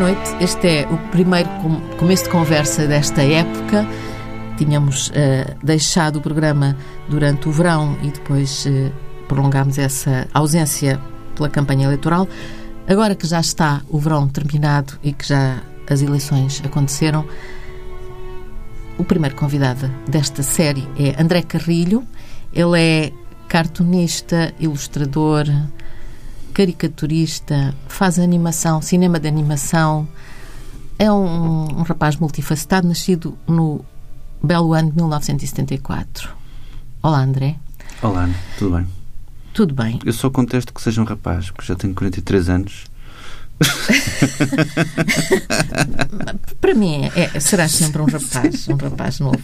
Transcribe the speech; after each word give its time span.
Noite. 0.00 0.34
Este 0.42 0.66
é 0.66 0.88
o 0.90 0.96
primeiro 1.10 1.46
com 1.60 1.78
começo 1.98 2.24
de 2.24 2.30
conversa 2.30 2.86
desta 2.86 3.22
época. 3.22 3.86
Tínhamos 4.56 5.08
uh, 5.08 5.12
deixado 5.62 6.16
o 6.16 6.22
programa 6.22 6.74
durante 7.06 7.46
o 7.46 7.52
verão 7.52 7.98
e 8.02 8.10
depois 8.10 8.64
uh, 8.64 8.90
prolongámos 9.28 9.76
essa 9.76 10.26
ausência 10.32 10.98
pela 11.36 11.50
campanha 11.50 11.84
eleitoral. 11.84 12.26
Agora 12.88 13.14
que 13.14 13.26
já 13.26 13.40
está 13.40 13.82
o 13.90 13.98
verão 13.98 14.26
terminado 14.26 14.98
e 15.02 15.12
que 15.12 15.28
já 15.28 15.58
as 15.86 16.00
eleições 16.00 16.62
aconteceram, 16.64 17.26
o 18.96 19.04
primeiro 19.04 19.36
convidado 19.36 19.86
desta 20.08 20.42
série 20.42 20.88
é 20.98 21.20
André 21.20 21.42
Carrilho. 21.42 22.06
Ele 22.54 22.80
é 22.80 23.12
cartunista, 23.48 24.54
ilustrador, 24.58 25.44
caricaturista, 26.50 27.74
faz 27.88 28.18
animação, 28.18 28.82
cinema 28.82 29.18
de 29.18 29.28
animação. 29.28 30.06
É 30.98 31.10
um, 31.10 31.78
um 31.78 31.82
rapaz 31.82 32.16
multifacetado, 32.16 32.86
nascido 32.86 33.38
no 33.46 33.82
belo 34.42 34.74
ano 34.74 34.90
de 34.90 34.96
1974. 34.96 36.28
Olá, 37.02 37.22
André. 37.22 37.56
Olá, 38.02 38.28
tudo 38.58 38.76
bem? 38.76 38.86
Tudo 39.52 39.74
bem. 39.74 39.98
Eu 40.04 40.12
só 40.12 40.30
contesto 40.30 40.72
que 40.72 40.80
seja 40.82 41.00
um 41.00 41.04
rapaz, 41.04 41.50
porque 41.50 41.66
já 41.66 41.74
tenho 41.74 41.92
43 41.94 42.48
anos. 42.48 42.84
Para 46.60 46.74
mim, 46.74 47.10
é, 47.14 47.38
será 47.40 47.68
sempre 47.68 48.00
um 48.00 48.06
rapaz, 48.06 48.68
um 48.68 48.76
rapaz 48.76 49.20
novo. 49.20 49.42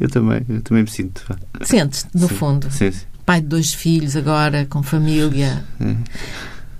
Eu 0.00 0.08
também, 0.08 0.40
eu 0.48 0.62
também 0.62 0.84
me 0.84 0.90
sinto. 0.90 1.22
Sentes, 1.62 2.06
no 2.14 2.28
sim, 2.28 2.34
fundo. 2.34 2.70
Sim, 2.70 2.90
sim. 2.92 3.04
Pai 3.24 3.40
de 3.40 3.46
dois 3.46 3.72
filhos 3.72 4.16
agora, 4.16 4.66
com 4.66 4.82
família. 4.82 5.64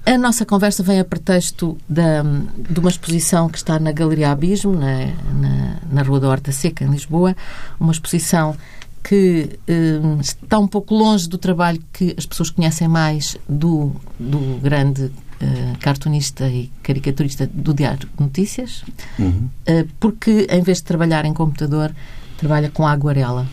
A 0.06 0.18
nossa 0.18 0.44
conversa 0.44 0.82
vem 0.82 1.00
a 1.00 1.04
pretexto 1.04 1.78
da, 1.88 2.22
de 2.70 2.78
uma 2.78 2.90
exposição 2.90 3.48
que 3.48 3.56
está 3.56 3.78
na 3.78 3.90
Galeria 3.92 4.30
Abismo, 4.30 4.74
na, 4.74 5.06
na, 5.40 5.76
na 5.90 6.02
Rua 6.02 6.20
da 6.20 6.28
Horta 6.28 6.52
Seca, 6.52 6.84
em 6.84 6.88
Lisboa. 6.90 7.34
Uma 7.80 7.92
exposição 7.92 8.54
que 9.02 9.58
eh, 9.66 10.00
está 10.20 10.58
um 10.58 10.66
pouco 10.66 10.94
longe 10.94 11.26
do 11.28 11.38
trabalho 11.38 11.82
que 11.92 12.14
as 12.18 12.26
pessoas 12.26 12.50
conhecem 12.50 12.88
mais 12.88 13.36
do, 13.48 13.92
do 14.18 14.58
grande 14.62 15.10
eh, 15.40 15.72
cartunista 15.80 16.46
e 16.48 16.70
caricaturista 16.82 17.46
do 17.46 17.72
Diário 17.72 18.00
de 18.00 18.22
Notícias, 18.22 18.82
Uhum. 19.18 19.48
eh, 19.66 19.86
porque 20.00 20.46
em 20.50 20.62
vez 20.62 20.78
de 20.78 20.84
trabalhar 20.84 21.24
em 21.24 21.32
computador, 21.34 21.94
trabalha 22.36 22.70
com 22.70 22.86
aguarela. 22.86 23.46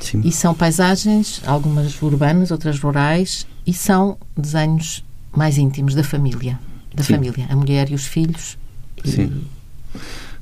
Sim. 0.00 0.22
E 0.24 0.32
são 0.32 0.54
paisagens, 0.54 1.40
algumas 1.46 2.00
urbanas, 2.02 2.50
outras 2.50 2.78
rurais, 2.80 3.46
e 3.66 3.72
são 3.72 4.16
desenhos 4.36 5.04
mais 5.36 5.58
íntimos 5.58 5.94
da 5.94 6.02
família. 6.02 6.58
Da 6.94 7.04
Sim. 7.04 7.14
família, 7.14 7.46
a 7.48 7.54
mulher 7.56 7.90
e 7.90 7.94
os 7.94 8.04
filhos. 8.06 8.58
E- 9.04 9.10
Sim. 9.10 9.42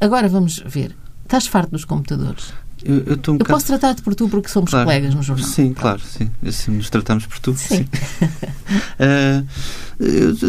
Agora 0.00 0.28
vamos 0.28 0.62
ver. 0.64 0.94
Estás 1.24 1.46
farto 1.46 1.72
dos 1.72 1.84
computadores? 1.84 2.52
Eu, 2.84 2.98
eu 3.00 3.18
um 3.28 3.36
Eu 3.38 3.44
posso 3.44 3.66
tratar-te 3.66 4.02
por 4.02 4.14
tu 4.14 4.28
porque 4.28 4.48
somos 4.48 4.70
Claro. 4.70 4.86
colegas 4.86 5.12
no 5.14 5.22
jornal. 5.22 5.46
Sim, 5.46 5.72
claro, 5.74 6.00
sim. 6.00 6.30
Nos 6.68 6.88
tratamos 6.88 7.26
por 7.26 7.38
tu. 7.40 7.54
Sim. 7.56 7.84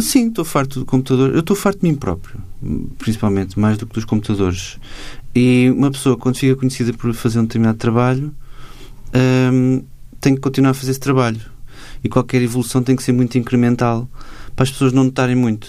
Sim, 0.02 0.28
estou 0.30 0.46
farto 0.46 0.80
do 0.80 0.86
computador. 0.86 1.34
Eu 1.34 1.40
estou 1.40 1.56
farto 1.56 1.82
de 1.82 1.90
mim 1.90 1.96
próprio, 1.96 2.40
principalmente, 2.98 3.60
mais 3.60 3.78
do 3.78 3.86
que 3.88 3.94
dos 3.96 4.06
computadores. 4.06 4.78
E 5.36 5.70
uma 5.76 5.92
pessoa, 5.92 6.18
quando 6.18 6.38
fica 6.38 6.56
conhecida 6.56 6.94
por 6.94 7.14
fazer 7.14 7.40
um 7.40 7.44
determinado 7.44 7.78
trabalho, 7.78 8.34
tem 10.20 10.36
que 10.36 10.42
continuar 10.42 10.72
a 10.72 10.74
fazer 10.74 10.92
esse 10.92 11.00
trabalho. 11.00 11.42
E 12.04 12.10
qualquer 12.10 12.42
evolução 12.42 12.82
tem 12.82 12.96
que 12.96 13.04
ser 13.04 13.12
muito 13.12 13.38
incremental 13.38 14.10
para 14.56 14.64
as 14.64 14.72
pessoas 14.72 14.94
não 14.94 15.06
notarem 15.06 15.36
muito. 15.36 15.68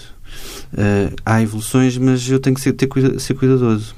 Ah, 0.77 1.11
há 1.25 1.41
evoluções, 1.41 1.97
mas 1.97 2.27
eu 2.29 2.39
tenho 2.39 2.55
que 2.55 2.61
ser, 2.61 2.73
ter 2.73 2.89
ser 3.19 3.33
cuidadoso. 3.33 3.95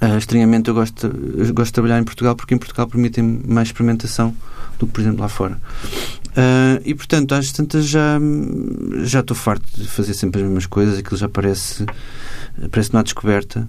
Ah, 0.00 0.16
estranhamente, 0.16 0.68
eu 0.68 0.74
gosto, 0.74 1.06
eu 1.06 1.52
gosto 1.52 1.66
de 1.66 1.72
trabalhar 1.74 1.98
em 1.98 2.04
Portugal 2.04 2.34
porque 2.34 2.54
em 2.54 2.58
Portugal 2.58 2.86
permitem 2.86 3.42
mais 3.46 3.68
experimentação 3.68 4.34
do 4.78 4.86
que, 4.86 4.92
por 4.92 5.00
exemplo, 5.00 5.20
lá 5.20 5.28
fora. 5.28 5.60
Ah, 6.36 6.80
e, 6.84 6.94
portanto, 6.94 7.34
às 7.34 7.52
tantas 7.52 7.86
já, 7.86 8.18
já 9.02 9.20
estou 9.20 9.36
farto 9.36 9.64
de 9.74 9.86
fazer 9.86 10.14
sempre 10.14 10.40
as 10.40 10.46
mesmas 10.46 10.66
coisas, 10.66 10.98
aquilo 10.98 11.16
já 11.16 11.28
parece, 11.28 11.84
parece 12.70 12.90
uma 12.90 13.02
descoberta. 13.02 13.68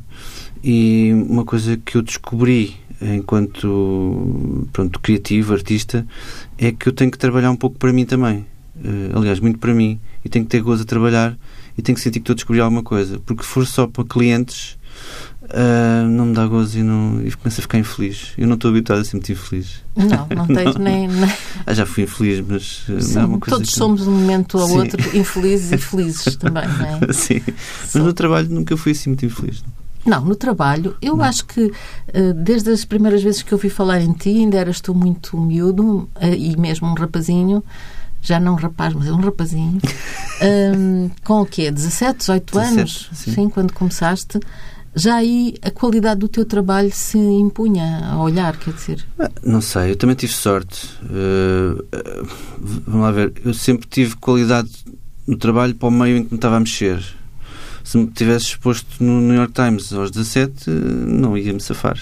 E 0.63 1.11
uma 1.13 1.44
coisa 1.44 1.77
que 1.77 1.95
eu 1.97 2.01
descobri 2.01 2.75
enquanto 3.01 4.67
pronto, 4.72 4.99
criativo, 4.99 5.53
artista, 5.53 6.05
é 6.57 6.72
que 6.72 6.88
eu 6.88 6.94
tenho 6.94 7.09
que 7.09 7.17
trabalhar 7.17 7.49
um 7.51 7.55
pouco 7.55 7.77
para 7.77 7.91
mim 7.91 8.05
também. 8.05 8.45
Ah, 8.83 9.17
aliás, 9.17 9.39
muito 9.39 9.57
para 9.59 9.73
mim. 9.73 10.00
E 10.23 10.29
tenho 10.29 10.45
que 10.45 10.51
ter 10.51 10.61
gozo 10.61 10.83
a 10.83 10.85
trabalhar 10.85 11.35
e 11.77 11.81
tenho 11.81 11.95
que 11.95 12.01
sentir 12.01 12.19
que 12.19 12.23
estou 12.23 12.33
a 12.33 12.35
descobrir 12.35 12.61
alguma 12.61 12.83
coisa. 12.83 13.19
Porque 13.25 13.44
se 13.44 13.50
for 13.50 13.66
só 13.66 13.88
para 13.88 14.03
clientes, 14.03 14.77
ah, 15.50 16.05
não 16.07 16.27
me 16.27 16.33
dá 16.35 16.45
gozo 16.45 16.77
e, 16.77 16.83
não, 16.83 17.19
e 17.25 17.31
começo 17.31 17.59
a 17.59 17.63
ficar 17.63 17.79
infeliz. 17.79 18.33
Eu 18.38 18.45
não 18.47 18.53
estou 18.53 18.69
habituado 18.69 19.00
a 19.00 19.03
ser 19.03 19.16
muito 19.16 19.31
infeliz. 19.31 19.81
Não, 19.95 20.27
não 20.35 20.45
tens 20.45 20.75
nem. 20.77 21.07
nem- 21.07 21.33
Ah, 21.66 21.73
já 21.73 21.88
fui 21.88 22.03
infeliz, 22.03 22.45
mas 22.47 22.83
Sim, 23.03 23.16
não 23.16 23.21
é 23.21 23.25
uma 23.25 23.39
coisa 23.39 23.55
todos 23.57 23.69
que- 23.71 23.75
somos 23.79 24.03
de 24.03 24.09
um 24.09 24.11
momento 24.13 24.59
ao 24.59 24.67
Sim. 24.67 24.77
outro 24.77 25.17
infelizes 25.17 25.71
e 25.71 25.77
felizes 25.79 26.35
também, 26.38 26.67
não 26.67 26.85
é? 27.09 27.13
Sim. 27.13 27.41
Mas 27.81 27.95
no 27.95 28.13
trabalho 28.13 28.47
nunca 28.51 28.77
fui 28.77 28.91
assim 28.91 29.09
muito 29.09 29.25
infeliz. 29.25 29.63
Não, 29.63 29.81
no 30.06 30.35
trabalho, 30.35 30.95
eu 31.01 31.22
acho 31.22 31.45
que 31.45 31.72
eh, 32.07 32.34
desde 32.34 32.72
as 32.72 32.84
primeiras 32.85 33.22
vezes 33.22 33.41
que 33.44 33.53
ouvi 33.53 33.69
falar 33.69 34.01
em 34.01 34.13
ti, 34.13 34.29
ainda 34.29 34.57
eras 34.57 34.81
tu 34.81 34.94
muito 34.95 35.38
miúdo 35.38 36.09
eh, 36.19 36.35
e 36.35 36.57
mesmo 36.57 36.88
um 36.88 36.94
rapazinho, 36.94 37.63
já 38.22 38.39
não 38.39 38.53
um 38.53 38.56
rapaz, 38.56 38.94
mas 38.94 39.07
é 39.07 39.12
um 39.12 39.19
rapazinho, 39.22 39.79
Ahm, 40.41 41.09
com 41.23 41.41
o 41.41 41.45
quê? 41.45 41.72
17, 41.72 42.19
18 42.19 42.53
17, 42.53 42.79
anos? 42.79 43.09
sim. 43.13 43.50
quando 43.50 43.73
começaste. 43.73 44.39
Já 44.94 45.16
aí 45.16 45.56
a 45.62 45.72
qualidade 45.72 46.19
do 46.19 46.28
teu 46.28 46.44
trabalho 46.45 46.91
se 46.91 47.18
impunha 47.18 48.01
a 48.12 48.22
olhar, 48.22 48.57
quer 48.57 48.73
dizer. 48.73 49.06
Ah, 49.18 49.31
Não 49.41 49.62
sei, 49.62 49.91
eu 49.91 49.95
também 49.95 50.16
tive 50.18 50.33
sorte. 50.33 50.85
Uh, 51.03 51.81
vamos 52.59 53.01
lá 53.01 53.12
ver, 53.12 53.31
eu 53.45 53.53
sempre 53.53 53.88
tive 53.88 54.18
qualidade 54.18 54.69
no 55.25 55.38
trabalho 55.38 55.73
para 55.75 55.88
o 55.88 55.91
meio 55.91 56.18
em 56.18 56.23
que 56.25 56.31
me 56.31 56.38
estava 56.38 56.57
a 56.57 56.59
mexer. 56.59 57.01
Se 57.84 57.97
me 57.97 58.08
tivesse 58.08 58.46
exposto 58.47 59.03
no 59.03 59.19
New 59.22 59.36
York 59.36 59.53
Times 59.53 59.92
aos 59.94 60.12
17, 60.12 60.69
uh, 60.69 60.74
não 60.74 61.38
ia 61.38 61.53
me 61.53 61.59
safar. 61.59 61.97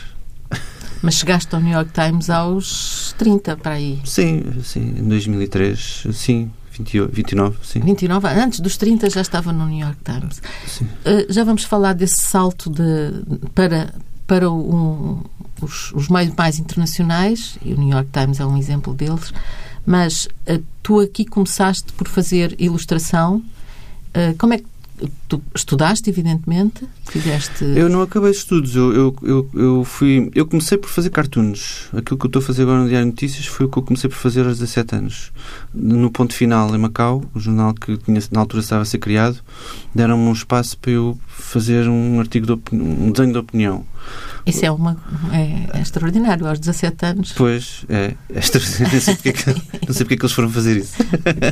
Mas 1.01 1.15
chegaste 1.15 1.53
ao 1.55 1.61
New 1.61 1.71
York 1.71 1.91
Times 1.93 2.29
aos 2.29 3.15
30 3.17 3.55
para 3.57 3.73
aí. 3.75 4.01
Sim, 4.03 4.43
sim, 4.63 4.95
em 4.97 5.07
2003, 5.07 6.07
sim, 6.11 6.51
28, 6.73 7.15
29, 7.15 7.57
sim. 7.63 7.79
29, 7.79 8.27
antes 8.27 8.59
dos 8.59 8.75
30 8.75 9.09
já 9.09 9.21
estava 9.21 9.53
no 9.53 9.65
New 9.65 9.79
York 9.79 9.97
Times. 10.03 10.41
Uh, 10.81 11.31
já 11.31 11.43
vamos 11.45 11.63
falar 11.63 11.93
desse 11.93 12.19
salto 12.19 12.69
de, 12.69 13.13
para, 13.55 13.93
para 14.27 14.51
um- 14.51 15.21
os, 15.61 15.93
os 15.93 16.09
meios 16.09 16.33
mais 16.37 16.59
internacionais, 16.59 17.57
e 17.63 17.73
o 17.73 17.77
New 17.79 17.89
York 17.89 18.09
Times 18.11 18.39
é 18.41 18.45
um 18.45 18.57
exemplo 18.57 18.93
deles, 18.93 19.33
mas 19.85 20.25
uh, 20.49 20.61
tu 20.83 20.99
aqui 20.99 21.23
começaste 21.23 21.93
por 21.93 22.09
fazer 22.09 22.55
ilustração. 22.59 23.37
Uh, 24.09 24.35
como 24.37 24.53
é 24.53 24.57
que 24.57 24.65
tu 25.27 25.41
estudaste, 25.55 26.09
evidentemente? 26.09 26.87
Fizeste. 27.07 27.63
Eu 27.63 27.89
não 27.89 28.01
acabei 28.01 28.31
os 28.31 28.37
estudos, 28.37 28.75
eu, 28.75 28.93
eu, 28.93 29.15
eu, 29.23 29.49
eu 29.53 29.83
fui. 29.83 30.29
Eu 30.35 30.45
comecei 30.45 30.77
por 30.77 30.89
fazer 30.89 31.09
cartoons. 31.09 31.87
Aquilo 31.93 32.17
que 32.17 32.25
eu 32.25 32.29
estou 32.29 32.41
a 32.41 32.45
fazer 32.45 32.63
agora 32.63 32.81
no 32.81 32.87
Diário 32.87 33.05
de 33.05 33.11
Notícias 33.11 33.45
foi 33.45 33.65
o 33.65 33.69
que 33.69 33.77
eu 33.77 33.83
comecei 33.83 34.09
por 34.09 34.17
fazer 34.17 34.45
aos 34.45 34.59
17 34.59 34.95
anos. 34.95 35.31
No 35.73 36.11
Ponto 36.11 36.33
Final, 36.33 36.75
em 36.75 36.77
Macau, 36.77 37.23
o 37.33 37.39
jornal 37.39 37.73
que 37.73 37.97
tinha, 37.97 38.19
na 38.31 38.39
altura 38.41 38.61
estava 38.61 38.81
a 38.81 38.85
ser 38.85 38.97
criado, 38.97 39.39
deram-me 39.93 40.23
um 40.23 40.33
espaço 40.33 40.77
para 40.77 40.91
eu 40.91 41.17
fazer 41.27 41.87
um 41.87 42.19
artigo 42.19 42.45
de 42.45 42.75
um 42.75 43.11
desenho 43.11 43.33
de 43.33 43.39
opinião. 43.39 43.85
Isso 44.49 44.65
é, 44.65 44.71
uma, 44.71 44.97
é, 45.31 45.77
é 45.77 45.81
extraordinário, 45.81 46.47
aos 46.47 46.59
17 46.59 47.05
anos. 47.05 47.33
Pois, 47.33 47.85
é, 47.87 48.15
é 48.33 48.39
extraordinário. 48.39 48.93
não 48.93 49.01
sei 49.01 49.15
porque 49.15 49.29
é 49.29 49.33
que, 49.33 49.47
não 49.87 49.93
sei 49.93 50.05
porque 50.05 50.13
é 50.13 50.17
que 50.17 50.23
eles 50.23 50.31
foram 50.31 50.49
fazer 50.49 50.77
isso. 50.77 50.93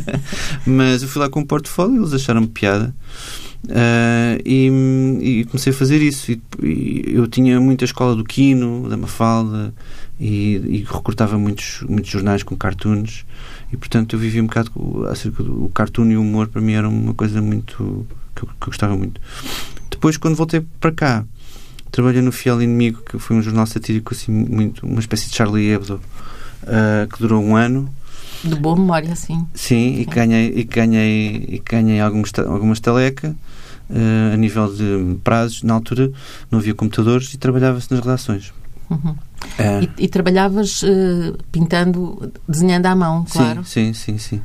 Mas 0.66 1.04
eu 1.04 1.08
fui 1.08 1.22
lá 1.22 1.30
com 1.30 1.42
um 1.42 1.46
portfólio, 1.46 2.02
eles 2.02 2.14
acharam-me 2.14 2.48
piada. 2.48 2.94
ah, 3.70 4.38
e, 4.46 4.70
e 5.22 5.46
comecei 5.46 5.72
a 5.72 5.76
fazer 5.76 6.02
isso. 6.02 6.32
E, 6.32 6.42
e 6.64 7.04
eu 7.08 7.28
tinha 7.28 7.60
muita 7.60 7.86
escola 7.86 8.16
do 8.16 8.24
Quino, 8.24 8.90
da 8.90 8.98
Mafalda, 8.98 9.74
e, 10.20 10.56
e 10.56 10.78
recortava 10.88 11.38
muitos, 11.38 11.84
muitos 11.88 12.10
jornais 12.10 12.44
com 12.44 12.56
cartoons. 12.56 13.26
E 13.72 13.78
portanto 13.78 14.16
eu 14.16 14.20
vivia 14.20 14.42
um 14.42 14.48
bocado 14.48 15.08
acerca 15.10 15.44
do 15.44 15.66
o 15.66 15.70
cartoon 15.70 16.10
e 16.12 16.18
o 16.18 16.22
humor, 16.22 16.48
para 16.48 16.62
mim 16.62 16.74
era 16.74 16.88
uma 16.88 17.14
coisa 17.14 17.42
muito. 17.42 18.08
que 18.36 18.44
eu, 18.44 18.48
que 18.48 18.64
eu 18.64 18.68
gostava 18.68 18.96
muito. 18.96 19.20
Depois, 19.90 20.18
quando 20.18 20.36
voltei 20.36 20.62
para 20.80 20.92
cá, 20.92 21.26
trabalhei 21.92 22.22
no 22.22 22.32
Fiel 22.32 22.62
Inimigo, 22.62 23.02
que 23.04 23.20
foi 23.20 23.36
um 23.36 23.42
jornal 23.42 23.66
satírico, 23.66 24.14
assim, 24.14 24.32
muito, 24.32 24.86
uma 24.86 25.00
espécie 25.00 25.30
de 25.30 25.36
Charlie 25.36 25.70
Hebdo, 25.70 26.02
ah, 26.66 27.08
que 27.12 27.20
durou 27.20 27.44
um 27.44 27.56
ano. 27.56 27.90
De 28.44 28.56
boa 28.56 28.76
memória, 28.76 29.16
sim. 29.16 29.48
Sim, 29.54 30.00
e 30.00 30.06
que 30.06 30.16
ganhei, 30.16 30.48
e 30.50 30.64
que 30.64 30.76
ganhei, 30.76 31.46
e 31.48 31.60
que 31.60 31.76
ganhei 31.76 32.00
alguns, 32.00 32.32
ta- 32.32 32.44
alguma 32.48 32.74
estaleca 32.74 33.36
eh, 33.90 34.34
a 34.34 34.38
nível 34.38 34.74
de 34.74 35.18
prazos. 35.24 35.64
Na 35.64 35.74
altura 35.74 36.12
não 36.52 36.60
havia 36.60 36.76
computadores 36.76 37.34
e 37.34 37.38
trabalhava-se 37.38 37.92
nas 37.92 38.02
redações. 38.02 38.54
Uhum. 38.90 39.16
É. 39.58 39.84
E, 39.84 40.06
e, 40.06 40.08
trabalhavas 40.08 40.82
uh, 40.82 41.38
pintando, 41.52 42.32
desenhando 42.48 42.86
à 42.86 42.96
mão, 42.96 43.26
claro? 43.30 43.64
Sim, 43.66 43.94
sim, 43.94 44.18
sim. 44.18 44.38
sim. 44.38 44.42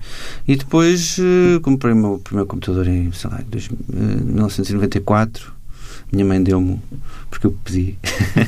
E 0.47 0.57
depois 0.57 1.17
uh, 1.19 1.61
comprei 1.61 1.93
o 1.93 1.97
meu 1.97 2.19
primeiro 2.19 2.47
computador 2.47 2.89
em, 2.89 3.11
sei 3.13 3.31
lá, 3.31 3.41
dois, 3.49 3.67
uh, 3.69 3.75
1994. 3.91 5.53
Minha 6.13 6.27
mãe 6.27 6.43
deu-me, 6.43 6.79
porque 7.31 7.47
eu 7.47 7.57
pedi. 7.65 7.97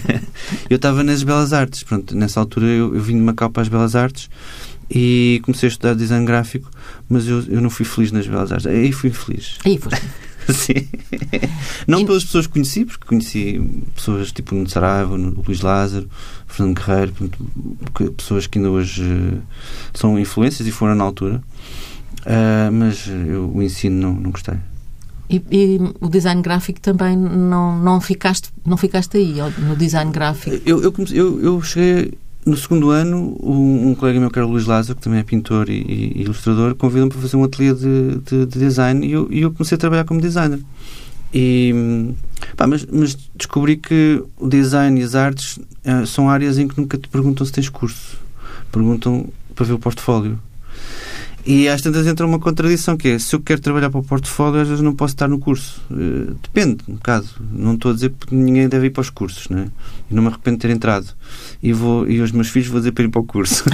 eu 0.68 0.76
estava 0.76 1.02
nas 1.02 1.22
Belas 1.22 1.54
Artes. 1.54 1.82
Pronto, 1.82 2.14
nessa 2.14 2.38
altura 2.38 2.66
eu, 2.66 2.94
eu 2.94 3.00
vim 3.00 3.16
de 3.16 3.22
Macau 3.22 3.48
para 3.48 3.62
as 3.62 3.68
Belas 3.68 3.96
Artes 3.96 4.28
e 4.90 5.40
comecei 5.44 5.68
a 5.68 5.72
estudar 5.72 5.94
design 5.94 6.26
gráfico, 6.26 6.70
mas 7.08 7.26
eu, 7.26 7.42
eu 7.48 7.60
não 7.60 7.70
fui 7.70 7.86
feliz 7.86 8.12
nas 8.12 8.26
Belas 8.26 8.52
Artes. 8.52 8.66
Aí 8.66 8.92
fui 8.92 9.10
infeliz. 9.10 9.58
Aí 9.64 9.78
foste. 9.78 10.02
Sim. 10.52 10.86
Não 11.86 12.00
e... 12.00 12.04
pelas 12.04 12.22
pessoas 12.22 12.46
que 12.46 12.52
conheci, 12.52 12.84
porque 12.84 13.06
conheci 13.06 13.62
pessoas 13.94 14.30
tipo 14.30 14.54
no 14.54 14.68
Saraiva, 14.68 15.16
no 15.16 15.42
Luís 15.42 15.62
Lázaro, 15.62 16.06
Fernando 16.46 16.76
Guerreiro, 16.76 17.14
pessoas 18.14 18.46
que 18.46 18.58
ainda 18.58 18.70
hoje 18.70 19.02
uh, 19.02 19.42
são 19.94 20.18
influências 20.18 20.68
e 20.68 20.70
foram 20.70 20.94
na 20.94 21.04
altura. 21.04 21.42
Uh, 22.20 22.70
mas 22.72 23.06
eu, 23.06 23.50
o 23.54 23.62
ensino 23.62 23.96
não, 23.96 24.20
não 24.20 24.30
gostei. 24.30 24.56
E, 25.28 25.42
e, 25.50 25.80
o 26.00 26.08
design 26.08 26.42
gráfico 26.42 26.80
também 26.80 27.16
não, 27.16 27.78
não, 27.78 28.00
ficaste, 28.00 28.50
não 28.64 28.76
ficaste 28.76 29.16
aí, 29.16 29.36
no 29.58 29.74
design 29.74 30.12
gráfico? 30.12 30.60
Eu, 30.66 30.82
eu, 30.82 30.94
eu, 31.12 31.40
eu 31.40 31.62
cheguei 31.62 32.12
no 32.44 32.56
segundo 32.56 32.90
ano, 32.90 33.36
um, 33.42 33.88
um, 33.88 33.94
colega 33.94 34.20
meu, 34.20 34.30
que 34.30 34.38
era 34.38 34.46
o 34.46 34.50
Luís 34.50 34.66
Lázaro, 34.66 34.96
que 34.96 35.02
também 35.02 35.20
é 35.20 35.22
pintor 35.22 35.70
e, 35.70 35.80
e 35.80 36.22
ilustrador, 36.22 36.74
convidou-me 36.74 37.10
para 37.10 37.20
fazer 37.20 37.36
um 37.36 37.44
ateliê 37.44 37.72
de, 37.72 38.18
de, 38.18 38.46
de 38.46 38.58
design 38.58 39.06
e 39.06 39.12
eu, 39.12 39.28
eu, 39.30 39.50
comecei 39.50 39.76
a 39.76 39.78
trabalhar 39.78 40.04
como 40.04 40.20
designer. 40.20 40.60
E, 41.32 42.14
pá, 42.56 42.66
mas, 42.66 42.86
mas, 42.86 43.16
descobri 43.34 43.76
que 43.76 44.22
o 44.36 44.46
design 44.46 45.00
e 45.00 45.02
as 45.02 45.14
artes 45.14 45.56
uh, 45.56 46.06
são 46.06 46.28
áreas 46.28 46.58
em 46.58 46.68
que 46.68 46.78
nunca 46.78 46.98
te 46.98 47.08
perguntam 47.08 47.46
se 47.46 47.52
tens 47.52 47.68
curso. 47.68 48.18
Perguntam 48.70 49.26
para 49.54 49.64
ver 49.64 49.72
o 49.72 49.78
portfólio. 49.78 50.38
E 51.46 51.68
às 51.68 51.82
tantas 51.82 52.06
entra 52.06 52.26
uma 52.26 52.38
contradição 52.38 52.96
que 52.96 53.08
é, 53.08 53.18
se 53.18 53.34
eu 53.36 53.40
quero 53.40 53.60
trabalhar 53.60 53.90
para 53.90 54.00
o 54.00 54.02
portfólio, 54.02 54.62
às 54.62 54.68
vezes 54.68 54.82
não 54.82 54.94
posso 54.94 55.12
estar 55.12 55.28
no 55.28 55.38
curso. 55.38 55.82
Uh, 55.90 56.34
depende, 56.42 56.78
um 56.88 56.94
bocado. 56.94 57.26
Não 57.52 57.74
estou 57.74 57.90
a 57.90 57.94
dizer 57.94 58.10
porque 58.10 58.34
ninguém 58.34 58.66
deve 58.66 58.86
ir 58.86 58.90
para 58.90 59.02
os 59.02 59.10
cursos, 59.10 59.48
não 59.50 59.58
é? 59.58 59.66
E 60.10 60.14
não 60.14 60.22
me 60.22 60.28
arrependo 60.28 60.56
de 60.56 60.62
ter 60.62 60.70
entrado. 60.70 61.06
E, 61.62 61.70
vou, 61.72 62.08
e 62.08 62.18
aos 62.20 62.32
meus 62.32 62.48
filhos 62.48 62.68
vou 62.68 62.80
dizer 62.80 62.92
para 62.92 63.04
ir 63.04 63.08
para 63.08 63.20
o 63.20 63.24
curso. 63.24 63.64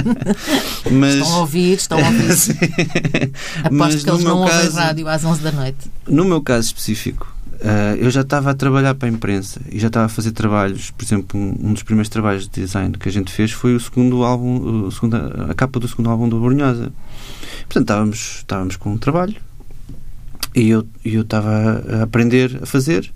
Mas... 0.92 1.14
Estão 1.14 1.32
a 1.32 1.38
ouvir, 1.38 1.72
estão 1.74 1.98
a 1.98 2.06
ouvir. 2.06 2.24
Aposto 3.64 3.72
Mas 3.72 4.04
que 4.04 4.10
eles 4.10 4.24
não 4.24 4.46
caso, 4.46 4.66
ouvem 4.66 4.78
rádio 4.78 5.08
às 5.08 5.24
11 5.24 5.40
da 5.40 5.52
noite. 5.52 5.90
No 6.06 6.24
meu 6.26 6.42
caso 6.42 6.66
específico, 6.66 7.34
Uh, 7.62 7.94
eu 7.96 8.10
já 8.10 8.22
estava 8.22 8.50
a 8.50 8.54
trabalhar 8.54 8.92
para 8.96 9.08
a 9.08 9.12
imprensa 9.12 9.60
e 9.70 9.78
já 9.78 9.86
estava 9.86 10.06
a 10.06 10.08
fazer 10.08 10.32
trabalhos, 10.32 10.90
por 10.90 11.04
exemplo, 11.04 11.38
um, 11.38 11.68
um, 11.68 11.72
dos 11.72 11.84
primeiros 11.84 12.08
trabalhos 12.08 12.48
de 12.48 12.60
design 12.60 12.92
que 12.98 13.08
a 13.08 13.12
gente 13.12 13.32
fez 13.32 13.52
foi 13.52 13.76
o 13.76 13.78
segundo 13.78 14.24
álbum, 14.24 14.86
o 14.86 14.90
segundo, 14.90 15.14
a 15.48 15.54
capa 15.54 15.78
do 15.78 15.86
segundo 15.86 16.10
álbum 16.10 16.28
do 16.28 16.40
Brunhosa. 16.40 16.92
Portanto, 17.60 17.82
estávamos, 17.82 18.36
estávamos 18.38 18.74
com 18.74 18.90
um 18.90 18.98
trabalho 18.98 19.36
e 20.56 20.70
eu, 20.70 20.84
eu 21.04 21.22
estava 21.22 21.84
a 21.88 22.02
aprender 22.02 22.58
a 22.60 22.66
fazer 22.66 23.08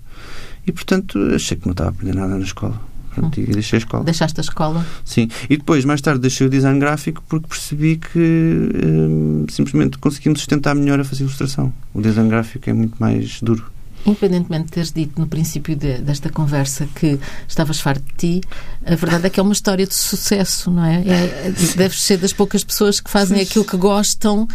e, 0.65 0.71
portanto, 0.71 1.19
achei 1.35 1.57
que 1.57 1.67
não 1.67 1.73
estava 1.73 1.91
a 1.91 1.93
aprender 1.93 2.15
nada 2.15 2.37
na 2.37 2.45
escola. 2.45 2.81
Pronto, 3.17 3.41
hum. 3.41 3.45
deixei 3.49 3.79
a 3.79 3.81
escola. 3.81 4.05
Deixaste 4.05 4.39
a 4.39 4.43
escola? 4.43 4.87
Sim. 5.05 5.29
E 5.51 5.57
depois, 5.57 5.85
mais 5.85 6.01
tarde, 6.01 6.21
deixei 6.21 6.47
o 6.47 6.51
design 6.51 6.79
gráfico 6.79 7.21
porque 7.29 7.49
percebi 7.49 7.97
que 7.97 8.71
hum, 8.85 9.45
simplesmente 9.49 9.99
conseguimos 9.99 10.39
sustentar 10.39 10.73
melhor 10.77 11.01
a 11.01 11.05
fazer 11.05 11.25
ilustração. 11.25 11.73
O 11.93 12.01
design 12.01 12.31
gráfico 12.31 12.71
é 12.71 12.73
muito 12.73 12.95
mais 13.01 13.41
duro 13.41 13.75
independentemente 14.07 14.67
de 14.67 14.73
teres 14.73 14.93
dito 14.93 15.21
no 15.21 15.27
princípio 15.27 15.75
de, 15.75 15.99
desta 15.99 16.31
conversa 16.31 16.89
que 16.95 17.19
estavas 17.47 17.81
farto 17.81 18.05
de 18.05 18.41
ti, 18.41 18.41
a 18.85 18.95
verdade 18.95 19.27
é 19.27 19.31
que 19.31 19.41
é 19.41 19.43
uma 19.43 19.53
história 19.53 19.87
de 19.87 19.95
sucesso, 19.95 20.71
não 20.71 20.85
é? 20.85 21.03
é 21.07 21.53
deves 21.77 22.03
ser 22.03 22.19
das 22.19 22.33
poucas 22.33 22.63
pessoas 22.63 23.01
que 23.01 23.11
fazem 23.11 23.41
aquilo 23.41 23.65
que 23.65 23.77
gostam 23.77 24.45
uh, 24.45 24.49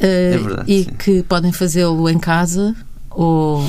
é 0.00 0.38
verdade, 0.38 0.72
e 0.72 0.84
sim. 0.84 0.90
que 0.90 1.22
podem 1.22 1.52
fazê-lo 1.52 2.08
em 2.08 2.18
casa 2.18 2.74
ou 3.10 3.64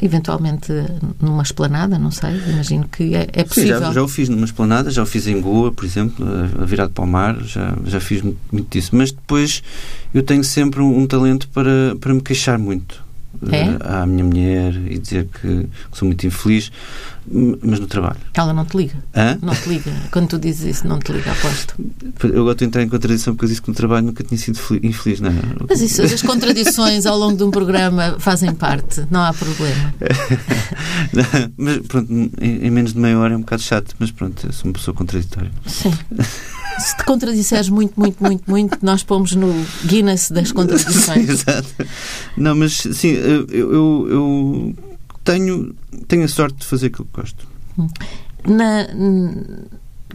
eventualmente 0.00 0.72
numa 1.20 1.42
esplanada, 1.42 1.98
não 1.98 2.10
sei, 2.10 2.40
imagino 2.48 2.88
que 2.88 3.16
é, 3.16 3.26
é 3.32 3.44
possível. 3.44 3.78
Sim, 3.78 3.84
já, 3.86 3.92
já, 3.92 4.02
o 4.02 4.06
fiz 4.06 4.28
numa 4.28 4.44
esplanada, 4.44 4.90
já 4.90 5.02
o 5.02 5.06
fiz 5.06 5.26
em 5.26 5.40
Goa, 5.40 5.72
por 5.72 5.84
exemplo, 5.84 6.24
virado 6.64 6.92
para 6.92 7.02
o 7.02 7.06
mar, 7.06 7.36
já, 7.42 7.76
já 7.84 7.98
fiz 7.98 8.22
muito 8.22 8.70
disso. 8.70 8.94
Mas 8.94 9.10
depois 9.10 9.60
eu 10.14 10.22
tenho 10.22 10.44
sempre 10.44 10.80
um, 10.80 11.00
um 11.00 11.06
talento 11.06 11.48
para, 11.48 11.96
para 12.00 12.14
me 12.14 12.20
queixar 12.20 12.58
muito 12.58 13.07
é? 13.50 13.76
à 13.80 14.06
minha 14.06 14.24
mulher 14.24 14.74
e 14.74 14.98
dizer 14.98 15.26
que, 15.26 15.40
que, 15.40 15.98
sou 15.98 16.06
muito 16.06 16.26
infeliz, 16.26 16.72
mas 17.30 17.78
no 17.78 17.86
trabalho. 17.86 18.16
Ela 18.34 18.52
não 18.52 18.64
te 18.64 18.76
liga? 18.76 18.94
Hã? 19.14 19.38
Não 19.42 19.54
te 19.54 19.68
liga. 19.68 19.92
Quando 20.10 20.28
tu 20.28 20.38
dizes 20.38 20.76
isso, 20.76 20.88
não 20.88 20.98
te 20.98 21.12
liga, 21.12 21.30
aposto. 21.30 21.74
Eu 22.24 22.44
gosto 22.44 22.58
de 22.60 22.64
entrar 22.64 22.82
em 22.82 22.88
contradição 22.88 23.34
porque 23.34 23.44
eu 23.44 23.48
disse 23.50 23.62
que 23.62 23.68
no 23.68 23.74
trabalho 23.74 24.06
nunca 24.06 24.24
tinha 24.24 24.38
sido 24.38 24.58
infeliz, 24.82 25.20
não 25.20 25.30
é? 25.30 25.34
Mas 25.68 25.80
isso, 25.80 26.02
as 26.02 26.22
contradições 26.22 27.06
ao 27.06 27.18
longo 27.18 27.36
de 27.36 27.44
um 27.44 27.50
programa 27.50 28.16
fazem 28.18 28.54
parte, 28.54 29.06
não 29.10 29.22
há 29.22 29.32
problema. 29.32 29.94
mas 31.56 31.78
pronto, 31.86 32.12
em, 32.12 32.30
em, 32.40 32.70
menos 32.70 32.92
de 32.92 32.98
meia 32.98 33.18
hora 33.18 33.34
é 33.34 33.36
um 33.36 33.40
bocado 33.40 33.62
chato, 33.62 33.94
mas 33.98 34.10
pronto, 34.10 34.46
eu 34.46 34.52
sou 34.52 34.68
uma 34.68 34.72
pessoa 34.74 34.94
contraditória. 34.94 35.50
Sim. 35.66 35.92
Se 36.78 36.96
te 36.96 37.04
contradisseres 37.04 37.68
muito, 37.68 37.98
muito, 37.98 38.22
muito, 38.22 38.50
muito, 38.50 38.78
nós 38.82 39.02
pomos 39.02 39.34
no 39.34 39.52
Guinness 39.84 40.30
das 40.30 40.52
contradições. 40.52 41.28
Exato. 41.28 41.68
Não, 42.36 42.54
mas 42.54 42.72
sim, 42.74 43.08
eu, 43.08 43.46
eu, 43.46 44.08
eu, 44.08 44.76
tenho, 45.24 45.74
tenho 46.06 46.24
a 46.24 46.28
sorte 46.28 46.58
de 46.58 46.66
fazer 46.66 46.86
aquilo 46.86 47.06
que 47.12 47.20
gosto. 47.20 47.48
Na, 48.46 48.86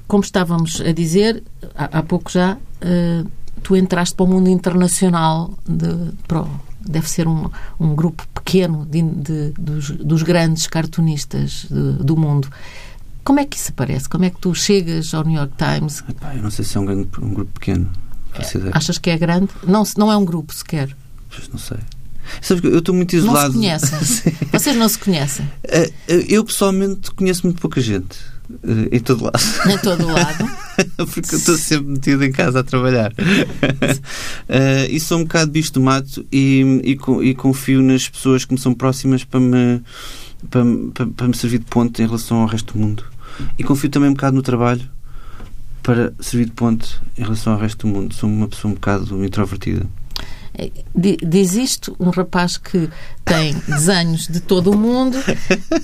como 0.08 0.24
estávamos 0.24 0.82
a 0.82 0.92
dizer, 0.92 1.44
há, 1.76 2.00
há 2.00 2.04
pouco 2.04 2.32
já, 2.32 2.54
uh, 2.56 3.30
tu 3.62 3.76
entraste 3.76 4.16
para 4.16 4.26
o 4.26 4.28
mundo 4.28 4.50
internacional 4.50 5.58
de, 5.68 6.12
para 6.28 6.46
deve 6.86 7.10
ser 7.10 7.28
um, 7.28 7.50
um 7.80 7.96
grupo 7.96 8.28
pequeno 8.34 8.86
de, 8.86 9.02
de, 9.02 9.52
dos, 9.52 9.92
dos, 9.92 10.24
grandes 10.24 10.68
cartunistas 10.68 11.66
do 11.70 12.18
mundo. 12.18 12.50
Como 13.24 13.40
é 13.40 13.46
que 13.46 13.58
isso 13.58 13.72
aparece? 13.72 14.10
Como 14.10 14.26
é 14.26 14.30
que 14.30 14.40
tu 14.40 14.54
chegas 14.54 15.14
ao 15.14 15.24
New 15.24 15.38
York 15.38 15.54
Times? 15.58 16.04
Epá, 16.08 16.36
eu 16.36 16.44
não 16.44 16.52
sei 16.52 16.66
se 16.66 16.78
é 16.78 16.80
um, 16.80 16.86
grande, 16.86 17.08
um 17.22 17.34
grupo 17.34 17.52
pequeno. 17.54 17.90
É, 18.36 18.44
achas 18.72 18.98
que 18.98 19.10
é 19.10 19.18
grande? 19.18 19.50
Não, 19.66 19.84
não 19.98 20.12
é 20.12 20.18
um 20.18 20.26
grupo 20.26 20.54
sequer. 20.54 20.96
Pois 21.30 21.48
não 21.50 21.58
sei. 21.58 21.78
Sabe, 22.42 22.68
eu 22.68 22.80
estou 22.80 22.96
muito 22.96 23.16
isolado. 23.16 23.54
Não 23.54 23.80
se 23.80 23.92
conhecem. 23.92 24.34
Vocês 24.52 24.76
não 24.76 24.90
se 24.90 24.98
conhecem? 24.98 25.50
É, 25.64 25.84
é, 25.84 25.92
eu 26.08 26.44
pessoalmente 26.44 27.12
conheço 27.12 27.46
muito 27.46 27.62
pouca 27.62 27.80
gente. 27.80 28.18
Eh, 28.64 28.98
em 28.98 29.00
todo 29.00 29.24
lado. 29.24 29.40
Em 29.72 29.78
todo 29.78 30.06
lado. 30.08 30.50
Porque 31.14 31.36
eu 31.36 31.40
estou 31.40 31.58
sempre 31.58 31.92
metido 31.94 32.24
em 32.24 32.32
casa 32.32 32.60
a 32.60 32.64
trabalhar. 32.64 33.12
uh, 33.12 34.90
e 34.90 35.00
sou 35.00 35.20
um 35.20 35.24
bocado 35.24 35.52
bicho 35.52 35.72
do 35.74 35.82
mato 35.82 36.26
e, 36.32 36.82
e, 36.84 36.98
e 37.30 37.36
confio 37.36 37.82
nas 37.82 38.08
pessoas 38.10 38.44
que 38.44 38.54
me 38.54 38.60
são 38.60 38.74
próximas 38.74 39.24
para 39.24 39.40
me, 39.40 39.82
para, 40.50 40.64
para, 40.94 41.08
para 41.08 41.28
me 41.28 41.36
servir 41.36 41.60
de 41.60 41.66
ponto 41.66 42.02
em 42.02 42.06
relação 42.06 42.38
ao 42.38 42.48
resto 42.48 42.74
do 42.74 42.80
mundo. 42.80 43.13
E 43.58 43.64
confio 43.64 43.90
também 43.90 44.10
um 44.10 44.14
bocado 44.14 44.36
no 44.36 44.42
trabalho 44.42 44.82
para 45.82 46.14
servir 46.20 46.46
de 46.46 46.52
ponte 46.52 47.00
em 47.18 47.24
relação 47.24 47.54
ao 47.54 47.60
resto 47.60 47.86
do 47.86 47.94
mundo. 47.94 48.14
Sou 48.14 48.30
uma 48.30 48.48
pessoa 48.48 48.72
um 48.72 48.76
bocado 48.76 49.26
introvertida. 49.26 49.86
Diz 50.96 51.56
isto 51.56 51.96
um 52.00 52.10
rapaz 52.10 52.58
que 52.58 52.90
tem 53.26 53.56
desenhos 53.68 54.28
de 54.28 54.40
todo 54.40 54.72
o 54.72 54.78
mundo, 54.78 55.18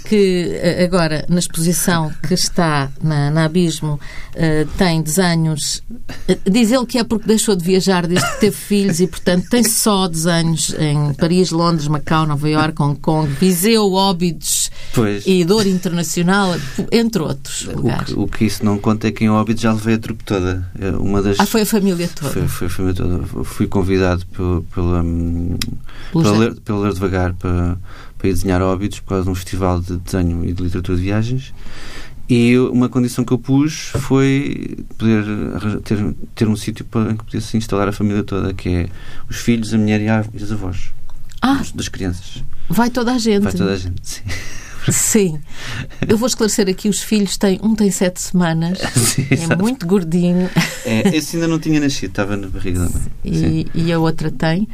que 0.07 0.59
eh, 0.61 0.83
agora 0.83 1.25
na 1.29 1.39
exposição 1.39 2.11
que 2.27 2.33
está 2.33 2.91
na, 3.01 3.31
na 3.31 3.45
Abismo 3.45 3.99
eh, 4.35 4.67
tem 4.77 5.01
desenhos. 5.01 5.81
Eh, 6.27 6.37
diz 6.45 6.71
ele 6.71 6.85
que 6.85 6.97
é 6.97 7.03
porque 7.03 7.25
deixou 7.25 7.55
de 7.55 7.63
viajar 7.63 8.05
desde 8.05 8.29
que 8.33 8.39
teve 8.41 8.55
filhos 8.55 8.99
e, 8.99 9.07
portanto, 9.07 9.47
tem 9.49 9.63
só 9.63 10.07
desenhos 10.07 10.75
em 10.77 11.13
Paris, 11.13 11.51
Londres, 11.51 11.87
Macau, 11.87 12.25
Nova 12.25 12.49
Iorque, 12.49 12.81
Hong 12.81 12.99
Kong, 12.99 13.27
Viseu, 13.39 13.93
Óbidos 13.93 14.69
pois. 14.93 15.25
e 15.25 15.45
Dor 15.45 15.65
Internacional, 15.65 16.55
entre 16.91 17.21
outros 17.21 17.63
lugares. 17.65 18.11
O 18.11 18.15
que, 18.15 18.19
o 18.19 18.27
que, 18.27 18.45
isso 18.45 18.65
não 18.65 18.77
conta 18.77 19.07
é 19.07 19.11
que 19.11 19.23
em 19.23 19.29
Óbidos 19.29 19.61
já 19.61 19.71
levei 19.71 19.95
a 19.95 19.99
trupe 19.99 20.23
toda. 20.23 20.69
Uma 20.99 21.21
das... 21.21 21.39
Ah, 21.39 21.45
foi 21.45 21.61
a 21.61 21.65
família 21.65 22.09
toda? 22.13 22.31
Foi, 22.31 22.47
foi 22.47 22.67
a 22.67 22.69
família 22.69 22.95
toda. 22.95 23.43
Fui 23.45 23.67
convidado 23.67 24.25
pelo 24.27 24.58
pela, 24.63 25.03
pela, 26.11 26.37
ler, 26.37 26.55
pela 26.61 26.79
Ler 26.79 26.93
Devagar 26.93 27.33
para, 27.33 27.77
para 28.17 28.27
ir 28.27 28.33
desenhar 28.33 28.61
óbitos 28.61 28.99
por 28.99 29.09
causa 29.09 29.23
de 29.23 29.29
um 29.29 29.35
festival 29.35 29.79
de 29.79 29.97
desenho 29.97 30.45
e 30.45 30.53
de 30.53 30.63
literatura 30.63 30.97
de 30.97 31.03
viagens. 31.03 31.53
E 32.29 32.57
uma 32.57 32.87
condição 32.87 33.25
que 33.25 33.33
eu 33.33 33.39
pus 33.39 33.91
foi 33.95 34.85
poder 34.97 35.23
ter, 35.83 36.15
ter 36.35 36.47
um 36.47 36.55
sítio 36.55 36.85
para, 36.85 37.11
em 37.11 37.17
que 37.17 37.23
pudesse 37.23 37.57
instalar 37.57 37.87
a 37.87 37.91
família 37.91 38.23
toda, 38.23 38.53
que 38.53 38.69
é 38.69 38.89
os 39.27 39.37
filhos, 39.37 39.73
a 39.73 39.77
mulher 39.77 39.99
e, 39.99 40.07
a, 40.07 40.23
e 40.33 40.43
os 40.43 40.51
avós 40.51 40.91
ah, 41.41 41.63
das 41.73 41.87
crianças. 41.87 42.43
Vai 42.67 42.89
toda 42.89 43.13
a 43.13 43.17
gente. 43.17 43.43
Vai 43.43 43.53
toda 43.53 43.73
a 43.73 43.77
gente, 43.77 44.01
sim. 44.03 44.21
Sim. 44.91 45.39
Eu 46.07 46.17
vou 46.17 46.27
esclarecer 46.27 46.67
aqui: 46.69 46.89
os 46.89 47.01
filhos 47.01 47.37
têm. 47.37 47.59
Um 47.63 47.75
tem 47.75 47.91
sete 47.91 48.21
semanas, 48.21 48.79
Sim, 48.95 49.27
é 49.29 49.33
exato. 49.33 49.61
muito 49.61 49.85
gordinho. 49.85 50.49
É, 50.85 51.15
esse 51.15 51.35
ainda 51.35 51.47
não 51.47 51.59
tinha 51.59 51.79
nascido, 51.79 52.09
estava 52.09 52.35
na 52.35 52.47
barriga 52.47 52.79
da 52.79 52.89
mãe. 52.89 53.01
E, 53.23 53.67
e 53.73 53.91
a 53.91 53.99
outra 53.99 54.31
tem? 54.31 54.67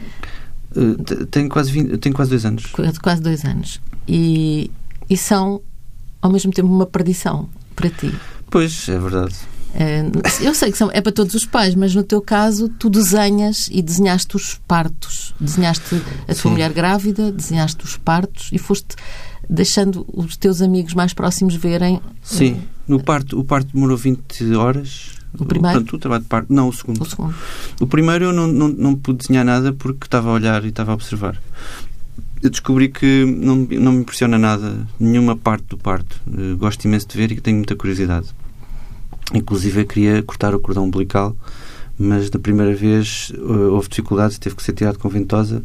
Uh, 0.76 1.26
tem, 1.28 1.48
quase 1.48 1.72
20, 1.72 1.98
tem 1.98 2.12
quase 2.12 2.30
dois 2.32 2.46
anos. 2.46 2.66
Quase 3.02 3.22
dois 3.22 3.46
anos. 3.46 3.80
E, 4.08 4.70
e 5.10 5.16
são, 5.18 5.62
ao 6.22 6.32
mesmo 6.32 6.52
tempo, 6.52 6.68
uma 6.68 6.86
perdição. 6.86 7.50
para 7.76 7.90
ti. 7.90 8.14
Pois, 8.50 8.88
é 8.90 9.00
verdade. 9.00 9.36
Eu 10.42 10.56
sei 10.56 10.72
que 10.72 10.78
são, 10.78 10.90
é 10.94 11.02
para 11.02 11.12
todos 11.12 11.36
os 11.36 11.46
pais, 11.46 11.76
mas 11.76 11.94
no 11.94 12.02
teu 12.04 12.22
caso 12.22 12.70
tu 12.70 12.90
desenhas 12.90 13.68
e 13.70 13.82
desenhaste 13.82 14.36
os 14.36 14.56
partos. 14.66 15.34
Desenhaste 15.40 15.96
a 16.24 16.34
tua 16.34 16.36
Sim. 16.36 16.50
mulher 16.50 16.72
grávida, 16.72 17.30
desenhaste 17.32 17.84
os 17.84 17.98
partos 17.98 18.50
e 18.54 18.58
foste 18.58 18.96
deixando 19.50 20.06
os 20.14 20.38
teus 20.38 20.62
amigos 20.62 20.94
mais 20.94 21.14
próximos 21.14 21.56
verem. 21.56 22.02
Sim, 22.22 22.62
no 22.88 23.02
parto, 23.02 23.40
o 23.40 23.44
parto 23.44 23.74
demorou 23.74 23.98
20 23.98 24.54
horas. 24.56 25.14
O 25.38 25.46
primeiro? 25.46 25.80
O 25.80 25.98
trabalho 25.98 26.24
de 26.24 26.30
parto. 26.30 26.54
Não, 26.54 26.70
o 26.70 26.74
segundo. 26.74 27.02
O 27.02 27.06
segundo. 27.06 27.36
O 27.80 27.88
primeiro 27.88 28.26
eu 28.26 28.34
não, 28.34 28.48
não, 28.48 28.68
não 28.70 28.96
pude 28.96 29.20
desenhar 29.20 29.44
nada 29.44 29.74
porque 29.74 30.06
estava 30.06 30.30
a 30.30 30.34
olhar 30.34 30.64
e 30.64 30.70
estava 30.70 30.92
a 30.92 30.96
observar. 30.96 31.42
Eu 32.42 32.50
descobri 32.50 32.90
que 32.90 33.26
não, 33.26 33.56
não 33.56 33.92
me 33.92 34.02
impressiona 34.02 34.38
nada, 34.38 34.88
nenhuma 35.00 35.36
parte 35.36 35.66
do 35.68 35.78
parto. 35.78 36.22
Uh, 36.28 36.56
gosto 36.58 36.86
imenso 36.86 37.08
de 37.08 37.18
ver 37.18 37.32
e 37.32 37.42
tenho 37.42 37.58
muita 37.58 37.76
curiosidade. 37.76 38.28
Inclusive, 39.34 39.82
eu 39.82 39.86
queria 39.86 40.24
cortar 40.24 40.54
o 40.54 40.60
cordão 40.60 40.86
umbilical, 40.86 41.36
mas 41.98 42.30
da 42.30 42.38
primeira 42.38 42.76
vez 42.76 43.32
uh, 43.36 43.74
houve 43.74 43.90
dificuldades, 43.90 44.38
teve 44.38 44.56
que 44.56 44.64
ser 44.64 44.74
tirado 44.74 45.00
com 45.00 45.10
ventosa 45.10 45.64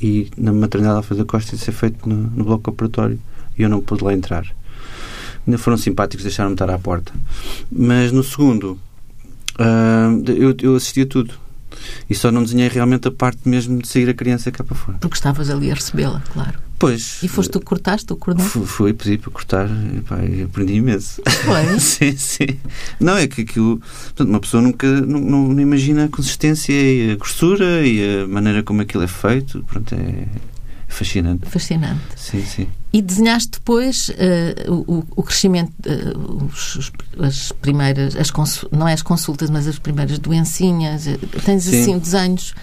e 0.00 0.30
na 0.36 0.52
maternidade 0.52 0.96
Alfredo 0.96 1.24
da 1.24 1.30
Costa 1.30 1.54
isso 1.54 1.68
é 1.68 1.72
feito 1.72 2.08
no, 2.08 2.14
no, 2.14 2.44
bloco 2.44 2.70
operatório 2.70 3.18
e 3.56 3.62
eu 3.62 3.68
não 3.68 3.80
pude 3.80 4.04
lá 4.04 4.12
entrar. 4.12 4.46
Ainda 5.46 5.58
foram 5.58 5.76
simpáticos, 5.76 6.24
deixaram-me 6.24 6.54
estar 6.54 6.70
à 6.70 6.78
porta. 6.78 7.12
Mas 7.70 8.12
no 8.12 8.22
segundo, 8.22 8.78
uh, 9.58 10.30
eu, 10.30 10.54
eu 10.62 10.76
assisti 10.76 11.02
a 11.02 11.06
tudo 11.06 11.34
e 12.08 12.14
só 12.14 12.30
não 12.30 12.42
desenhei 12.42 12.68
realmente 12.68 13.08
a 13.08 13.10
parte 13.10 13.48
mesmo 13.48 13.80
de 13.80 13.88
sair 13.88 14.08
a 14.08 14.14
criança 14.14 14.50
cá 14.50 14.64
para 14.64 14.76
fora. 14.76 14.98
Porque 14.98 15.16
estavas 15.16 15.50
ali 15.50 15.70
a 15.70 15.74
recebê-la, 15.74 16.22
claro. 16.32 16.58
Pois. 16.78 17.20
E 17.24 17.28
foste 17.28 17.50
tu 17.50 17.58
que 17.58 17.66
cortaste 17.66 18.12
o 18.12 18.16
cordão? 18.16 18.46
Fui, 18.46 18.92
pedi 18.92 19.18
para 19.18 19.30
cortar 19.32 19.68
e 19.68 20.00
pá, 20.00 20.16
aprendi 20.44 20.74
imenso. 20.74 21.20
Foi? 21.44 21.78
sim, 21.80 22.16
sim. 22.16 22.58
Não, 23.00 23.16
é 23.16 23.26
que 23.26 23.42
aquilo. 23.42 23.80
Portanto, 24.04 24.28
uma 24.28 24.38
pessoa 24.38 24.62
nunca 24.62 24.86
não, 25.00 25.20
não, 25.20 25.60
imagina 25.60 26.04
a 26.04 26.08
consistência 26.08 26.72
e 26.72 27.10
a 27.10 27.16
grossura 27.16 27.84
e 27.84 28.22
a 28.22 28.28
maneira 28.28 28.62
como 28.62 28.80
aquilo 28.80 29.02
é 29.02 29.08
feito. 29.08 29.64
Pronto, 29.64 29.92
é, 29.92 30.26
fascinante. 30.88 31.48
Fascinante. 31.48 32.00
Sim, 32.16 32.44
sim. 32.44 32.68
E 32.92 33.02
desenhaste 33.02 33.50
depois 33.52 34.08
uh, 34.08 34.72
o, 34.72 35.04
o, 35.14 35.22
crescimento, 35.22 35.72
uh, 35.86 36.44
os, 36.46 36.90
as 37.20 37.52
primeiras, 37.52 38.16
as 38.16 38.32
não 38.72 38.88
é 38.88 38.94
as 38.94 39.02
consultas, 39.02 39.50
mas 39.50 39.68
as 39.68 39.78
primeiras 39.78 40.18
doencinhas. 40.18 41.06
Eh, 41.06 41.18
tens 41.44 41.64
sim. 41.64 41.82
assim 41.82 41.98
desenhos? 41.98 42.54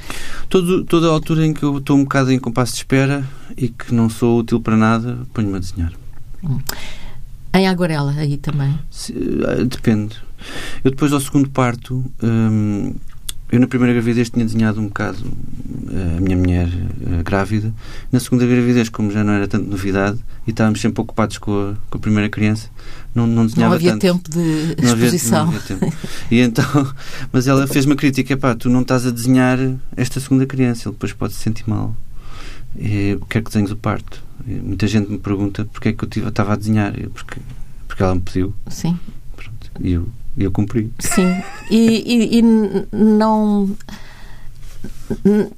Todo, 0.49 0.83
toda 0.83 1.07
a 1.07 1.11
altura 1.11 1.45
em 1.45 1.53
que 1.53 1.63
eu 1.63 1.77
estou 1.77 1.95
um 1.95 2.03
bocado 2.03 2.31
em 2.31 2.39
compasso 2.39 2.73
de 2.73 2.79
espera 2.79 3.23
e 3.55 3.69
que 3.69 3.93
não 3.93 4.09
sou 4.09 4.39
útil 4.39 4.59
para 4.59 4.75
nada, 4.75 5.19
ponho-me 5.31 5.57
a 5.57 5.59
desenhar. 5.59 5.93
Hum. 6.43 6.59
Em 7.53 7.67
aguarela, 7.67 8.11
aí 8.17 8.37
também? 8.37 8.77
Depende. 9.69 10.17
Eu 10.83 10.91
depois 10.91 11.13
ao 11.13 11.21
segundo 11.21 11.49
parto. 11.49 12.03
Hum, 12.21 12.95
eu 13.55 13.59
na 13.61 13.67
primeira 13.67 13.93
gravidez 13.93 14.29
tinha 14.29 14.43
desenhado 14.43 14.81
um 14.81 14.87
bocado 14.87 15.17
eh, 15.89 16.17
a 16.17 16.21
minha 16.21 16.35
mulher 16.35 16.67
uh, 16.67 17.23
grávida. 17.23 17.73
Na 18.11 18.19
segunda 18.19 18.45
gravidez, 18.45 18.89
como 18.89 19.09
já 19.11 19.23
não 19.23 19.31
era 19.31 19.47
tanto 19.47 19.69
novidade 19.69 20.19
e 20.45 20.51
estávamos 20.51 20.81
sempre 20.81 21.01
ocupados 21.01 21.37
com 21.37 21.69
a, 21.69 21.73
com 21.89 21.97
a 21.97 22.01
primeira 22.01 22.29
criança, 22.29 22.69
não, 23.13 23.25
não 23.25 23.45
desenhava 23.45 23.69
Não 23.69 23.75
havia 23.75 23.91
tanto. 23.91 24.01
tempo 24.01 24.29
de 24.29 24.75
não 24.81 24.93
exposição. 24.93 25.47
Havia, 25.47 25.51
não 25.51 25.57
havia 25.57 25.89
tempo. 25.89 25.97
E 26.29 26.39
então, 26.41 26.93
mas 27.31 27.47
ela 27.47 27.65
fez 27.65 27.85
uma 27.85 27.95
crítica, 27.95 28.35
pá, 28.35 28.55
tu 28.55 28.69
não 28.69 28.81
estás 28.81 29.05
a 29.05 29.11
desenhar 29.11 29.57
esta 29.95 30.19
segunda 30.19 30.45
criança, 30.45 30.89
ele 30.89 30.93
depois 30.95 31.13
pode 31.13 31.33
se 31.33 31.39
sentir 31.39 31.63
mal. 31.65 31.95
E, 32.77 33.17
quer 33.29 33.41
que 33.41 33.49
desenhes 33.49 33.71
o 33.71 33.77
parto. 33.77 34.21
E 34.45 34.53
muita 34.53 34.85
gente 34.85 35.09
me 35.09 35.17
pergunta 35.17 35.63
porque 35.71 35.89
é 35.89 35.93
que 35.93 36.03
eu 36.03 36.27
estava 36.27 36.53
a 36.53 36.55
desenhar. 36.57 36.93
Porque, 37.13 37.39
porque 37.87 38.03
ela 38.03 38.15
me 38.15 38.21
pediu. 38.21 38.53
Sim. 38.67 38.99
Pronto. 39.37 39.71
E 39.79 39.93
eu 39.93 40.09
e 40.37 40.43
eu 40.43 40.51
cumpri. 40.51 40.91
Sim. 40.99 41.41
E, 41.71 42.37
e, 42.37 42.39
e, 42.39 42.41
não. 42.91 43.75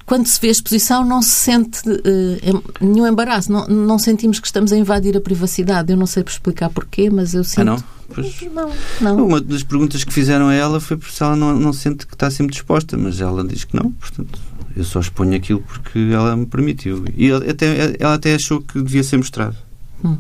Quando 0.06 0.28
se 0.28 0.40
vê 0.40 0.50
a 0.50 0.52
exposição, 0.52 1.06
não 1.06 1.22
se 1.22 1.30
sente 1.30 1.82
uh, 1.90 2.64
nenhum 2.82 3.08
embaraço. 3.08 3.52
Não, 3.52 3.68
não 3.68 3.98
sentimos 3.98 4.40
que 4.40 4.46
estamos 4.46 4.72
a 4.72 4.78
invadir 4.78 5.18
a 5.18 5.22
privacidade. 5.22 5.92
Eu 5.92 5.98
não 5.98 6.06
sei 6.06 6.24
explicar 6.26 6.70
porquê, 6.70 7.10
mas 7.10 7.34
eu 7.34 7.44
sinto. 7.44 7.62
Ah, 7.62 7.66
não? 7.66 7.84
Pois, 8.14 8.42
não, 8.54 8.72
não. 9.02 9.26
Uma 9.26 9.42
das 9.42 9.64
perguntas 9.64 10.04
que 10.04 10.14
fizeram 10.14 10.48
a 10.48 10.54
ela 10.54 10.80
foi 10.80 10.98
se 11.10 11.24
ela 11.24 11.36
não, 11.36 11.58
não 11.58 11.74
sente 11.74 12.06
que 12.06 12.14
está 12.14 12.30
sempre 12.30 12.54
disposta, 12.54 12.98
mas 12.98 13.20
ela 13.20 13.44
diz 13.44 13.64
que 13.64 13.76
não. 13.76 13.92
Portanto, 13.92 14.40
eu 14.76 14.84
só 14.84 15.00
exponho 15.00 15.36
aquilo 15.36 15.62
porque 15.62 16.00
ela 16.14 16.36
me 16.36 16.46
permitiu. 16.46 17.04
E 17.16 17.30
ela 17.30 17.50
até, 17.50 17.96
ela 18.00 18.14
até 18.14 18.36
achou 18.36 18.62
que 18.62 18.82
devia 18.82 19.04
ser 19.04 19.18
mostrado. 19.18 19.58
Hum. 20.04 20.18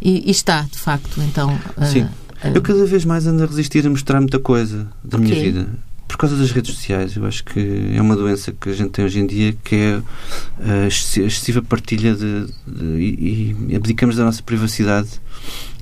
E, 0.00 0.28
e, 0.28 0.30
está, 0.30 0.62
de 0.62 0.78
facto, 0.78 1.20
então. 1.20 1.54
Uh, 1.76 1.84
Sim 1.84 2.08
eu 2.44 2.62
cada 2.62 2.84
vez 2.86 3.04
mais 3.04 3.26
ando 3.26 3.42
a 3.42 3.46
resistir 3.46 3.86
a 3.86 3.90
mostrar 3.90 4.20
muita 4.20 4.38
coisa 4.38 4.86
da 5.02 5.18
minha 5.18 5.34
vida. 5.34 5.68
Por 6.06 6.16
causa 6.16 6.36
das 6.36 6.50
redes 6.50 6.74
sociais. 6.74 7.16
Eu 7.16 7.26
acho 7.26 7.44
que 7.44 7.92
é 7.94 8.00
uma 8.00 8.16
doença 8.16 8.52
que 8.52 8.70
a 8.70 8.72
gente 8.72 8.90
tem 8.90 9.04
hoje 9.04 9.20
em 9.20 9.26
dia 9.26 9.54
que 9.62 9.76
é 9.76 10.02
a 10.58 10.86
excessiva 10.86 11.60
partilha 11.60 12.14
de, 12.14 12.46
de, 12.66 12.84
e, 12.96 13.56
e 13.68 13.76
abdicamos 13.76 14.16
da 14.16 14.24
nossa 14.24 14.42
privacidade. 14.42 15.08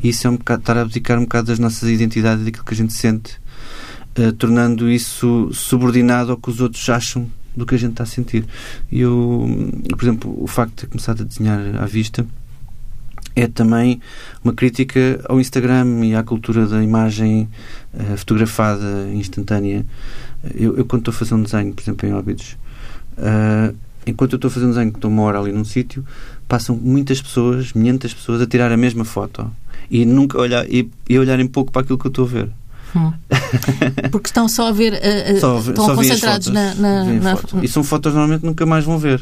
E 0.02 0.08
isso 0.08 0.26
é 0.26 0.30
um 0.30 0.36
bocado, 0.36 0.62
estar 0.62 0.78
a 0.78 0.82
abdicar 0.82 1.18
um 1.18 1.22
bocado 1.22 1.46
das 1.48 1.58
nossas 1.58 1.88
identidades 1.88 2.44
daquilo 2.44 2.64
que 2.64 2.74
a 2.74 2.76
gente 2.76 2.92
sente, 2.92 3.36
uh, 4.18 4.32
tornando 4.32 4.90
isso 4.90 5.48
subordinado 5.52 6.32
ao 6.32 6.38
que 6.38 6.50
os 6.50 6.60
outros 6.60 6.88
acham 6.88 7.30
do 7.56 7.64
que 7.64 7.74
a 7.74 7.78
gente 7.78 7.92
está 7.92 8.02
a 8.02 8.06
sentir. 8.06 8.44
E 8.90 9.00
eu, 9.00 9.48
por 9.90 10.02
exemplo, 10.02 10.36
o 10.38 10.46
facto 10.46 10.70
de 10.70 10.76
ter 10.82 10.86
começado 10.88 11.22
a 11.22 11.24
desenhar 11.24 11.60
à 11.80 11.86
vista 11.86 12.26
é 13.36 13.46
também 13.46 14.00
uma 14.42 14.54
crítica 14.54 15.20
ao 15.28 15.38
Instagram 15.38 16.06
e 16.06 16.14
à 16.14 16.22
cultura 16.22 16.66
da 16.66 16.82
imagem 16.82 17.46
uh, 17.92 18.16
fotografada 18.16 19.08
instantânea. 19.12 19.84
Eu, 20.54 20.78
eu, 20.78 20.84
quando 20.86 21.02
estou 21.02 21.12
a 21.12 21.14
fazer 21.14 21.34
um 21.34 21.42
desenho, 21.42 21.74
por 21.74 21.82
exemplo, 21.82 22.08
em 22.08 22.14
Óbidos, 22.14 22.56
uh, 23.18 23.76
enquanto 24.06 24.32
eu 24.32 24.36
estou 24.36 24.48
a 24.48 24.50
fazer 24.50 24.64
um 24.64 24.70
desenho 24.70 24.90
que 24.90 24.96
estou 24.96 25.10
uma 25.10 25.22
hora 25.22 25.38
ali 25.38 25.52
num 25.52 25.66
sítio, 25.66 26.02
passam 26.48 26.74
muitas 26.74 27.20
pessoas, 27.20 27.74
muitas 27.74 28.14
pessoas, 28.14 28.40
a 28.40 28.46
tirar 28.46 28.72
a 28.72 28.76
mesma 28.76 29.04
foto 29.04 29.52
e 29.90 30.06
nunca 30.06 30.38
olhar 30.40 30.66
e, 30.68 30.90
e 31.06 31.18
olharem 31.18 31.46
pouco 31.46 31.70
para 31.70 31.82
aquilo 31.82 31.98
que 31.98 32.06
eu 32.06 32.10
estou 32.10 32.24
a 32.24 32.28
ver. 32.28 32.48
Hum. 32.96 33.12
Porque 34.10 34.28
estão 34.28 34.48
só 34.48 34.68
a 34.68 34.72
ver, 34.72 34.94
uh, 34.94 35.40
só, 35.40 35.58
estão 35.58 35.84
só 35.84 35.94
concentrados 35.94 36.48
na, 36.48 36.74
na, 36.74 37.04
na... 37.04 37.36
E 37.62 37.68
são 37.68 37.84
fotos 37.84 38.14
normalmente 38.14 38.46
nunca 38.46 38.64
mais 38.64 38.86
vão 38.86 38.98
ver. 38.98 39.20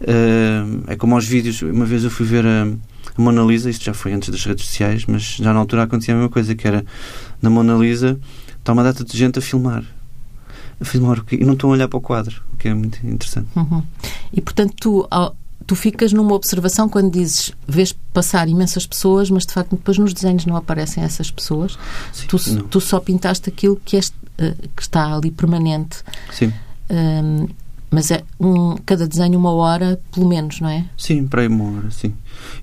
Uh, 0.00 0.82
é 0.86 0.96
como 0.96 1.14
aos 1.14 1.26
vídeos. 1.26 1.60
Uma 1.60 1.84
vez 1.84 2.04
eu 2.04 2.10
fui 2.10 2.24
ver 2.24 2.46
a, 2.46 2.68
a 3.16 3.22
Mona 3.22 3.42
Lisa, 3.42 3.70
isto 3.70 3.84
já 3.84 3.94
foi 3.94 4.12
antes 4.12 4.28
das 4.28 4.44
redes 4.44 4.66
sociais, 4.66 5.04
mas 5.06 5.22
já 5.22 5.52
na 5.52 5.60
altura 5.60 5.84
acontecia 5.84 6.14
a 6.14 6.16
mesma 6.16 6.30
coisa, 6.30 6.54
que 6.54 6.66
era 6.66 6.84
na 7.40 7.48
Mona 7.48 7.74
Lisa 7.74 8.18
está 8.58 8.72
uma 8.72 8.82
data 8.82 9.04
de 9.04 9.16
gente 9.16 9.38
a 9.38 9.42
filmar. 9.42 9.84
A 10.80 10.84
filmar 10.84 11.22
e 11.30 11.44
não 11.44 11.52
estão 11.52 11.70
a 11.70 11.72
olhar 11.74 11.86
para 11.86 11.98
o 11.98 12.00
quadro, 12.00 12.42
o 12.52 12.56
que 12.56 12.66
é 12.66 12.74
muito 12.74 13.06
interessante. 13.06 13.48
Uhum. 13.54 13.82
E 14.32 14.40
portanto, 14.40 14.74
tu, 14.80 15.08
tu 15.66 15.76
ficas 15.76 16.12
numa 16.12 16.34
observação 16.34 16.88
quando 16.88 17.12
dizes 17.12 17.52
vês 17.68 17.94
passar 18.12 18.48
imensas 18.48 18.86
pessoas, 18.86 19.30
mas 19.30 19.46
de 19.46 19.52
facto 19.52 19.76
depois 19.76 19.98
nos 19.98 20.12
desenhos 20.12 20.46
não 20.46 20.56
aparecem 20.56 21.04
essas 21.04 21.30
pessoas. 21.30 21.78
Sim, 22.12 22.26
tu, 22.26 22.64
tu, 22.64 22.80
só 22.80 22.98
pintaste 22.98 23.48
aquilo 23.48 23.80
que, 23.84 23.96
é, 23.96 24.00
que 24.74 24.82
está 24.82 25.14
ali 25.14 25.30
permanente. 25.30 25.98
Sim. 26.32 26.52
Um, 26.90 27.46
mas 27.94 28.10
é 28.10 28.24
um, 28.40 28.74
cada 28.84 29.06
desenho 29.06 29.38
uma 29.38 29.52
hora, 29.52 30.00
pelo 30.12 30.28
menos, 30.28 30.60
não 30.60 30.68
é? 30.68 30.84
Sim, 30.98 31.28
para 31.28 31.42
aí 31.42 31.46
uma 31.46 31.78
hora, 31.78 31.90
sim. 31.92 32.12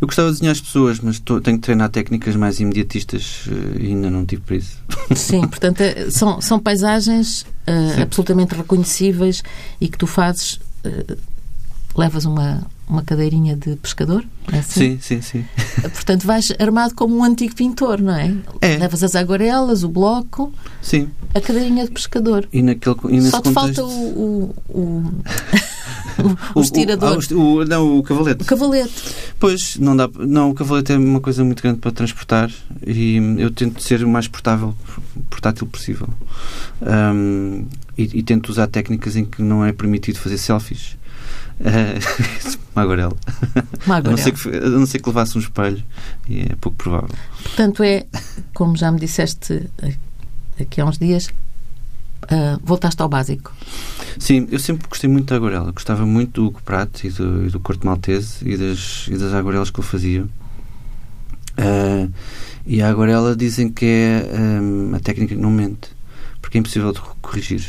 Eu 0.01 0.05
gostava 0.05 0.27
de 0.27 0.33
desenhar 0.33 0.51
as 0.51 0.59
pessoas, 0.59 0.99
mas 0.99 1.19
tô, 1.19 1.39
tenho 1.39 1.57
que 1.57 1.63
treinar 1.63 1.89
técnicas 1.89 2.35
mais 2.35 2.59
imediatistas 2.59 3.45
uh, 3.47 3.79
e 3.79 3.87
ainda 3.87 4.11
não 4.11 4.25
tive 4.25 4.41
para 4.41 4.57
isso. 4.57 4.77
Sim, 5.15 5.47
portanto, 5.47 5.79
é, 5.79 6.11
são, 6.11 6.41
são 6.41 6.59
paisagens 6.59 7.43
uh, 7.65 8.01
absolutamente 8.01 8.53
reconhecíveis 8.53 9.41
e 9.79 9.87
que 9.87 9.97
tu 9.97 10.05
fazes. 10.05 10.59
Uh, 10.85 11.17
levas 11.95 12.25
uma, 12.25 12.65
uma 12.91 13.03
cadeirinha 13.03 13.55
de 13.55 13.77
pescador? 13.77 14.25
É 14.51 14.59
assim? 14.59 14.99
Sim, 14.99 15.21
sim, 15.21 15.21
sim. 15.21 15.45
Portanto, 15.81 16.27
vais 16.27 16.51
armado 16.59 16.93
como 16.93 17.15
um 17.15 17.23
antigo 17.23 17.55
pintor, 17.55 18.01
não 18.01 18.13
é? 18.13 18.35
é. 18.59 18.77
Levas 18.77 19.01
as 19.01 19.15
aguarelas, 19.15 19.83
o 19.83 19.89
bloco, 19.89 20.53
sim. 20.81 21.09
a 21.33 21.39
cadeirinha 21.39 21.85
de 21.85 21.91
pescador. 21.91 22.47
E, 22.51 22.61
naquele, 22.61 22.95
e 23.09 23.21
Só 23.21 23.41
te 23.41 23.53
contexto... 23.53 23.53
falta 23.53 23.85
o, 23.85 24.53
o, 24.69 24.79
o, 24.79 25.11
o 26.59 26.61
estirador. 26.61 27.17
O, 27.31 27.35
o, 27.35 27.65
não, 27.65 27.97
o 27.99 28.03
cavalete. 28.03 28.43
O 28.43 28.45
cavalete. 28.45 28.93
Pois, 29.39 29.77
não 29.77 29.95
dá. 29.95 30.09
Não, 30.19 30.49
o 30.49 30.53
cavalete 30.53 30.91
é 30.91 30.97
uma 30.97 31.21
coisa 31.21 31.45
muito 31.45 31.63
grande 31.63 31.79
para 31.79 31.91
transportar 31.91 32.51
e 32.85 33.15
eu 33.37 33.49
tento 33.51 33.81
ser 33.81 34.03
o 34.03 34.09
mais 34.09 34.27
portável, 34.27 34.75
portátil 35.29 35.65
possível. 35.65 36.09
Um, 36.81 37.65
e, 37.97 38.19
e 38.19 38.23
tento 38.23 38.49
usar 38.49 38.67
técnicas 38.67 39.15
em 39.15 39.23
que 39.23 39.41
não 39.41 39.63
é 39.63 39.71
permitido 39.71 40.17
fazer 40.17 40.37
selfies 40.37 40.97
uma 42.75 42.83
aguarela. 42.83 43.15
Uma 43.85 43.97
aguarela. 43.97 44.07
A 44.07 44.11
não, 44.11 44.17
ser 44.17 44.31
que, 44.31 44.49
a 44.49 44.69
não 44.69 44.85
ser 44.85 44.99
que 44.99 45.09
levasse 45.09 45.37
um 45.37 45.41
espelho, 45.41 45.83
e 46.27 46.41
é 46.41 46.55
pouco 46.59 46.77
provável. 46.77 47.09
Portanto, 47.43 47.83
é, 47.83 48.05
como 48.53 48.75
já 48.75 48.91
me 48.91 48.99
disseste 48.99 49.69
aqui 50.59 50.79
há 50.81 50.85
uns 50.85 50.97
dias, 50.97 51.27
uh, 52.23 52.59
voltaste 52.63 53.01
ao 53.01 53.09
básico. 53.09 53.53
Sim, 54.19 54.47
eu 54.51 54.59
sempre 54.59 54.87
gostei 54.87 55.09
muito 55.09 55.27
da 55.29 55.35
aguarela. 55.35 55.71
Gostava 55.71 56.05
muito 56.05 56.51
do 56.51 56.61
Prato 56.61 57.05
e 57.05 57.09
do, 57.09 57.47
e 57.47 57.49
do 57.49 57.59
Corte 57.59 57.85
Maltese 57.85 58.37
e 58.47 58.57
das, 58.57 59.07
e 59.07 59.17
das 59.17 59.33
aguarelas 59.33 59.69
que 59.69 59.79
ele 59.79 59.87
fazia. 59.87 60.23
Uh, 61.57 62.11
E 62.65 62.81
a 62.81 62.89
aguarela 62.89 63.35
dizem 63.35 63.69
que 63.69 63.85
é 63.85 64.39
um, 64.39 64.93
a 64.95 64.99
técnica 64.99 65.35
que 65.35 65.41
não 65.41 65.49
mente, 65.49 65.89
porque 66.41 66.57
é 66.57 66.59
impossível 66.59 66.91
de 66.91 67.01
corrigir, 67.21 67.65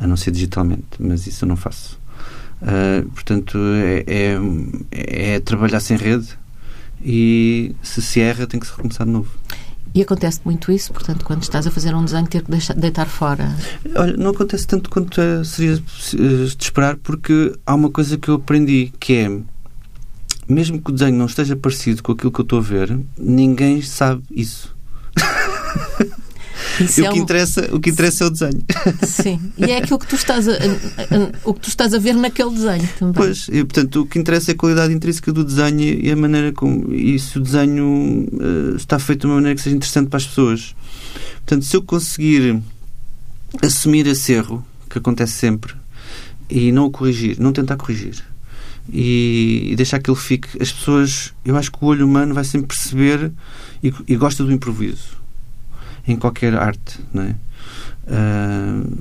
a 0.00 0.06
não 0.06 0.16
ser 0.16 0.30
digitalmente, 0.30 0.86
mas 0.98 1.26
isso 1.26 1.44
eu 1.44 1.48
não 1.48 1.56
faço. 1.56 1.98
Uh, 2.60 3.08
portanto, 3.10 3.56
é, 3.56 4.04
é, 4.06 5.34
é, 5.34 5.40
trabalhar 5.40 5.80
sem 5.80 5.96
rede 5.96 6.36
e 7.04 7.74
se 7.82 8.02
se 8.02 8.20
erra 8.20 8.48
tem 8.48 8.58
que 8.58 8.66
se 8.66 8.72
recomeçar 8.72 9.06
de 9.06 9.12
novo. 9.12 9.30
E 9.94 10.02
acontece 10.02 10.40
muito 10.44 10.70
isso, 10.70 10.92
portanto, 10.92 11.24
quando 11.24 11.42
estás 11.42 11.66
a 11.66 11.70
fazer 11.70 11.94
um 11.94 12.04
desenho, 12.04 12.26
ter 12.26 12.42
que 12.42 12.50
deixar, 12.50 12.74
deitar 12.74 13.06
fora? 13.06 13.56
Olha, 13.96 14.16
não 14.16 14.32
acontece 14.32 14.66
tanto 14.66 14.90
quanto 14.90 15.20
é, 15.20 15.42
seria 15.44 15.76
de 15.76 16.56
esperar, 16.60 16.96
porque 16.96 17.54
há 17.64 17.74
uma 17.74 17.90
coisa 17.90 18.18
que 18.18 18.28
eu 18.28 18.34
aprendi, 18.34 18.92
que 19.00 19.14
é, 19.14 19.40
mesmo 20.48 20.80
que 20.82 20.90
o 20.90 20.94
desenho 20.94 21.16
não 21.16 21.26
esteja 21.26 21.56
parecido 21.56 22.02
com 22.02 22.12
aquilo 22.12 22.30
que 22.30 22.40
eu 22.40 22.44
estou 22.44 22.58
a 22.58 22.62
ver, 22.62 22.98
ninguém 23.16 23.80
sabe 23.80 24.22
isso. 24.30 24.76
Isso 26.80 27.02
o, 27.02 27.04
é 27.04 27.12
que 27.12 27.18
um... 27.18 27.22
interessa, 27.22 27.68
o 27.72 27.80
que 27.80 27.90
interessa 27.90 28.24
é 28.24 28.26
o 28.26 28.30
desenho. 28.30 28.62
Sim, 29.02 29.40
e 29.56 29.64
é 29.70 29.78
aquilo 29.78 29.98
que 29.98 30.06
tu 30.06 30.14
estás 30.14 30.48
a, 30.48 30.52
o 31.44 31.54
que 31.54 31.60
tu 31.60 31.68
estás 31.68 31.94
a 31.94 31.98
ver 31.98 32.14
naquele 32.14 32.50
desenho 32.50 32.88
também. 32.98 33.14
Pois, 33.14 33.48
e, 33.48 33.64
portanto, 33.64 34.02
o 34.02 34.06
que 34.06 34.18
interessa 34.18 34.52
é 34.52 34.54
a 34.54 34.56
qualidade 34.56 34.92
intrínseca 34.92 35.32
do 35.32 35.44
desenho 35.44 35.80
e 35.80 36.10
a 36.10 36.16
maneira 36.16 36.52
como. 36.52 36.92
E 36.92 37.18
se 37.18 37.38
o 37.38 37.40
desenho 37.40 38.26
uh, 38.32 38.76
está 38.76 38.98
feito 38.98 39.22
de 39.22 39.26
uma 39.26 39.36
maneira 39.36 39.56
que 39.56 39.62
seja 39.62 39.76
interessante 39.76 40.08
para 40.08 40.18
as 40.18 40.26
pessoas. 40.26 40.74
Portanto, 41.36 41.64
se 41.64 41.76
eu 41.76 41.82
conseguir 41.82 42.60
assumir 43.62 44.06
esse 44.06 44.32
erro, 44.32 44.64
que 44.88 44.98
acontece 44.98 45.32
sempre, 45.32 45.74
e 46.48 46.70
não 46.72 46.86
o 46.86 46.90
corrigir, 46.90 47.38
não 47.40 47.52
tentar 47.52 47.76
corrigir, 47.76 48.22
e, 48.90 49.68
e, 49.70 49.76
deixar 49.76 49.98
que 49.98 50.10
ele 50.10 50.18
fique. 50.18 50.48
As 50.60 50.72
pessoas, 50.72 51.34
eu 51.44 51.56
acho 51.56 51.70
que 51.70 51.78
o 51.82 51.86
olho 51.86 52.06
humano 52.06 52.34
vai 52.34 52.44
sempre 52.44 52.68
perceber 52.68 53.32
e, 53.82 53.92
e 54.06 54.16
gosta 54.16 54.44
do 54.44 54.52
improviso 54.52 55.17
em 56.12 56.16
qualquer 56.16 56.54
arte, 56.54 57.00
não 57.12 57.22
é? 57.22 57.34
Uh, 58.08 58.98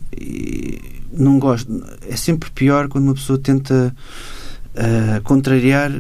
não 1.12 1.40
gosto. 1.40 1.84
É 2.08 2.16
sempre 2.16 2.50
pior 2.52 2.88
quando 2.88 3.06
uma 3.06 3.14
pessoa 3.14 3.40
tenta 3.40 3.96
uh, 4.76 5.22
contrariar 5.24 5.92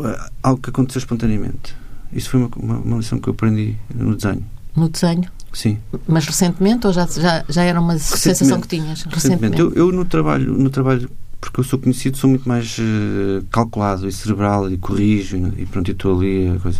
ah, 0.00 0.30
algo 0.42 0.60
que 0.60 0.70
aconteceu 0.70 1.00
espontaneamente. 1.00 1.74
Isso 2.12 2.30
foi 2.30 2.40
uma, 2.40 2.50
uma, 2.56 2.78
uma, 2.78 2.96
lição 2.98 3.18
que 3.18 3.28
eu 3.28 3.32
aprendi 3.32 3.76
no 3.94 4.14
desenho. 4.14 4.44
No 4.76 4.88
desenho? 4.88 5.30
Sim. 5.52 5.78
Mas 6.06 6.26
recentemente 6.26 6.86
ou 6.86 6.92
já, 6.92 7.06
já, 7.06 7.44
já 7.48 7.62
era 7.62 7.80
uma 7.80 7.98
sensação 7.98 8.60
que 8.60 8.68
tinhas? 8.68 9.02
Recentemente. 9.02 9.56
recentemente. 9.56 9.60
Eu, 9.60 9.72
eu, 9.72 9.92
no 9.92 10.04
trabalho, 10.04 10.52
no 10.52 10.70
trabalho, 10.70 11.10
porque 11.40 11.60
eu 11.60 11.64
sou 11.64 11.78
conhecido, 11.78 12.16
sou 12.16 12.30
muito 12.30 12.48
mais 12.48 12.78
uh, 12.78 13.44
calculado 13.50 14.08
e 14.08 14.12
cerebral 14.12 14.70
e 14.70 14.78
corrijo 14.78 15.36
e, 15.36 15.62
e 15.62 15.66
pronto, 15.66 15.90
estou 15.90 16.18
ali. 16.18 16.58
Coisa. 16.60 16.78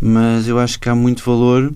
Mas 0.00 0.46
eu 0.46 0.58
acho 0.58 0.78
que 0.78 0.88
há 0.88 0.94
muito 0.94 1.24
valor 1.24 1.72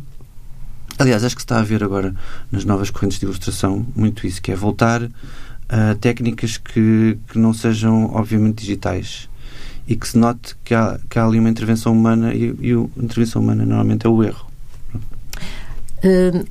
Aliás, 0.98 1.24
acho 1.24 1.34
que 1.34 1.42
se 1.42 1.46
está 1.46 1.58
a 1.58 1.62
ver 1.62 1.82
agora 1.82 2.14
nas 2.50 2.64
novas 2.64 2.90
correntes 2.90 3.18
de 3.18 3.24
ilustração 3.24 3.86
muito 3.96 4.26
isso, 4.26 4.40
que 4.40 4.52
é 4.52 4.56
voltar 4.56 5.02
a 5.68 5.94
técnicas 5.94 6.58
que, 6.58 7.18
que 7.28 7.38
não 7.38 7.54
sejam 7.54 8.14
obviamente 8.14 8.60
digitais 8.60 9.28
e 9.88 9.96
que 9.96 10.06
se 10.06 10.18
note 10.18 10.54
que 10.62 10.74
há, 10.74 11.00
que 11.08 11.18
há 11.18 11.24
ali 11.24 11.38
uma 11.38 11.48
intervenção 11.48 11.92
humana 11.92 12.34
e, 12.34 12.54
e 12.60 12.72
a 12.72 13.02
intervenção 13.02 13.42
humana 13.42 13.64
normalmente 13.64 14.06
é 14.06 14.10
o 14.10 14.22
erro. 14.22 14.46
Uh, 16.04 16.46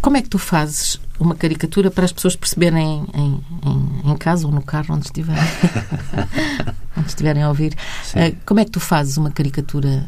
como 0.00 0.16
é 0.16 0.22
que 0.22 0.28
tu 0.28 0.38
fazes 0.38 1.00
uma 1.18 1.34
caricatura 1.34 1.90
para 1.90 2.04
as 2.04 2.12
pessoas 2.12 2.36
perceberem 2.36 3.04
em, 3.14 3.44
em, 3.66 4.12
em 4.12 4.16
casa 4.16 4.46
ou 4.46 4.52
no 4.52 4.62
carro, 4.62 4.94
onde 4.94 5.06
estiverem, 5.06 5.42
onde 6.96 7.08
estiverem 7.08 7.42
a 7.42 7.48
ouvir? 7.48 7.72
Uh, 8.14 8.36
como 8.44 8.60
é 8.60 8.64
que 8.64 8.70
tu 8.70 8.80
fazes 8.80 9.16
uma 9.16 9.30
caricatura? 9.30 10.06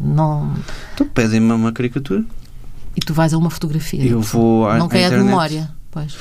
Não... 0.00 0.54
Tu 0.96 1.04
pedem-me 1.06 1.52
uma 1.52 1.72
caricatura 1.72 2.24
e 2.96 3.00
tu 3.00 3.14
vais 3.14 3.32
a 3.32 3.38
uma 3.38 3.50
fotografia. 3.50 4.04
Eu 4.04 4.20
vou 4.20 4.68
à, 4.68 4.78
Não 4.78 4.88
quer 4.88 5.02
é 5.02 5.10
de 5.10 5.16
memória, 5.16 5.70
pois. 5.90 6.14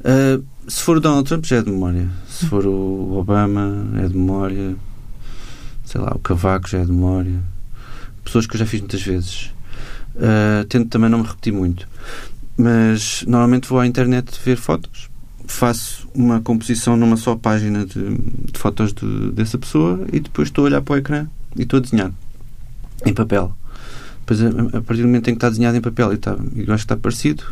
Uh, 0.00 0.44
se 0.66 0.82
for 0.82 0.96
o 0.98 1.00
Donald 1.00 1.26
Trump 1.26 1.44
já 1.44 1.56
é 1.56 1.62
de 1.62 1.70
memória. 1.70 2.08
Se 2.28 2.46
for 2.46 2.66
o 2.66 3.16
Obama 3.18 3.86
é 3.96 4.06
de 4.06 4.16
memória. 4.16 4.76
Sei 5.84 6.00
lá, 6.00 6.12
o 6.14 6.18
Cavaco 6.18 6.68
já 6.68 6.78
é 6.78 6.84
de 6.84 6.92
memória. 6.92 7.40
Pessoas 8.22 8.46
que 8.46 8.54
eu 8.54 8.58
já 8.58 8.66
fiz 8.66 8.80
muitas 8.80 9.02
vezes. 9.02 9.50
Uh, 10.14 10.64
tento 10.68 10.90
também 10.90 11.08
não 11.08 11.18
me 11.18 11.26
repetir 11.26 11.52
muito. 11.52 11.88
Mas 12.56 13.24
normalmente 13.26 13.68
vou 13.68 13.80
à 13.80 13.86
internet 13.86 14.38
ver 14.44 14.56
fotos. 14.56 15.08
Faço 15.46 16.06
uma 16.14 16.40
composição 16.40 16.96
numa 16.96 17.16
só 17.16 17.34
página 17.34 17.86
de, 17.86 18.18
de 18.18 18.58
fotos 18.58 18.92
de, 18.92 19.32
dessa 19.32 19.56
pessoa 19.56 20.06
e 20.12 20.20
depois 20.20 20.48
estou 20.48 20.64
a 20.64 20.66
olhar 20.66 20.82
para 20.82 20.94
o 20.94 20.98
ecrã 20.98 21.26
e 21.56 21.62
estou 21.62 21.78
a 21.78 21.80
desenhar 21.80 22.12
em 23.06 23.14
papel. 23.14 23.56
Depois, 24.28 24.42
a, 24.74 24.82
partir 24.82 25.00
do 25.00 25.08
momento 25.08 25.28
em 25.28 25.32
que 25.32 25.38
está 25.38 25.48
desenhado 25.48 25.76
em 25.78 25.80
papel 25.80 26.12
e, 26.12 26.16
está, 26.16 26.36
e 26.54 26.60
acho 26.62 26.66
que 26.66 26.74
está 26.74 26.96
parecido, 26.96 27.44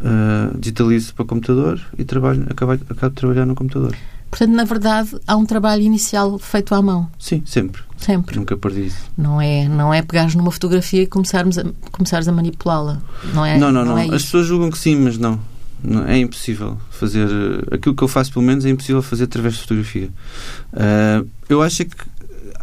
uh, 0.00 0.56
digitalizo 0.56 1.12
para 1.14 1.24
o 1.24 1.26
computador 1.26 1.80
e 1.98 2.04
trabalho, 2.04 2.46
acabo, 2.48 2.72
acabo 2.72 3.08
de 3.08 3.16
trabalhar 3.16 3.44
no 3.44 3.56
computador. 3.56 3.96
Portanto, 4.30 4.54
na 4.54 4.64
verdade, 4.64 5.16
há 5.26 5.36
um 5.36 5.44
trabalho 5.44 5.82
inicial 5.82 6.38
feito 6.38 6.74
à 6.74 6.82
mão. 6.82 7.10
Sim, 7.18 7.42
sempre. 7.44 7.82
Sempre. 7.96 8.36
Nunca 8.36 8.56
perdi 8.56 8.86
isso. 8.86 9.10
Não 9.16 9.40
é, 9.40 9.68
não 9.68 9.92
é 9.92 10.02
pegares 10.02 10.34
numa 10.34 10.50
fotografia 10.50 11.02
e 11.02 11.06
começarmos 11.06 11.58
a, 11.58 11.64
começares 11.90 12.28
a 12.28 12.32
manipulá-la. 12.32 13.00
Não 13.34 13.44
é? 13.44 13.58
Não, 13.58 13.72
não, 13.72 13.84
não. 13.84 13.96
não. 13.96 13.98
É 13.98 14.14
As 14.14 14.24
pessoas 14.24 14.46
julgam 14.46 14.70
que 14.70 14.78
sim, 14.78 14.94
mas 14.96 15.18
não. 15.18 15.40
não. 15.82 16.06
É 16.06 16.18
impossível 16.18 16.76
fazer. 16.90 17.28
Aquilo 17.72 17.94
que 17.94 18.02
eu 18.02 18.08
faço, 18.08 18.32
pelo 18.32 18.44
menos, 18.44 18.64
é 18.64 18.68
impossível 18.68 19.00
fazer 19.02 19.24
através 19.24 19.54
de 19.54 19.60
fotografia. 19.60 20.10
Uh, 20.72 21.26
eu 21.48 21.62
acho 21.62 21.84
que 21.84 21.96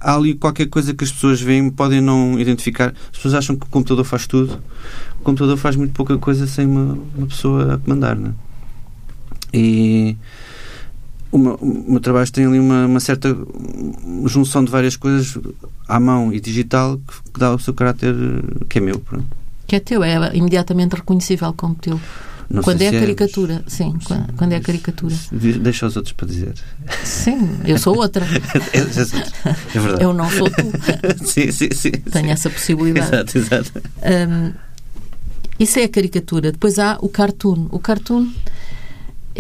há 0.04 0.16
ali 0.16 0.36
qualquer 0.36 0.68
coisa 0.68 0.94
que 0.94 1.04
as 1.04 1.12
pessoas 1.12 1.42
veem 1.42 1.70
podem 1.70 2.02
não 2.02 2.38
identificar. 2.38 2.94
As 3.12 3.18
pessoas 3.18 3.34
acham 3.36 3.56
que 3.56 3.66
o 3.66 3.70
computador 3.70 4.04
faz 4.04 4.28
tudo. 4.28 4.60
O 5.20 5.24
computador 5.24 5.58
faz 5.58 5.76
muito 5.76 5.94
pouca 5.94 6.18
coisa 6.18 6.46
sem 6.46 6.68
uma, 6.68 6.98
uma 7.16 7.28
pessoa 7.28 7.76
a 7.76 7.78
comandar, 7.78 8.18
né? 8.18 8.34
E 9.54 10.18
o 11.32 11.38
meu, 11.38 11.56
o 11.56 11.92
meu, 11.92 12.00
trabalho 12.00 12.30
tem 12.32 12.46
ali 12.46 12.60
uma, 12.60 12.86
uma, 12.86 13.00
certa 13.00 13.36
junção 14.26 14.64
de 14.64 14.72
várias 14.72 14.96
coisas 14.96 15.38
à 15.88 16.00
mão 16.00 16.34
e 16.34 16.40
digital 16.40 16.98
que, 16.98 17.32
que 17.32 17.40
dá 17.40 17.54
o 17.54 17.60
seu 17.60 17.74
caráter 17.74 18.14
que 18.68 18.80
é 18.80 18.82
meu. 18.82 19.00
Pronto. 19.00 19.26
Que 19.66 19.78
é 19.78 19.80
teu, 19.80 20.04
é 20.04 20.36
imediatamente 20.36 20.96
reconhecível 20.96 21.54
como 21.54 21.76
teu. 21.76 22.00
Não 22.50 22.62
quando 22.62 22.82
é 22.82 22.90
a 22.90 22.94
é, 22.94 23.00
caricatura, 23.00 23.64
é, 23.66 23.70
sim, 23.70 23.94
sim, 24.08 24.24
quando 24.38 24.52
é 24.52 24.58
a 24.58 24.62
caricatura. 24.62 25.16
Deixa 25.32 25.88
os 25.88 25.96
outros 25.96 26.14
para 26.14 26.28
dizer. 26.28 26.54
Sim, 27.04 27.58
eu 27.66 27.78
sou 27.78 27.96
outra. 27.98 28.26
é, 28.74 28.78
é, 28.78 29.80
verdade. 29.80 30.04
Eu 30.04 30.14
não 30.14 30.30
sou 30.30 30.50
tu. 30.50 30.62
sim, 31.26 31.52
sim, 31.52 31.70
sim. 31.72 31.92
Tenho 31.92 32.26
sim. 32.26 32.32
essa 32.32 32.50
possibilidade. 32.50 33.08
Exato, 33.08 33.38
exato. 33.38 33.72
Um, 34.04 34.54
isso 35.60 35.80
é 35.80 35.84
a 35.84 35.90
caricatura. 35.90 36.52
Depois 36.52 36.80
há 36.80 36.98
o 37.02 37.10
cartoon. 37.10 37.68
O 37.72 37.80
cartoon 37.80 38.32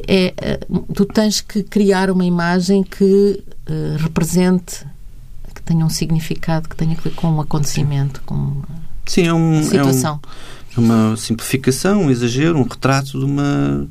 é. 0.07 0.33
Eh, 0.37 0.59
tu 0.93 1.05
tens 1.05 1.41
que 1.41 1.63
criar 1.63 2.09
uma 2.09 2.25
imagem 2.25 2.83
que 2.83 3.43
uh, 3.69 3.97
represente, 3.97 4.85
que 5.53 5.61
tenha 5.61 5.85
um 5.85 5.89
significado, 5.89 6.67
que 6.67 6.75
tenha 6.75 6.97
a 6.97 7.01
ver 7.01 7.11
com 7.11 7.27
um 7.27 7.41
acontecimento, 7.41 8.21
com 8.25 8.61
Sim, 9.05 9.27
é 9.27 9.33
um, 9.33 9.61
situação. 9.63 10.19
É 10.23 10.27
um 10.27 10.62
uma 10.79 11.15
simplificação, 11.17 12.03
um 12.03 12.11
exagero, 12.11 12.57
um 12.57 12.63
retrato 12.63 13.19
de 13.19 13.25
uma, 13.25 13.87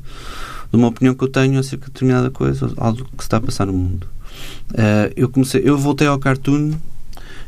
de 0.71 0.77
uma 0.77 0.87
opinião 0.87 1.13
que 1.15 1.23
eu 1.23 1.27
tenho 1.27 1.59
acerca 1.59 1.85
de 1.85 1.91
determinada 1.91 2.29
coisa, 2.29 2.71
algo 2.77 3.03
que 3.03 3.23
se 3.23 3.23
está 3.23 3.37
a 3.37 3.41
passar 3.41 3.65
no 3.65 3.73
mundo. 3.73 4.07
Uh, 4.71 5.13
eu 5.15 5.29
comecei, 5.29 5.61
eu 5.63 5.77
voltei 5.77 6.07
ao 6.07 6.19
cartoon. 6.19 6.73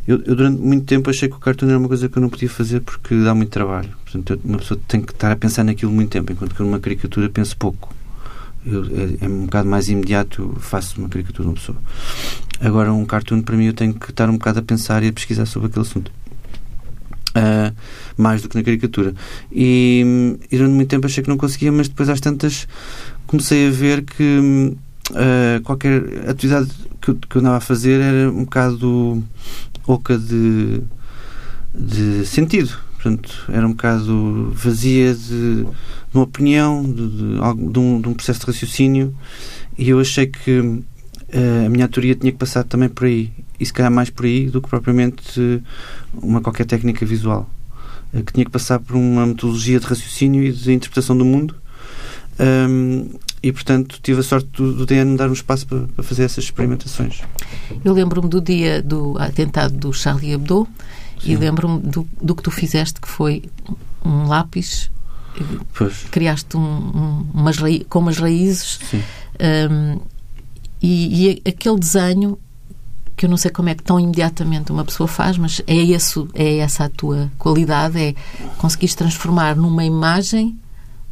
Eu, 0.08 0.22
eu, 0.26 0.36
durante 0.36 0.62
muito 0.62 0.86
tempo 0.86 1.10
achei 1.10 1.28
que 1.28 1.36
o 1.36 1.40
cartoon 1.40 1.68
era 1.68 1.80
uma 1.80 1.88
coisa 1.88 2.08
que 2.08 2.16
eu 2.16 2.22
não 2.22 2.30
podia 2.30 2.50
fazer 2.50 2.82
porque 2.82 3.16
dá 3.24 3.34
muito 3.34 3.50
trabalho. 3.50 3.90
Portanto, 4.04 4.40
uma 4.46 4.60
pessoa 4.60 4.80
tem 4.88 5.02
que 5.02 5.12
estar 5.12 5.32
a 5.32 5.36
pensar 5.36 5.64
naquilo 5.64 5.92
muito 5.92 6.12
tempo, 6.12 6.32
enquanto 6.32 6.54
que 6.54 6.62
numa 6.62 6.80
caricatura 6.80 7.28
penso 7.30 7.58
pouco. 7.58 7.94
Eu, 8.66 8.84
é, 8.86 9.26
é, 9.26 9.28
um 9.28 9.46
bocado 9.46 9.68
mais 9.70 9.90
imediato, 9.90 10.54
eu 10.56 10.62
faço 10.62 11.00
uma 11.00 11.10
caricatura 11.10 11.44
de 11.44 11.50
uma 11.50 11.56
pessoa. 11.56 11.78
Agora, 12.60 12.94
um 12.94 13.06
cartoon, 13.06 13.42
para 13.42 13.58
mim, 13.58 13.66
eu 13.66 13.74
tenho 13.74 13.94
que 13.94 14.10
estar 14.12 14.30
um 14.30 14.34
bocado 14.34 14.60
a 14.60 14.62
pensar 14.62 15.04
e 15.04 15.08
a 15.08 15.14
pesquisar 15.14 15.46
sobre 15.46 15.68
aquele 15.68 15.86
assunto. 15.86 16.12
Uh, 17.36 17.76
mais 18.16 18.42
do 18.42 18.48
que 18.48 18.56
na 18.56 18.64
caricatura. 18.64 19.14
E, 19.52 20.38
e 20.50 20.58
durante 20.58 20.74
muito 20.74 20.88
tempo 20.88 21.06
achei 21.06 21.22
que 21.22 21.30
não 21.30 21.36
conseguia, 21.36 21.70
mas 21.70 21.90
depois 21.90 22.08
às 22.08 22.22
tantas 22.22 22.66
comecei 23.28 23.68
a 23.68 23.72
ver 23.72 24.04
que 24.04 24.74
uh, 25.12 25.62
qualquer 25.64 26.30
atividade 26.30 26.70
que 27.02 27.10
eu, 27.10 27.16
que 27.16 27.36
eu 27.36 27.42
andava 27.42 27.58
a 27.58 27.60
fazer 27.60 28.00
era 28.00 28.32
um 28.32 28.46
bocado 28.46 29.22
oca 29.86 30.18
de, 30.18 30.82
de 31.78 32.26
sentido. 32.26 32.74
Portanto, 32.94 33.46
era 33.50 33.68
um 33.68 33.72
bocado 33.72 34.54
vazia 34.56 35.14
de, 35.14 35.64
de 35.64 35.68
uma 36.14 36.24
opinião, 36.24 36.84
de, 36.84 37.08
de, 37.08 37.80
um, 37.80 38.02
de 38.02 38.08
um 38.08 38.14
processo 38.14 38.40
de 38.40 38.46
raciocínio, 38.48 39.14
e 39.78 39.90
eu 39.90 40.00
achei 40.00 40.26
que 40.26 40.60
uh, 40.60 41.66
a 41.66 41.70
minha 41.70 41.88
teoria 41.90 42.16
tinha 42.16 42.32
que 42.32 42.38
passar 42.38 42.64
também 42.64 42.88
por 42.88 43.06
aí 43.06 43.30
e 43.60 43.66
se 43.66 43.74
calhar 43.74 43.92
mais 43.92 44.10
por 44.10 44.26
aí 44.26 44.50
do 44.50 44.62
que 44.62 44.70
propriamente 44.70 45.62
uma 46.14 46.42
qualquer 46.42 46.66
técnica 46.66 47.06
visual 47.06 47.50
eh, 48.14 48.22
que 48.22 48.34
tinha 48.34 48.46
que 48.46 48.52
passar 48.52 48.80
por 48.80 48.96
uma 48.96 49.26
metodologia 49.26 49.80
de 49.80 49.86
raciocínio 49.86 50.44
e 50.44 50.52
de 50.52 50.74
interpretação 50.74 51.18
do 51.18 51.26
mundo 51.26 51.56
um, 52.40 53.10
e 53.42 53.52
portanto 53.52 54.00
tive 54.02 54.20
a 54.20 54.24
sorte 54.24 54.50
do, 54.52 54.74
do 54.74 54.86
DN 54.86 55.16
dar 55.16 55.30
um 55.30 55.34
espaço 55.34 55.66
para, 55.68 55.88
para 55.88 56.04
fazer 56.04 56.24
essas 56.24 56.44
experimentações 56.44 57.22
eu 57.84 57.94
lembro-me 57.94 58.28
do 58.28 58.42
dia 58.42 58.82
do 58.82 59.18
atentado 59.18 59.76
do 59.76 59.94
Charlie 59.94 60.34
Hebdo 60.34 60.68
E 61.24 61.36
lembro-me 61.36 61.80
do, 61.80 62.08
do 62.22 62.36
que 62.36 62.44
tu 62.44 62.52
fizeste, 62.52 63.00
que 63.02 63.08
foi 63.08 63.44
um 64.04 64.28
lápis 64.28 64.92
Pois. 65.74 66.06
criaste 66.12 66.56
um, 66.56 66.62
um, 66.62 67.28
umas 67.34 67.58
com 67.90 68.00
umas 68.00 68.18
raízes 68.18 68.80
Sim. 68.90 69.04
um, 69.70 70.00
e, 70.82 71.30
e 71.30 71.42
aquele 71.50 71.80
desenho 71.80 72.38
que 73.16 73.26
eu 73.26 73.30
não 73.30 73.38
sei 73.38 73.52
como 73.52 73.70
é 73.70 73.76
que 73.76 73.84
tão 73.84 74.00
imediatamente 74.00 74.72
uma 74.72 74.84
pessoa 74.84 75.08
faz, 75.08 75.38
mas 75.38 75.62
é, 75.66 75.76
esse, 75.76 76.26
é 76.34 76.58
essa 76.58 76.86
a 76.86 76.90
tua 76.90 77.32
qualidade, 77.38 78.00
é 78.00 78.16
conseguiste 78.58 78.98
transformar 78.98 79.56
numa 79.56 79.86
imagem 79.86 80.58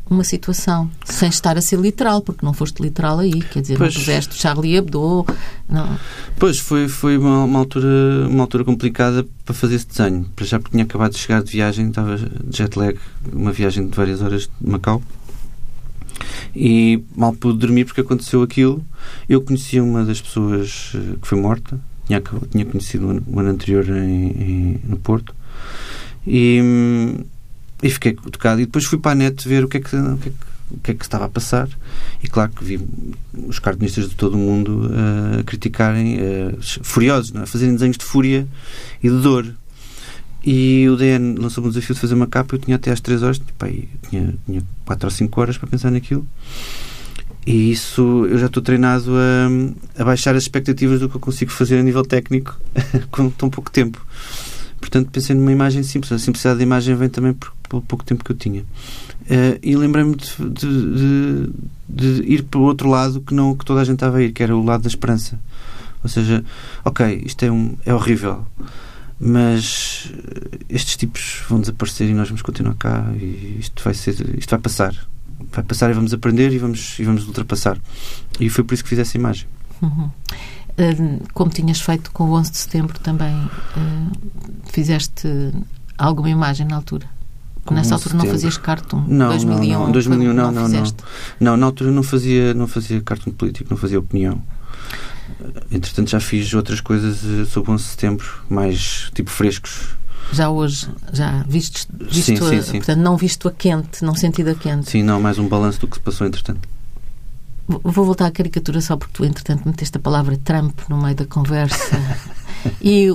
uma 0.10 0.24
situação, 0.24 0.92
sem 1.06 1.30
estar 1.30 1.58
a 1.58 1.62
ser 1.62 1.80
literal, 1.80 2.22
porque 2.22 2.46
não 2.46 2.54
foste 2.54 2.82
literal 2.82 3.20
aí, 3.20 3.42
quer 3.42 3.62
dizer, 3.62 3.78
Pois. 3.78 3.94
não 3.94 4.02
puseste 4.02 4.36
Charlie 4.36 4.76
Hebdo, 4.76 5.26
não, 5.68 5.98
Pois, 6.38 6.60
foi, 6.60 6.88
foi 6.88 7.18
uma, 7.18 7.46
uma 7.46 7.60
altura, 7.60 8.28
uma 8.28 8.44
altura 8.44 8.64
complicada 8.64 9.26
para 9.46 9.54
fazer 9.54 9.76
esse 9.76 9.88
desenho. 9.88 10.26
Para 10.36 10.46
já 10.46 10.60
porque 10.60 10.72
tinha 10.72 10.84
acabado 10.84 11.14
de 11.14 11.20
chegar 11.20 11.42
de 11.42 11.52
viagem, 11.52 11.88
estava 11.88 12.18
de 12.18 12.56
jet 12.56 12.78
lag, 12.78 12.98
uma 13.32 13.52
viagem 13.52 13.88
de 13.88 13.96
várias 13.96 14.22
horas 14.22 14.44
de 14.44 14.70
Macau. 14.70 15.02
E 16.56 17.02
mal 17.16 17.34
pude 17.34 17.58
dormir 17.58 17.86
porque 17.86 18.02
aconteceu 18.02 18.44
aquilo. 18.44 18.86
Eu 19.28 19.42
conhecia 19.42 19.84
uma 19.84 20.06
das 20.06 20.22
pessoas 20.22 20.92
eh, 20.94 21.16
que 21.20 21.28
foi 21.28 21.40
morta. 21.40 21.80
Tinha, 22.06 22.22
tinha 22.52 22.66
conhecido 22.66 23.08
o 23.28 23.40
ano, 23.40 23.50
anterior 23.50 23.88
em, 23.90 24.28
em- 24.28 24.80
no 24.84 24.98
Porto. 24.98 25.34
E, 26.28 26.62
e 27.82 27.90
fiquei 27.90 28.14
tocado. 28.14 28.62
E 28.62 28.66
depois 28.66 28.86
fui 28.86 28.98
para 29.00 29.12
a 29.12 29.16
net 29.16 29.48
ver 29.48 29.64
o 29.64 29.68
que 29.68 29.78
é 29.78 29.80
que, 29.80 29.96
o 29.96 30.18
que, 30.18 30.30
é 30.30 30.32
que, 30.32 30.38
o 30.72 30.78
que, 30.80 30.92
é 30.92 30.94
que 30.94 31.04
estava 31.04 31.26
a 31.26 31.30
passar. 31.30 31.68
E 32.24 32.28
claro 32.28 32.52
que 32.52 32.64
vi 32.64 32.80
os 33.48 33.60
cartunistas 33.60 34.10
de 34.10 34.16
todo 34.16 34.36
o 34.36 34.38
mundo 34.38 34.90
eh, 34.94 35.40
a 35.40 35.44
criticarem, 35.44 36.18
eh, 36.20 36.56
furiosos, 36.82 37.32
não 37.32 37.42
é? 37.42 37.44
a 37.44 37.48
fazerem 37.48 37.74
desenhos 37.74 37.98
de 37.98 38.06
fúria 38.06 38.48
e 39.02 39.10
de 39.10 39.20
dor. 39.22 39.46
E 40.46 40.88
o 40.90 40.98
DN 40.98 41.38
lançou-me 41.40 41.70
o 41.70 41.72
desafio 41.72 41.96
de 41.96 42.02
fazer 42.02 42.14
uma 42.16 42.28
capa. 42.28 42.56
Eu 42.56 42.60
tinha 42.60 42.76
até 42.76 42.92
às 42.92 43.00
3 43.00 43.24
horas, 43.24 43.42
tinha, 44.10 44.34
tinha 44.46 44.62
4 44.86 45.08
ou 45.08 45.12
5 45.12 45.42
horas 45.42 45.58
para 45.58 45.70
pensar 45.70 45.90
naquilo. 45.90 46.26
E 47.46 47.72
isso 47.72 48.26
eu 48.30 48.38
já 48.38 48.46
estou 48.46 48.64
treinado 48.64 49.12
a, 49.16 50.02
a 50.02 50.06
baixar 50.06 50.36
as 50.36 50.44
expectativas 50.44 51.00
do 51.02 51.10
que 51.10 51.16
eu 51.16 51.20
consigo 51.20 51.52
fazer 51.52 51.78
a 51.78 51.84
nível 51.84 52.04
técnico 52.06 52.58
com 53.12 53.30
tão 53.30 53.50
pouco 53.50 53.70
tempo. 53.70 54.06
Portanto, 54.80 55.10
pensei 55.12 55.36
numa 55.36 55.52
imagem 55.52 55.84
simples. 55.84 56.12
A 56.12 56.20
simplicidade 56.20 56.58
da 56.60 56.64
imagem 56.64 56.96
vem 56.96 57.10
também 57.10 57.34
por, 57.34 57.54
pelo 57.70 57.82
pouco 57.82 58.04
tempo 58.06 58.24
que 58.24 58.32
eu 58.32 58.36
tinha. 58.36 58.64
Eh, 59.30 59.60
e 59.64 59.76
lembrei-me 59.76 60.16
de, 60.16 60.26
de- 60.50 60.96
de- 60.96 61.50
de 61.90 62.24
ir 62.32 62.44
para 62.44 62.60
o 62.60 62.64
outro 62.64 62.90
lado 62.90 63.22
que 63.22 63.34
não 63.34 63.56
que 63.56 63.64
toda 63.66 63.80
a 63.82 63.84
gente 63.84 63.96
estava 63.96 64.18
a 64.18 64.24
ir, 64.24 64.32
que 64.34 64.42
era 64.44 64.56
o 64.56 64.64
lado 64.64 64.82
da 64.84 64.88
esperança. 64.90 65.40
Ou 66.04 66.10
seja, 66.10 66.44
ok, 66.84 67.24
isto 67.26 67.44
é, 67.46 67.52
um, 67.52 67.76
é 67.86 67.94
horrível, 67.94 68.46
mas 69.20 70.12
estes 70.70 70.98
tipos 70.98 71.42
vão 71.48 71.62
desaparecer 71.62 72.10
e 72.10 72.14
nós 72.14 72.28
vamos 72.28 72.42
continuar 72.42 72.76
cá 72.76 73.06
e 73.16 73.58
isto 73.60 73.82
vai 73.84 73.94
ser, 73.94 74.16
isto 74.38 74.50
vai 74.50 74.60
passar. 74.60 74.94
Vai 75.52 75.64
passar 75.64 75.90
e 75.92 75.94
vamos 75.94 76.14
aprender 76.14 76.52
e 76.52 76.58
vamos, 76.58 76.98
e 77.00 77.04
vamos 77.04 77.26
ultrapassar. 77.28 77.78
E 78.40 78.50
foi 78.50 78.64
por 78.64 78.74
isso 78.74 78.84
que 78.84 78.90
fiz 78.90 79.00
essa 79.00 79.18
imagem. 79.18 79.48
Uhum. 79.82 80.10
Hum, 80.78 81.20
Como 81.34 81.52
tinhas 81.52 81.80
feito 81.82 82.12
com 82.12 82.24
o 82.26 82.34
11 82.34 82.52
de 82.52 82.58
setembro 82.58 82.98
também, 83.00 83.36
hum, 83.78 84.12
fizeste 84.72 85.28
alguma 85.98 86.30
imagem 86.30 86.66
na 86.68 86.76
altura? 86.78 87.08
Com 87.66 87.74
Nessa 87.76 87.94
11 87.96 88.04
de 88.10 88.10
altura 88.10 88.14
não 88.16 88.22
setembro. 88.22 88.40
fazias 88.42 88.58
cartoon? 88.58 89.04
Não, 89.08 89.28
2001, 89.30 89.72
não, 89.74 89.86
não. 89.86 89.92
2001 89.92 90.26
foi- 90.26 90.34
não, 90.36 90.52
não, 90.52 90.68
não. 90.68 90.84
Não, 91.40 91.58
na 91.58 91.66
altura 91.68 91.92
não 91.92 92.04
fazia, 92.04 92.54
não 92.54 92.68
fazia 92.68 93.02
cartoon 93.02 93.32
político, 93.32 93.70
não 93.70 93.78
fazia 93.78 94.00
opinião. 94.00 94.42
Entretanto, 95.72 96.10
já 96.10 96.20
fiz 96.20 96.54
outras 96.54 96.82
coisas 96.82 97.24
eh, 97.24 97.46
sobre 97.46 97.72
11 97.72 97.84
de 97.84 97.90
setembro, 97.92 98.26
mais 98.50 99.10
tipo 99.14 99.30
frescos. 99.30 99.90
Já 100.32 100.50
hoje, 100.50 100.88
já 101.12 101.44
vistes, 101.48 101.88
visto 101.92 102.26
Sim, 102.26 102.38
sim, 102.38 102.58
a, 102.58 102.64
sim. 102.64 102.78
portanto, 102.78 103.00
não 103.00 103.18
visto 103.18 103.48
a 103.48 103.52
quente, 103.52 104.04
não 104.04 104.16
sentido 104.16 104.50
a 104.50 104.56
quente. 104.56 104.90
Sim, 104.90 105.04
não, 105.04 105.22
mais 105.22 105.38
um 105.38 105.48
balanço 105.48 105.80
do 105.80 105.88
que 105.88 105.96
se 105.98 106.02
passou 106.02 106.26
entretanto. 106.26 106.68
Vou 107.68 108.06
voltar 108.06 108.26
à 108.26 108.32
caricatura 108.32 108.82
só 108.82 108.98
porque 108.98 109.14
tu, 109.14 109.26
entretanto, 109.26 109.66
meteste 109.66 109.98
a 109.98 110.00
palavra 110.00 110.38
Trump 110.38 110.80
no 110.90 111.02
meio 111.02 111.16
da 111.16 111.26
conversa. 111.26 111.98
e, 112.82 113.10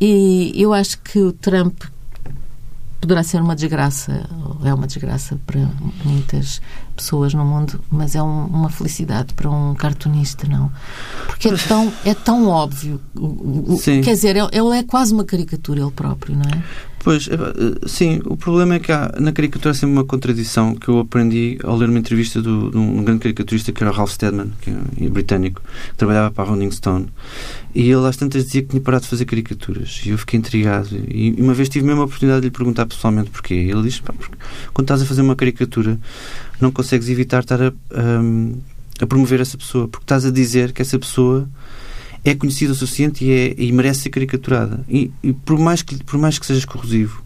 e 0.00 0.52
eu 0.56 0.74
acho 0.74 0.98
que 0.98 1.18
o 1.20 1.32
Trump 1.32 1.84
poderá 3.00 3.22
ser 3.22 3.40
uma 3.40 3.54
desgraça, 3.54 4.28
é 4.64 4.72
uma 4.72 4.86
desgraça 4.86 5.38
para 5.46 5.60
muitas 6.04 6.60
pessoas 6.96 7.34
no 7.34 7.44
mundo, 7.44 7.80
mas 7.90 8.14
é 8.14 8.22
um- 8.22 8.46
uma 8.46 8.70
felicidade 8.70 9.34
para 9.34 9.50
um 9.50 9.74
cartunista, 9.74 10.46
não? 10.48 10.70
Porque 11.26 11.48
é 11.48 11.56
tão, 11.56 11.92
é 12.04 12.14
tão 12.14 12.46
óbvio. 12.48 13.00
Sim. 13.78 14.00
Quer 14.02 14.14
dizer, 14.14 14.36
ele 14.36 14.76
é 14.78 14.82
quase 14.82 15.12
uma 15.12 15.24
caricatura, 15.24 15.80
ele 15.80 15.90
próprio, 15.90 16.34
não 16.36 16.42
é? 16.42 16.62
Pois, 17.02 17.28
eh, 17.28 17.34
eh, 17.34 17.86
sim, 17.86 18.22
o 18.24 18.34
problema 18.34 18.76
é 18.76 18.78
que 18.78 18.90
há 18.90 19.12
na 19.20 19.30
caricatura 19.30 19.72
há 19.72 19.74
sempre 19.74 19.92
uma 19.94 20.04
contradição 20.04 20.74
que 20.74 20.88
eu 20.88 21.00
aprendi 21.00 21.58
ao 21.62 21.76
ler 21.76 21.90
uma 21.90 21.98
entrevista 21.98 22.40
do- 22.40 22.70
de 22.70 22.78
um 22.78 23.04
grande 23.04 23.20
caricaturista 23.20 23.72
que 23.72 23.82
era 23.82 23.92
o 23.92 23.94
Ralph 23.94 24.10
Steadman, 24.12 24.52
que 24.62 24.70
é 24.70 25.08
britânico, 25.10 25.60
que 25.90 25.96
trabalhava 25.98 26.30
para 26.30 26.44
a 26.44 26.46
Rolling 26.46 26.70
Stone. 26.70 27.08
E 27.74 27.90
ele 27.90 28.06
às 28.06 28.16
tantas 28.16 28.44
dizia 28.46 28.62
que 28.62 28.68
tinha 28.68 28.80
parado 28.80 29.02
de 29.02 29.10
fazer 29.10 29.26
caricaturas. 29.26 30.00
E 30.06 30.10
eu 30.10 30.18
fiquei 30.18 30.38
intrigado. 30.38 30.88
E 31.08 31.34
uma 31.38 31.52
vez 31.52 31.68
tive 31.68 31.84
mesmo 31.84 32.00
a 32.00 32.04
oportunidade 32.06 32.40
de 32.40 32.46
lhe 32.46 32.50
perguntar 32.50 32.86
pessoalmente 32.86 33.28
porquê. 33.28 33.54
E 33.54 33.70
ele 33.70 33.82
disse: 33.82 34.00
"Pá, 34.00 34.14
porque 34.16 34.36
quando 34.72 34.84
estás 34.86 35.02
a 35.02 35.04
fazer 35.04 35.20
uma 35.20 35.36
caricatura, 35.36 35.98
não 36.60 36.70
consegues 36.70 37.08
evitar 37.08 37.40
estar 37.40 37.60
a, 37.62 37.68
a, 37.68 39.02
a 39.02 39.06
promover 39.06 39.40
essa 39.40 39.56
pessoa, 39.58 39.88
porque 39.88 40.04
estás 40.04 40.24
a 40.24 40.30
dizer 40.30 40.72
que 40.72 40.82
essa 40.82 40.98
pessoa 40.98 41.48
é 42.24 42.34
conhecida 42.34 42.72
o 42.72 42.74
suficiente 42.74 43.24
e, 43.24 43.30
é, 43.30 43.54
e 43.58 43.70
merece 43.72 44.00
ser 44.02 44.10
caricaturada. 44.10 44.84
E, 44.88 45.10
e 45.22 45.32
por, 45.32 45.58
mais 45.58 45.82
que, 45.82 46.02
por 46.04 46.18
mais 46.18 46.38
que 46.38 46.46
sejas 46.46 46.64
corrosivo, 46.64 47.22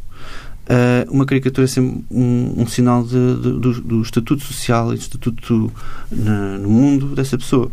ah, 0.68 1.06
uma 1.08 1.24
caricatura 1.24 1.64
é 1.66 1.68
sempre 1.68 2.04
um, 2.10 2.62
um 2.62 2.66
sinal 2.66 3.04
de- 3.04 3.36
de- 3.36 3.58
do, 3.60 3.80
do 3.80 4.02
estatuto 4.02 4.42
social 4.42 4.92
e 4.92 4.96
do 4.96 5.00
estatuto 5.00 5.72
na- 6.10 6.58
no 6.58 6.68
mundo 6.68 7.14
dessa 7.14 7.38
pessoa. 7.38 7.70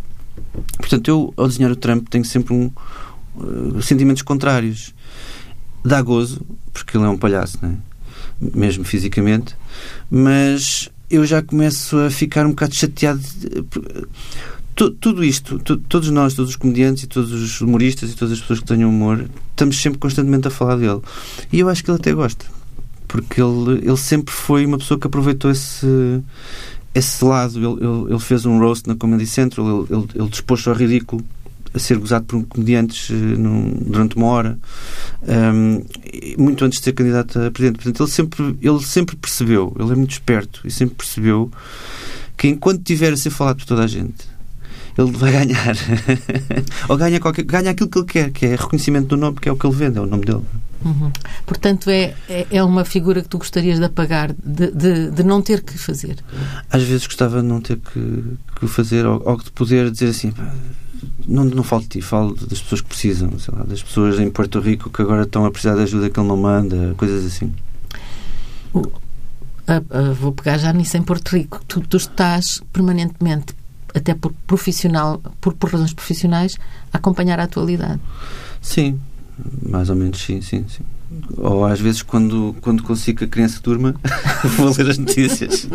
Portanto, 0.77 1.07
eu, 1.07 1.33
ao 1.35 1.47
desenhar 1.47 1.71
o 1.71 1.75
Trump, 1.75 2.07
tenho 2.09 2.23
sempre 2.25 2.53
um, 2.53 2.71
ah, 3.39 3.81
sentimentos 3.81 4.21
contrários. 4.21 4.93
Dá 5.83 6.01
gozo, 6.01 6.41
porque 6.73 6.95
ele 6.97 7.05
é 7.05 7.09
um 7.09 7.17
palhaço, 7.17 7.57
não 7.61 7.69
é? 7.69 7.75
mesmo 8.53 8.83
fisicamente, 8.83 9.55
mas 10.11 10.89
eu 11.09 11.25
já 11.25 11.41
começo 11.41 11.97
a 11.97 12.09
ficar 12.09 12.45
um 12.45 12.49
bocado 12.49 12.73
chateado. 12.73 13.21
tudo 14.75 15.23
isto, 15.23 15.59
todos 15.59 16.09
nós, 16.09 16.33
todos 16.33 16.51
os 16.51 16.55
comediantes 16.55 17.03
e 17.03 17.07
todos 17.07 17.31
os 17.31 17.61
humoristas 17.61 18.11
e 18.11 18.15
todas 18.15 18.33
as 18.33 18.39
pessoas 18.41 18.59
que 18.59 18.65
tenham 18.65 18.89
humor, 18.89 19.29
estamos 19.51 19.81
sempre 19.81 19.99
constantemente 19.99 20.47
a 20.47 20.51
falar 20.51 20.77
dele. 20.77 21.01
E 21.51 21.59
eu 21.59 21.69
acho 21.69 21.83
que 21.83 21.91
ele 21.91 21.99
até 21.99 22.13
gosta, 22.13 22.45
porque 23.07 23.41
ele, 23.41 23.79
ele 23.83 23.97
sempre 23.97 24.33
foi 24.33 24.65
uma 24.65 24.77
pessoa 24.77 24.99
que 24.99 25.07
aproveitou 25.07 25.51
esse. 25.51 25.87
Esse 26.93 27.25
lado, 27.25 27.57
ele, 27.59 27.85
ele, 27.85 28.11
ele 28.11 28.19
fez 28.19 28.45
um 28.45 28.57
roast 28.57 28.87
na 28.87 28.95
Comedy 28.95 29.27
Central, 29.27 29.85
ele, 29.89 29.99
ele, 29.99 30.07
ele 30.15 30.29
dispôs-se 30.29 30.69
ao 30.69 30.75
ridículo 30.75 31.21
a 31.75 31.79
ser 31.79 31.97
gozado 31.97 32.25
por 32.25 32.43
comediantes 32.45 33.09
eh, 33.11 33.13
num- 33.13 33.73
durante 33.85 34.15
uma 34.15 34.27
hora, 34.27 34.57
um, 35.27 35.83
e 36.11 36.35
muito 36.37 36.63
antes 36.63 36.79
de 36.79 36.85
ser 36.85 36.93
candidato 36.93 37.37
a 37.39 37.51
presidente. 37.51 37.83
Portanto, 37.83 38.01
ele 38.03 38.11
sempre, 38.11 38.57
ele 38.61 38.83
sempre 38.83 39.15
percebeu, 39.17 39.75
ele 39.77 39.91
é 39.91 39.95
muito 39.95 40.11
esperto 40.11 40.61
e 40.63 40.71
sempre 40.71 40.95
percebeu 40.95 41.51
que 42.37 42.47
enquanto 42.47 42.81
tiver 42.83 43.11
a 43.13 43.17
ser 43.17 43.29
falado 43.29 43.57
por 43.57 43.65
toda 43.65 43.83
a 43.83 43.87
gente, 43.87 44.25
ele 44.97 45.11
vai 45.11 45.31
ganhar. 45.33 45.75
Ou 46.87 46.95
ganha, 46.97 47.19
qualquer, 47.19 47.43
ganha 47.43 47.71
aquilo 47.71 47.89
que 47.89 47.97
ele 47.99 48.05
quer, 48.07 48.31
que 48.31 48.45
é 48.45 48.49
reconhecimento 48.55 49.07
do 49.07 49.17
nome, 49.17 49.37
que 49.39 49.49
é 49.49 49.51
o 49.51 49.57
que 49.57 49.67
ele 49.67 49.75
vende, 49.75 49.97
é 49.97 50.01
o 50.01 50.05
nome 50.05 50.23
dele. 50.23 50.43
Uhum. 50.85 51.11
Portanto, 51.45 51.89
é, 51.89 52.13
é, 52.29 52.45
é 52.51 52.63
uma 52.63 52.85
figura 52.85 53.21
que 53.21 53.27
tu 53.27 53.37
gostarias 53.39 53.79
de 53.79 53.85
apagar, 53.85 54.33
de, 54.33 54.71
de, 54.71 55.09
de 55.11 55.23
não 55.23 55.41
ter 55.41 55.61
que 55.63 55.77
fazer. 55.77 56.17
Às 56.69 56.83
vezes 56.83 57.07
gostava 57.07 57.41
de 57.41 57.47
não 57.47 57.59
ter 57.59 57.77
que, 57.77 58.23
que 58.59 58.67
fazer, 58.67 59.05
ou, 59.05 59.21
ou 59.25 59.37
de 59.37 59.51
poder 59.51 59.89
dizer 59.89 60.09
assim. 60.09 60.31
"Pá, 61.05 61.23
Não, 61.27 61.43
não 61.45 61.63
falo 61.63 61.81
de 61.83 61.89
ti, 61.89 62.01
falo 62.01 62.35
das 62.35 62.61
pessoas 62.61 62.81
que 62.81 62.87
precisam, 62.87 63.37
sei 63.39 63.53
lá, 63.55 63.63
das 63.63 63.81
pessoas 63.81 64.19
em 64.19 64.29
Porto 64.29 64.59
Rico 64.59 64.89
que 64.89 65.01
agora 65.01 65.23
estão 65.23 65.45
a 65.45 65.51
precisar 65.51 65.75
de 65.75 65.81
ajuda 65.81 66.09
que 66.09 66.19
ele 66.19 66.27
não 66.27 66.37
manda, 66.37 66.93
coisas 66.97 67.25
assim. 67.25 67.53
Ah, 69.67 69.81
ah, 69.89 70.13
vou 70.13 70.31
pegar 70.31 70.57
já 70.57 70.71
nisso 70.71 70.95
em 70.97 71.01
Porto 71.01 71.35
Rico. 71.35 71.59
Tu, 71.67 71.81
tu 71.81 71.97
estás 71.97 72.61
permanentemente, 72.71 73.55
até 73.93 74.13
por 74.13 74.31
profissional, 74.45 75.21
por, 75.41 75.53
por 75.53 75.71
razões 75.71 75.93
profissionais, 75.93 76.55
a 76.93 76.97
acompanhar 76.97 77.39
a 77.39 77.43
atualidade. 77.43 77.99
Sim, 78.61 78.99
mais 79.61 79.89
ou 79.89 79.95
menos 79.95 80.19
sim, 80.19 80.41
sim, 80.41 80.65
sim. 80.67 80.83
Ou 81.37 81.65
às 81.65 81.79
vezes 81.79 82.01
quando, 82.01 82.55
quando 82.61 82.83
consigo 82.83 83.19
que 83.19 83.23
a 83.25 83.27
criança 83.27 83.59
durma, 83.63 83.95
vou 84.57 84.73
ler 84.75 84.89
as 84.89 84.97
notícias. 84.97 85.67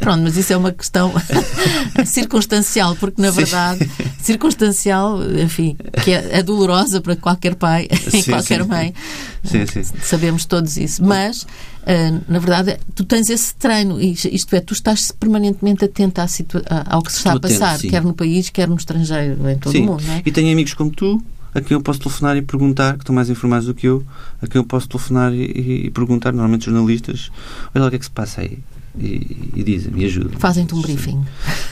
Pronto, 0.00 0.22
mas 0.22 0.36
isso 0.36 0.52
é 0.52 0.56
uma 0.56 0.72
questão 0.72 1.12
circunstancial, 2.04 2.96
porque 2.96 3.20
na 3.20 3.30
Sim. 3.30 3.36
verdade, 3.36 3.90
circunstancial, 4.20 5.20
enfim, 5.38 5.76
que 6.02 6.12
é, 6.12 6.38
é 6.38 6.42
dolorosa 6.42 7.00
para 7.00 7.16
qualquer 7.16 7.54
pai 7.54 7.88
e 8.12 8.22
Sim, 8.22 8.30
qualquer 8.30 8.62
sim. 8.62 8.68
mãe. 8.68 8.94
Sim, 9.42 9.66
sim. 9.66 9.82
Sabemos 10.02 10.44
todos 10.46 10.76
isso. 10.76 11.04
Mas, 11.04 11.46
ah, 11.86 12.20
na 12.28 12.38
verdade, 12.38 12.78
tu 12.94 13.04
tens 13.04 13.28
esse 13.28 13.54
treino, 13.54 14.00
isto 14.00 14.54
é, 14.56 14.60
tu 14.60 14.72
estás 14.72 15.10
permanentemente 15.10 15.84
atento 15.84 16.20
à 16.20 16.26
situa- 16.28 16.62
ao 16.86 17.02
que 17.02 17.12
se 17.12 17.18
está 17.18 17.34
Estou 17.34 17.48
a 17.48 17.50
passar, 17.52 17.74
atento, 17.74 17.90
quer 17.90 18.02
no 18.02 18.14
país, 18.14 18.50
quer 18.50 18.68
no 18.68 18.76
estrangeiro, 18.76 19.48
em 19.48 19.58
todo 19.58 19.78
o 19.78 19.82
mundo, 19.82 20.02
não 20.06 20.14
é? 20.14 20.22
E 20.24 20.32
tenho 20.32 20.50
amigos 20.52 20.74
como 20.74 20.90
tu, 20.90 21.22
a 21.54 21.60
quem 21.60 21.74
eu 21.74 21.80
posso 21.80 22.00
telefonar 22.00 22.36
e 22.36 22.42
perguntar, 22.42 22.94
que 22.94 23.00
estão 23.00 23.14
mais 23.14 23.30
informados 23.30 23.66
do 23.66 23.74
que 23.74 23.86
eu, 23.86 24.04
a 24.42 24.46
quem 24.46 24.60
eu 24.60 24.64
posso 24.64 24.88
telefonar 24.88 25.32
e, 25.32 25.86
e, 25.86 25.90
perguntar, 25.90 26.32
normalmente 26.32 26.66
jornalistas, 26.66 27.30
olha 27.74 27.82
lá 27.82 27.86
o 27.86 27.90
que 27.90 27.96
é 27.96 27.98
que 27.98 28.04
se 28.04 28.10
passa 28.10 28.40
aí. 28.40 28.58
E, 28.96 29.52
e 29.56 29.62
dizem, 29.64 29.92
me 29.92 30.04
ajudam. 30.04 30.38
Fazem-te 30.38 30.74
um 30.74 30.80
briefing. 30.80 31.24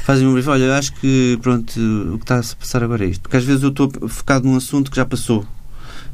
Fazem 0.05 0.27
um 0.27 0.33
briefing. 0.33 0.51
Olha, 0.51 0.65
eu 0.65 0.73
acho 0.73 0.93
que 0.95 1.39
pronto, 1.41 1.73
o 2.15 2.19
que 2.19 2.25
está 2.25 2.37
a 2.37 2.43
se 2.43 2.57
passar 2.57 2.83
agora 2.83 3.05
é 3.05 3.09
isto. 3.09 3.23
Porque 3.23 3.37
às 3.37 3.45
vezes 3.45 3.63
eu 3.63 3.69
estou 3.69 3.91
focado 4.09 4.47
num 4.47 4.57
assunto 4.57 4.91
que 4.91 4.97
já 4.97 5.05
passou 5.05 5.47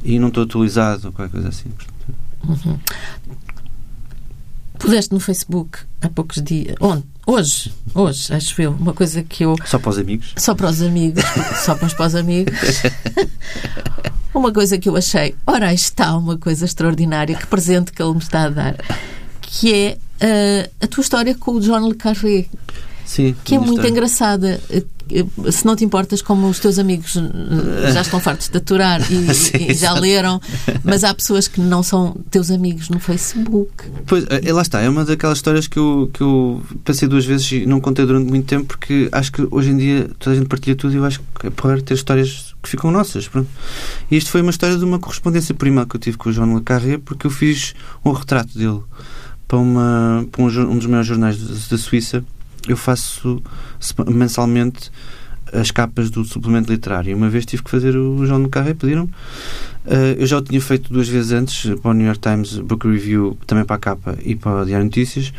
e 0.03 0.19
não 0.19 0.27
estou 0.27 0.43
atualizado 0.43 1.07
ou 1.07 1.13
qualquer 1.13 1.31
coisa 1.31 1.49
assim. 1.49 1.69
Uhum. 2.47 2.79
Puseste 4.77 5.13
no 5.13 5.19
Facebook 5.19 5.79
há 6.01 6.09
poucos 6.09 6.41
dias. 6.41 6.75
Onde? 6.79 7.03
Hoje, 7.29 7.71
hoje, 7.93 8.33
acho 8.33 8.59
eu, 8.59 8.71
uma 8.71 8.91
coisa 8.91 9.21
que 9.21 9.45
eu. 9.45 9.55
Só 9.63 9.77
para 9.77 9.91
os 9.91 9.99
amigos? 9.99 10.33
Só 10.35 10.55
para 10.55 10.67
os 10.67 10.81
amigos, 10.81 11.23
só 11.63 11.75
para 11.75 11.85
os, 11.85 11.93
para 11.93 12.07
os 12.07 12.15
amigos. 12.15 12.57
uma 14.33 14.51
coisa 14.51 14.79
que 14.79 14.89
eu 14.89 14.95
achei, 14.95 15.35
ora, 15.45 15.71
está 15.71 16.17
uma 16.17 16.39
coisa 16.39 16.65
extraordinária, 16.65 17.35
que 17.35 17.45
presente 17.45 17.93
que 17.93 18.01
ele 18.01 18.13
me 18.13 18.17
está 18.17 18.45
a 18.45 18.49
dar, 18.49 18.75
que 19.41 19.71
é 19.71 19.97
uh, 20.23 20.71
a 20.81 20.87
tua 20.87 21.03
história 21.03 21.35
com 21.35 21.51
o 21.51 21.59
John 21.59 21.87
Le 21.87 21.93
Carré. 21.93 22.47
Sim, 23.05 23.35
que 23.43 23.53
é 23.53 23.59
muito 23.59 23.85
engraçada. 23.85 24.59
Se 25.51 25.65
não 25.65 25.75
te 25.75 25.83
importas, 25.83 26.21
como 26.21 26.47
os 26.47 26.59
teus 26.59 26.77
amigos 26.77 27.17
eh, 27.17 27.91
já 27.91 28.01
estão 28.01 28.19
fartos 28.19 28.49
de 28.49 28.57
aturar 28.57 29.01
e, 29.11 29.33
Sim, 29.33 29.67
e 29.69 29.73
já 29.73 29.93
leram, 29.93 30.39
mas 30.83 31.03
há 31.03 31.13
pessoas 31.13 31.47
que 31.47 31.59
não 31.59 31.81
são 31.81 32.15
teus 32.29 32.51
amigos 32.51 32.89
no 32.89 32.99
Facebook. 32.99 33.85
Pois, 34.05 34.25
é, 34.29 34.53
lá 34.53 34.61
está, 34.61 34.81
é 34.81 34.89
uma 34.89 35.03
daquelas 35.03 35.37
histórias 35.37 35.67
que 35.67 35.77
eu, 35.77 36.09
que 36.13 36.21
eu 36.21 36.61
passei 36.83 37.07
duas 37.07 37.25
vezes 37.25 37.51
e 37.51 37.65
não 37.65 37.79
contei 37.79 38.05
durante 38.05 38.29
muito 38.29 38.45
tempo, 38.45 38.65
porque 38.65 39.09
acho 39.11 39.31
que 39.31 39.47
hoje 39.49 39.71
em 39.71 39.77
dia 39.77 40.09
toda 40.19 40.35
a 40.35 40.39
gente 40.39 40.47
partilha 40.47 40.75
tudo 40.75 40.93
e 40.93 40.97
eu 40.97 41.05
acho 41.05 41.21
que 41.39 41.47
é 41.47 41.49
porra 41.49 41.81
ter 41.81 41.93
histórias 41.93 42.53
que 42.61 42.69
ficam 42.69 42.91
nossas. 42.91 43.27
Pronto. 43.27 43.49
E 44.09 44.17
isto 44.17 44.29
foi 44.29 44.41
uma 44.41 44.51
história 44.51 44.77
de 44.77 44.83
uma 44.83 44.99
correspondência 44.99 45.53
prima 45.55 45.85
que 45.85 45.95
eu 45.95 45.99
tive 45.99 46.17
com 46.17 46.29
o 46.29 46.31
João 46.31 46.57
Le 46.57 46.63
Carré, 46.63 46.97
porque 46.97 47.27
eu 47.27 47.31
fiz 47.31 47.73
um 48.03 48.11
retrato 48.11 48.57
dele 48.57 48.81
para, 49.47 49.57
uma, 49.57 50.25
para 50.31 50.43
um, 50.43 50.45
um 50.45 50.77
dos 50.77 50.85
maiores 50.85 51.07
jornais 51.07 51.67
da 51.67 51.77
Suíça 51.77 52.23
eu 52.69 52.77
faço 52.77 53.41
mensalmente 54.07 54.91
as 55.51 55.71
capas 55.71 56.09
do 56.09 56.23
suplemento 56.23 56.71
literário. 56.71 57.15
Uma 57.15 57.29
vez 57.29 57.45
tive 57.45 57.63
que 57.63 57.71
fazer 57.71 57.95
o 57.95 58.25
João 58.25 58.39
no 58.39 58.49
Carré, 58.49 58.73
pediram 58.75 59.05
uh, 59.05 60.15
Eu 60.17 60.27
já 60.27 60.37
o 60.37 60.41
tinha 60.41 60.61
feito 60.61 60.93
duas 60.93 61.07
vezes 61.07 61.31
antes 61.31 61.73
para 61.79 61.91
o 61.91 61.93
New 61.93 62.05
York 62.05 62.21
Times 62.21 62.57
Book 62.59 62.87
Review, 62.87 63.37
também 63.47 63.65
para 63.65 63.75
a 63.75 63.79
capa 63.79 64.17
e 64.23 64.35
para 64.35 64.61
o 64.61 64.65
Diário 64.65 64.85
Notícias. 64.85 65.33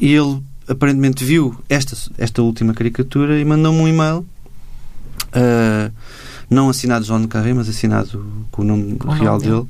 E 0.00 0.14
ele 0.14 0.42
aparentemente 0.66 1.22
viu 1.22 1.54
esta, 1.68 1.94
esta 2.16 2.42
última 2.42 2.72
caricatura 2.72 3.38
e 3.38 3.44
mandou-me 3.44 3.80
um 3.80 3.88
e-mail. 3.88 4.26
Uh, 5.36 5.92
não 6.48 6.68
assinado 6.68 7.04
João 7.04 7.20
de 7.20 7.28
Carré, 7.28 7.52
mas 7.52 7.68
assinado 7.68 8.24
com 8.50 8.62
o 8.62 8.64
nome 8.64 8.96
com 8.96 9.10
real 9.10 9.38
nome 9.38 9.44
dele. 9.44 9.66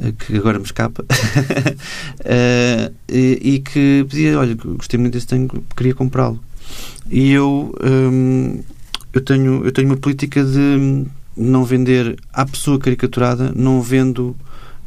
eh, 0.00 0.12
que 0.12 0.36
agora 0.36 0.58
me 0.58 0.64
escapa, 0.64 1.04
uh, 1.04 2.94
e, 3.08 3.38
e, 3.42 3.58
que 3.60 4.06
pedia, 4.08 4.38
olha, 4.38 4.54
gostei 4.54 4.98
muito 4.98 5.12
desse 5.12 5.26
tenho, 5.26 5.48
queria 5.76 5.94
comprá-lo. 5.94 6.40
E 7.10 7.30
eu, 7.30 7.74
um, 7.82 8.62
eu, 9.12 9.20
tenho, 9.20 9.64
eu 9.64 9.72
tenho 9.72 9.88
uma 9.88 9.96
política 9.96 10.42
de 10.42 11.06
não 11.36 11.64
vender 11.64 12.16
à 12.32 12.44
pessoa 12.46 12.78
caricaturada, 12.78 13.52
não 13.54 13.82
vendo 13.82 14.36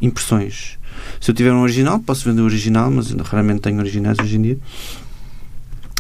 impressões. 0.02 0.78
Se 1.20 1.32
eu 1.32 1.36
tiver 1.36 1.52
um 1.52 1.62
original, 1.62 2.00
posso 2.00 2.28
vender 2.28 2.42
o 2.42 2.46
original, 2.46 2.90
mas 2.90 3.12
raramente 3.12 3.62
tenho 3.62 3.80
originais 3.80 4.18
hoje 4.20 4.38
em 4.38 4.42
dia. 4.42 4.58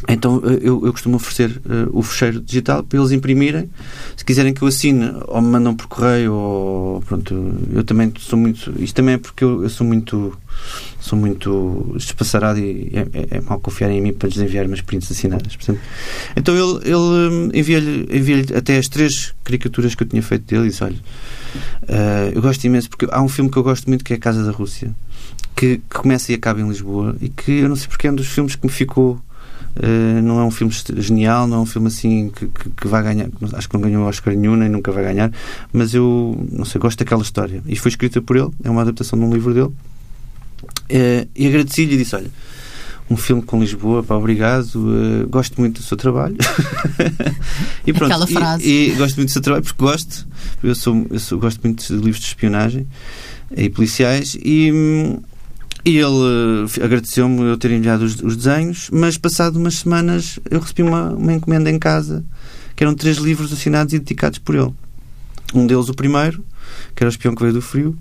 Então 0.07 0.41
eh, 0.45 0.60
eu, 0.62 0.86
eu 0.86 0.91
costumo 0.91 1.15
oferecer 1.15 1.49
uh, 1.65 1.89
o 1.91 2.03
fecheiro 2.03 2.39
digital 2.41 2.83
para 2.83 2.99
eles 2.99 3.12
imprimirem. 3.12 3.69
Se 4.15 4.23
quiserem 4.23 4.53
que 4.53 4.62
eu 4.62 4.67
assine, 4.67 5.12
ou 5.27 5.41
me 5.41 5.49
mandam 5.49 5.75
por 5.75 5.88
correio, 5.88 6.33
ou 6.33 7.01
pronto, 7.01 7.33
eu 7.73 7.83
também 7.83 8.13
sou 8.19 8.38
muito. 8.38 8.73
Isto 8.79 8.95
também 8.95 9.15
é 9.15 9.17
porque 9.17 9.43
eu, 9.43 9.63
eu 9.63 9.69
sou 9.69 9.88
muito 9.88 10.38
sou 10.99 11.17
muito 11.17 11.93
despassarado 11.95 12.60
e 12.60 12.91
é, 12.93 12.99
é, 13.13 13.38
é 13.38 13.41
mal 13.41 13.60
confiar 13.60 13.89
em 13.91 14.01
mim 14.01 14.13
para 14.13 14.27
lhes 14.27 14.38
enviar 14.38 14.65
umas 14.65 14.81
prints 14.81 15.12
assinadas. 15.12 15.55
Portanto, 15.55 15.79
então 16.36 16.53
ele, 16.53 16.89
ele 16.89 16.95
hum, 16.95 17.49
envia-lhe 17.53 18.07
envia 18.12 18.45
até 18.55 18.77
as 18.77 18.88
três 18.88 19.33
caricaturas 19.43 19.95
que 19.95 20.03
eu 20.03 20.07
tinha 20.07 20.21
feito 20.21 20.45
dele 20.45 20.65
e 20.65 20.69
disse: 20.69 20.83
Olha, 20.83 20.95
uh, 20.95 22.31
eu 22.33 22.41
gosto 22.41 22.63
imenso 22.65 22.89
porque 22.89 23.07
há 23.10 23.21
um 23.21 23.29
filme 23.29 23.49
que 23.49 23.57
eu 23.57 23.63
gosto 23.63 23.88
muito 23.88 24.03
que 24.03 24.13
é 24.13 24.15
A 24.15 24.19
Casa 24.19 24.43
da 24.43 24.51
Rússia, 24.51 24.93
que, 25.55 25.77
que 25.77 25.95
começa 25.97 26.31
e 26.31 26.36
acaba 26.36 26.62
em 26.62 26.67
Lisboa 26.67 27.15
e 27.19 27.29
que 27.29 27.51
eu 27.51 27.69
não 27.69 27.75
sei 27.75 27.88
porque 27.88 28.07
é 28.07 28.12
um 28.12 28.15
dos 28.15 28.27
filmes 28.27 28.55
que 28.55 28.65
me 28.65 28.71
ficou 28.71 29.21
Uh, 29.77 30.21
não 30.23 30.39
é 30.39 30.43
um 30.43 30.49
filme 30.49 30.73
genial, 30.97 31.45
não 31.45 31.57
é 31.57 31.59
um 31.61 31.65
filme 31.65 31.87
assim 31.87 32.29
que, 32.29 32.47
que, 32.47 32.69
que 32.69 32.87
vai 32.87 33.03
ganhar. 33.03 33.27
Acho 33.53 33.69
que 33.69 33.75
não 33.75 33.81
ganhou 33.81 34.07
Oscar 34.07 34.33
nenhum, 34.33 34.55
nem 34.55 34.69
nunca 34.69 34.91
vai 34.91 35.03
ganhar, 35.03 35.31
mas 35.71 35.93
eu 35.93 36.47
não 36.51 36.65
sei, 36.65 36.81
gosto 36.81 36.97
daquela 36.97 37.21
história. 37.21 37.61
E 37.67 37.75
foi 37.75 37.89
escrita 37.89 38.21
por 38.21 38.35
ele, 38.35 38.49
é 38.63 38.69
uma 38.69 38.81
adaptação 38.81 39.19
de 39.19 39.25
um 39.25 39.33
livro 39.33 39.53
dele. 39.53 39.67
Uh, 39.67 41.27
e 41.35 41.47
agradeci-lhe 41.47 41.93
e 41.93 41.97
disse: 41.97 42.15
Olha, 42.15 42.31
um 43.09 43.15
filme 43.15 43.41
com 43.41 43.59
Lisboa, 43.59 44.03
pá, 44.03 44.15
obrigado, 44.15 44.75
uh, 44.75 45.27
gosto 45.29 45.59
muito 45.59 45.81
do 45.81 45.83
seu 45.83 45.95
trabalho. 45.95 46.37
e 47.85 47.93
pronto, 47.93 48.11
Aquela 48.11 48.27
frase. 48.27 48.67
E, 48.67 48.89
e, 48.89 48.95
gosto 48.95 49.17
muito 49.17 49.29
do 49.29 49.31
seu 49.31 49.41
trabalho 49.41 49.63
porque 49.63 49.81
gosto, 49.81 50.27
eu, 50.63 50.75
sou, 50.75 51.05
eu 51.09 51.19
sou, 51.19 51.39
gosto 51.39 51.61
muito 51.63 51.85
de 51.85 51.93
livros 51.93 52.19
de 52.19 52.27
espionagem 52.27 52.87
e 53.55 53.69
policiais 53.69 54.35
e. 54.35 55.19
E 55.85 55.97
ele 55.97 56.05
uh, 56.05 56.83
agradeceu-me 56.83 57.41
eu 57.43 57.57
ter 57.57 57.71
enviado 57.71 58.03
os, 58.03 58.21
os, 58.21 58.35
desenhos, 58.35 58.89
mas 58.91 59.17
passado 59.17 59.57
umas 59.57 59.75
semanas 59.75 60.39
eu 60.49 60.59
recebi 60.59 60.83
uma, 60.83 61.11
uma 61.11 61.33
encomenda 61.33 61.69
em 61.69 61.79
casa 61.79 62.25
que 62.75 62.83
eram 62.83 62.93
três 62.93 63.17
livros 63.17 63.51
assinados 63.53 63.93
e 63.93 63.99
dedicados 63.99 64.39
por 64.39 64.55
ele. 64.55 64.73
Um 65.53 65.65
deles, 65.65 65.87
o 65.87 65.93
primeiro, 65.93 66.43
que 66.93 67.03
era 67.03 67.07
o 67.07 67.11
Espião 67.11 67.33
que 67.33 67.41
Veio 67.41 67.53
do 67.53 67.61
Frio, 67.61 67.97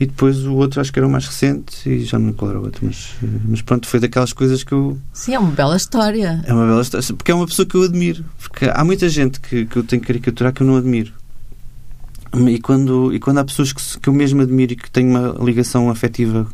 e 0.00 0.06
depois 0.06 0.44
o 0.44 0.54
outro, 0.54 0.80
acho 0.80 0.92
que 0.92 0.98
era 0.98 1.06
o 1.06 1.10
mais 1.10 1.26
recente, 1.26 1.88
e 1.88 2.04
já 2.04 2.18
não 2.18 2.26
me 2.26 2.30
lembro 2.30 2.38
qual 2.38 2.50
era 2.50 2.60
o 2.60 2.64
outro, 2.64 2.86
mas, 2.86 3.14
eh, 3.22 3.26
mas 3.46 3.62
pronto, 3.62 3.86
foi 3.86 4.00
daquelas 4.00 4.32
coisas 4.32 4.64
que 4.64 4.72
eu. 4.72 4.98
Sim, 5.12 5.34
é 5.34 5.38
uma 5.38 5.50
bela 5.50 5.76
história. 5.76 6.42
É 6.46 6.52
uma 6.52 6.66
bela 6.66 6.80
história, 6.80 7.06
porque 7.14 7.30
é 7.30 7.34
uma 7.34 7.46
pessoa 7.46 7.66
que 7.66 7.74
eu 7.74 7.82
admiro. 7.82 8.24
Porque 8.38 8.70
há 8.72 8.82
muita 8.82 9.08
gente 9.08 9.40
que, 9.40 9.66
que 9.66 9.76
eu 9.76 9.84
tenho 9.84 10.00
que 10.00 10.08
caricaturar 10.08 10.52
que 10.52 10.62
eu 10.62 10.66
não 10.66 10.76
admiro. 10.76 11.12
E 12.48 12.58
quando, 12.58 13.14
e 13.14 13.20
quando 13.20 13.38
há 13.38 13.44
pessoas 13.44 13.72
que, 13.72 14.00
que 14.00 14.08
eu 14.08 14.12
mesmo 14.12 14.42
admiro 14.42 14.72
e 14.72 14.76
que 14.76 14.90
tenho 14.90 15.08
uma 15.08 15.44
ligação 15.44 15.88
afetiva 15.90 16.46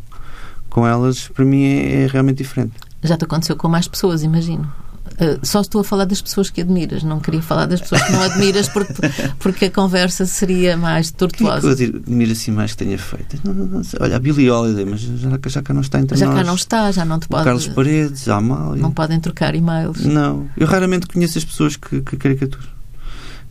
com 0.72 0.87
elas, 0.87 1.28
para 1.28 1.44
mim 1.44 1.64
é, 1.64 2.04
é 2.04 2.06
realmente 2.06 2.38
diferente. 2.38 2.72
Já 3.02 3.16
te 3.16 3.24
aconteceu 3.24 3.56
com 3.56 3.68
mais 3.68 3.87
pessoas, 3.87 4.22
imagino. 4.22 4.70
Uh, 5.12 5.38
só 5.42 5.61
estou 5.61 5.82
a 5.82 5.85
falar 5.85 6.06
das 6.06 6.22
pessoas 6.22 6.48
que 6.48 6.62
admiras, 6.62 7.02
não 7.02 7.20
queria 7.20 7.42
falar 7.42 7.66
das 7.66 7.80
pessoas 7.80 8.02
que 8.02 8.12
não 8.12 8.22
admiras 8.22 8.68
porque, 8.68 8.94
porque 9.38 9.64
a 9.66 9.70
conversa 9.70 10.24
seria 10.24 10.76
mais 10.76 11.11
tortuosa. 11.11 11.61
Que 11.61 11.85
é 11.85 11.87
que 11.87 11.96
eu 11.96 12.00
admiro 12.00 12.32
assim 12.32 12.50
mais 12.50 12.72
que 12.72 12.78
tenha 12.78 12.96
feito? 12.96 13.38
Não, 13.44 13.52
não, 13.52 13.66
não, 13.66 13.82
olha, 14.00 14.16
a 14.16 14.18
Billie 14.18 14.50
Holiday, 14.50 14.87
mas 14.87 15.00
já, 15.00 15.38
já 15.46 15.62
cá 15.62 15.74
não 15.74 15.82
está 15.82 16.00
entre 16.00 16.16
já 16.16 16.26
nós. 16.26 16.35
Já 16.35 16.40
cá 16.40 16.46
não 16.46 16.54
está, 16.54 16.92
já 16.92 17.04
não 17.04 17.18
te 17.20 17.28
pode. 17.28 17.42
O 17.42 17.44
Carlos 17.44 17.68
Paredes, 17.68 18.28
a 18.28 18.37
Amália. 18.37 18.80
Não 18.80 18.90
podem 18.90 19.20
trocar 19.20 19.54
e-mails. 19.54 20.02
Não, 20.04 20.48
eu 20.56 20.66
raramente 20.66 21.06
conheço 21.06 21.37
as 21.37 21.44
pessoas 21.44 21.76
que, 21.76 22.00
que 22.00 22.16
caricaturo. 22.16 22.68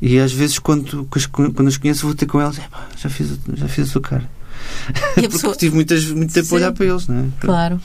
E 0.02 0.18
às 0.20 0.32
vezes, 0.32 0.58
quando, 0.58 1.08
quando 1.54 1.68
as 1.68 1.78
conheço, 1.78 2.08
vou 2.08 2.16
ter 2.16 2.26
com 2.26 2.42
elas, 2.42 2.60
já 2.98 3.10
fiz, 3.10 3.38
já 3.54 3.68
fiz 3.68 3.88
a 3.88 3.92
sua 3.92 4.02
cara. 4.02 4.28
E 5.18 5.26
a 5.26 5.30
pessoa... 5.30 5.52
Porque 5.52 5.66
tive 5.66 5.76
muitas, 5.76 6.06
muito 6.06 6.34
tempo 6.34 6.48
Sim, 6.48 6.56
a 6.56 6.58
olhar 6.58 6.72
para 6.72 6.86
eles, 6.86 7.08
não 7.08 7.20
é? 7.20 7.26
Claro. 7.40 7.82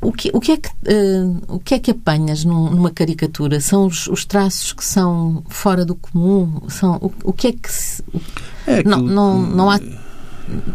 O 0.00 0.12
que, 0.12 0.30
o, 0.34 0.40
que 0.40 0.52
é 0.52 0.56
que, 0.56 0.68
uh, 0.68 1.42
o 1.46 1.60
que 1.60 1.74
é 1.74 1.78
que 1.78 1.92
apanhas 1.92 2.44
num, 2.44 2.70
numa 2.70 2.90
caricatura? 2.90 3.60
São 3.60 3.86
os, 3.86 4.08
os, 4.08 4.24
traços 4.24 4.72
que 4.72 4.84
são 4.84 5.44
fora 5.48 5.84
do 5.84 5.94
comum? 5.94 6.60
São, 6.68 6.96
o, 6.96 7.12
o 7.22 7.32
que 7.32 7.46
é 7.46 7.52
que. 7.52 7.72
Se, 7.72 8.02
é 8.66 8.82
não, 8.82 9.00
não, 9.00 9.40
não 9.40 9.70
há. 9.70 9.78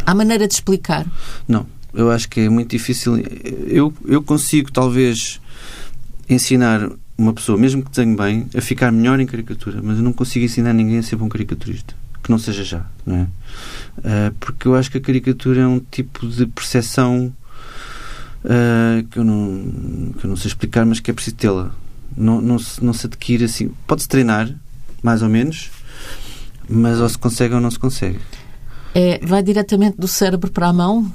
Há 0.05 0.15
maneira 0.15 0.47
de 0.47 0.53
explicar? 0.53 1.05
Não, 1.45 1.65
eu 1.93 2.09
acho 2.09 2.29
que 2.29 2.39
é 2.39 2.49
muito 2.49 2.71
difícil. 2.71 3.17
Eu, 3.67 3.93
eu 4.05 4.23
consigo, 4.23 4.71
talvez, 4.71 5.41
ensinar 6.29 6.89
uma 7.17 7.33
pessoa, 7.33 7.57
mesmo 7.57 7.83
que 7.83 7.91
tenha 7.91 8.15
bem, 8.15 8.47
a 8.55 8.61
ficar 8.61 8.93
melhor 8.93 9.19
em 9.19 9.25
caricatura, 9.25 9.81
mas 9.83 9.97
eu 9.97 10.03
não 10.03 10.13
consigo 10.13 10.45
ensinar 10.45 10.71
ninguém 10.71 10.99
a 10.99 11.03
ser 11.03 11.17
bom 11.17 11.27
caricaturista 11.27 11.93
que 12.27 12.31
não 12.31 12.37
seja 12.37 12.63
já, 12.63 12.85
não 13.05 13.15
é? 13.15 13.21
Uh, 13.99 14.33
porque 14.39 14.67
eu 14.67 14.75
acho 14.75 14.91
que 14.91 14.97
a 14.97 15.01
caricatura 15.01 15.61
é 15.61 15.67
um 15.67 15.79
tipo 15.79 16.27
de 16.27 16.45
percepção 16.45 17.33
uh, 18.43 19.07
que, 19.09 19.17
eu 19.17 19.23
não, 19.23 20.13
que 20.19 20.25
eu 20.25 20.29
não 20.29 20.35
sei 20.35 20.49
explicar, 20.49 20.85
mas 20.85 20.99
que 20.99 21.09
é 21.09 21.13
preciso 21.13 21.37
tê-la. 21.37 21.71
Não, 22.15 22.41
não, 22.41 22.59
se, 22.59 22.83
não 22.83 22.93
se 22.93 23.07
adquire 23.07 23.45
assim. 23.45 23.71
Pode-se 23.87 24.09
treinar, 24.09 24.53
mais 25.01 25.21
ou 25.21 25.29
menos, 25.29 25.71
mas 26.69 26.99
ou 26.99 27.07
se 27.07 27.17
consegue 27.17 27.55
ou 27.55 27.61
não 27.61 27.71
se 27.71 27.79
consegue. 27.79 28.19
É, 28.93 29.19
vai 29.25 29.41
diretamente 29.41 29.97
do 29.97 30.07
cérebro 30.07 30.51
para 30.51 30.67
a 30.67 30.73
mão? 30.73 31.09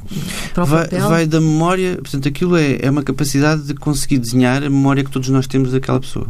Para 0.55 0.63
o 0.63 0.67
vai, 0.67 0.85
papel? 0.85 1.09
vai 1.09 1.27
da 1.27 1.41
memória. 1.41 1.97
Portanto, 1.97 2.27
aquilo 2.27 2.57
é, 2.57 2.79
é 2.81 2.91
uma 2.91 3.03
capacidade 3.03 3.65
de 3.65 3.75
conseguir 3.75 4.19
desenhar 4.19 4.63
a 4.63 4.71
memória 4.71 5.05
que 5.05 5.11
todos 5.11 5.29
nós 5.29 5.47
temos 5.47 5.73
daquela 5.73 6.01
pessoa. 6.01 6.29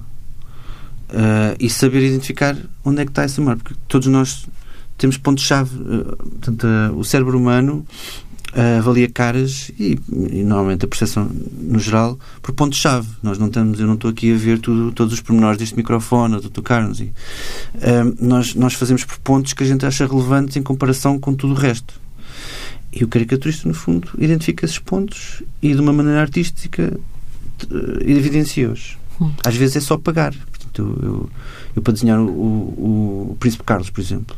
Uh, 1.11 1.55
e 1.61 1.69
saber 1.69 2.03
identificar 2.03 2.57
onde 2.85 3.03
é 3.03 3.05
que 3.05 3.11
está 3.11 3.23
essa 3.23 3.41
memória. 3.41 3.61
Porque 3.63 3.79
todos 3.87 4.09
nós 4.09 4.47
temos 4.99 5.17
pontos-chave. 5.17 5.77
Eh, 5.77 6.17
portanto, 6.17 6.67
uh, 6.67 6.99
o 6.99 7.05
cérebro 7.05 7.39
humano 7.39 7.87
uh, 8.55 8.79
avalia 8.79 9.09
caras 9.09 9.71
e, 9.79 9.99
e, 10.11 10.43
normalmente 10.43 10.85
a 10.85 10.89
percepção 10.89 11.31
no 11.61 11.79
geral 11.79 12.19
por 12.41 12.55
pontos-chave. 12.55 13.09
Nós 13.23 13.39
não 13.39 13.49
estamos, 13.49 13.81
eu 13.81 13.87
não 13.87 13.95
estou 13.95 14.11
aqui 14.11 14.33
a 14.33 14.37
ver 14.37 14.59
tudo, 14.59 14.93
todos 14.93 15.13
os 15.13 15.21
pormenores 15.21 15.59
deste 15.59 15.77
microfone 15.77 16.37
ou 16.37 16.41
do 16.41 16.51
tocar-nos. 16.51 17.01
Uh, 17.01 17.11
nós, 18.21 18.55
nós 18.55 18.75
fazemos 18.75 19.05
por 19.05 19.19
pontos 19.19 19.53
que 19.53 19.63
a 19.63 19.67
gente 19.67 19.85
acha 19.85 20.07
relevantes 20.07 20.57
em 20.57 20.63
comparação 20.63 21.19
com 21.19 21.35
tudo 21.35 21.55
o 21.55 21.57
resto. 21.57 22.01
E 22.93 23.03
o 23.05 23.09
caricaturista, 23.09 23.67
no 23.67 23.75
fundo, 23.75 24.09
identifica 24.19 24.67
esses 24.67 24.79
pontos 24.79 25.43
e 25.63 25.73
de 25.75 25.81
uma 25.81 25.95
maneira 25.95 26.21
artística 26.21 26.93
evidencia-os. 28.05 28.99
Hum. 29.21 29.31
Às 29.45 29.57
vezes 29.57 29.77
é 29.77 29.81
só 29.81 29.97
pagar. 29.97 30.35
Portanto, 30.35 30.99
eu, 31.03 31.09
eu, 31.09 31.31
eu 31.77 31.83
para 31.83 31.93
desenhar 31.93 32.19
o, 32.19 32.29
o, 32.29 33.29
o, 33.33 33.37
Príncipe 33.39 33.65
Carlos, 33.65 33.91
por 33.91 34.01
exemplo, 34.01 34.37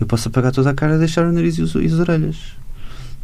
eu 0.00 0.06
posso 0.06 0.28
apagar 0.28 0.50
toda 0.50 0.70
a 0.70 0.74
cara, 0.74 0.98
deixar 0.98 1.26
o 1.26 1.32
nariz 1.32 1.58
e, 1.58 1.62
os, 1.62 1.74
e 1.74 1.84
as 1.84 1.92
orelhas. 1.92 2.36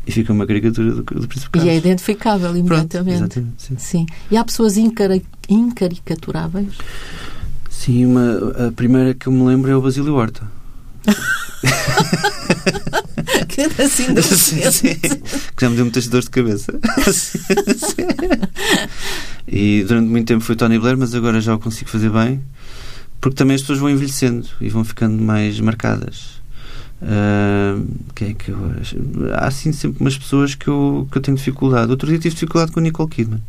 E 0.06 0.12
fica 0.12 0.32
uma 0.32 0.46
caricatura 0.46 0.92
do, 0.92 1.02
do 1.02 1.26
Príncipe 1.26 1.50
Carlos. 1.50 1.72
E 1.72 1.74
é 1.74 1.76
identificável 1.76 2.56
imediatamente. 2.56 3.40
Pronto, 3.40 3.52
sim. 3.58 3.76
sim. 3.76 4.06
E 4.30 4.36
há 4.36 4.44
pessoas 4.44 4.76
incar 4.76 5.10
incaricaturáveis? 5.48 6.74
Sim, 7.68 8.06
uma, 8.06 8.68
a 8.68 8.72
primeira 8.72 9.14
que 9.14 9.26
eu 9.26 9.32
me 9.32 9.44
lembro 9.44 9.70
é 9.70 9.76
o 9.76 9.82
Basílio 9.82 10.14
Horta. 10.14 10.48
que 13.48 13.62
assim 13.82 14.14
de 14.14 14.22
sim, 14.22 14.70
sim. 14.70 14.94
Que 14.94 15.60
já 15.60 15.70
me 15.70 15.76
deu 15.76 15.84
muitas 15.84 16.06
dores 16.06 16.26
de 16.26 16.30
cabeça. 16.30 16.72
e 19.48 19.84
durante 19.84 20.08
muito 20.08 20.26
tempo 20.26 20.42
foi 20.42 20.56
Tony 20.56 20.78
Blair, 20.78 20.96
mas 20.96 21.14
agora 21.14 21.40
já 21.40 21.54
o 21.54 21.58
consigo 21.58 21.90
fazer 21.90 22.10
bem. 22.10 22.42
Porque 23.20 23.36
também 23.36 23.56
as 23.56 23.62
pessoas 23.62 23.78
vão 23.78 23.90
envelhecendo 23.90 24.46
e 24.60 24.68
vão 24.68 24.84
ficando 24.84 25.22
mais 25.22 25.58
marcadas. 25.58 26.35
Uh, 27.02 27.86
quem 28.14 28.30
é 28.30 28.34
que 28.34 28.50
eu 28.50 28.58
acho? 28.80 28.96
Há 29.34 29.46
assim 29.46 29.72
sempre 29.72 30.00
umas 30.00 30.16
pessoas 30.16 30.54
que 30.54 30.68
eu, 30.68 31.06
que 31.10 31.18
eu 31.18 31.22
tenho 31.22 31.36
dificuldade. 31.36 31.90
Outro 31.90 32.08
dia 32.08 32.18
tive 32.18 32.34
dificuldade 32.34 32.72
com 32.72 32.80
a 32.80 32.82
Nicole 32.82 33.08
Kidman. 33.08 33.42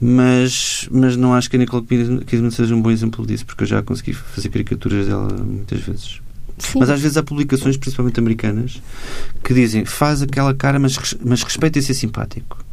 Mas, 0.00 0.88
mas 0.92 1.16
não 1.16 1.34
acho 1.34 1.50
que 1.50 1.56
a 1.56 1.58
Nicole 1.58 1.84
Kidman 1.84 2.50
seja 2.50 2.74
um 2.74 2.80
bom 2.80 2.90
exemplo 2.90 3.26
disso, 3.26 3.44
porque 3.44 3.64
eu 3.64 3.68
já 3.68 3.82
consegui 3.82 4.12
fazer 4.12 4.48
caricaturas 4.48 5.08
dela 5.08 5.28
muitas 5.32 5.80
vezes. 5.80 6.20
Sim. 6.58 6.78
Mas 6.80 6.90
às 6.90 7.00
vezes 7.00 7.16
há 7.16 7.22
publicações, 7.22 7.76
principalmente 7.76 8.18
americanas, 8.18 8.80
que 9.42 9.54
dizem 9.54 9.84
faz 9.84 10.22
aquela 10.22 10.54
cara, 10.54 10.78
mas, 10.78 10.96
mas 11.24 11.42
respeita 11.42 11.78
e 11.78 11.82
ser 11.82 11.94
simpático. 11.94 12.64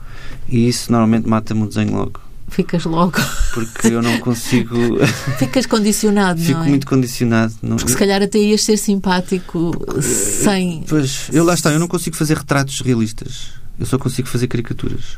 E 0.47 0.67
isso 0.67 0.91
normalmente 0.91 1.27
mata-me 1.27 1.63
o 1.63 1.67
desenho 1.67 1.93
logo. 1.93 2.19
Ficas 2.55 2.85
logo. 2.85 3.19
Porque 3.53 3.87
eu 3.87 4.01
não 4.01 4.17
consigo. 4.19 4.75
Ficas 5.37 5.65
condicionado, 5.65 6.39
Fico 6.39 6.59
não 6.59 6.65
é? 6.65 6.69
muito 6.69 6.87
condicionado. 6.87 7.53
Não... 7.61 7.75
Porque 7.75 7.91
se 7.91 7.97
calhar 7.97 8.21
até 8.21 8.39
ias 8.39 8.61
ser 8.61 8.77
simpático 8.77 9.73
sem. 10.01 10.85
Pois, 10.87 11.27
eu 11.33 11.43
lá 11.43 11.53
está, 11.53 11.73
eu 11.73 11.79
não 11.79 11.87
consigo 11.89 12.15
fazer 12.15 12.37
retratos 12.37 12.79
realistas. 12.79 13.49
Eu 13.77 13.85
só 13.85 13.97
consigo 13.97 14.29
fazer 14.29 14.47
caricaturas. 14.47 15.17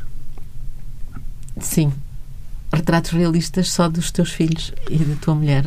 Sim 1.60 1.92
retratos 2.72 3.10
realistas 3.12 3.70
só 3.70 3.88
dos 3.88 4.10
teus 4.10 4.30
filhos 4.30 4.72
e 4.90 4.98
da 4.98 5.14
tua 5.16 5.34
mulher. 5.34 5.64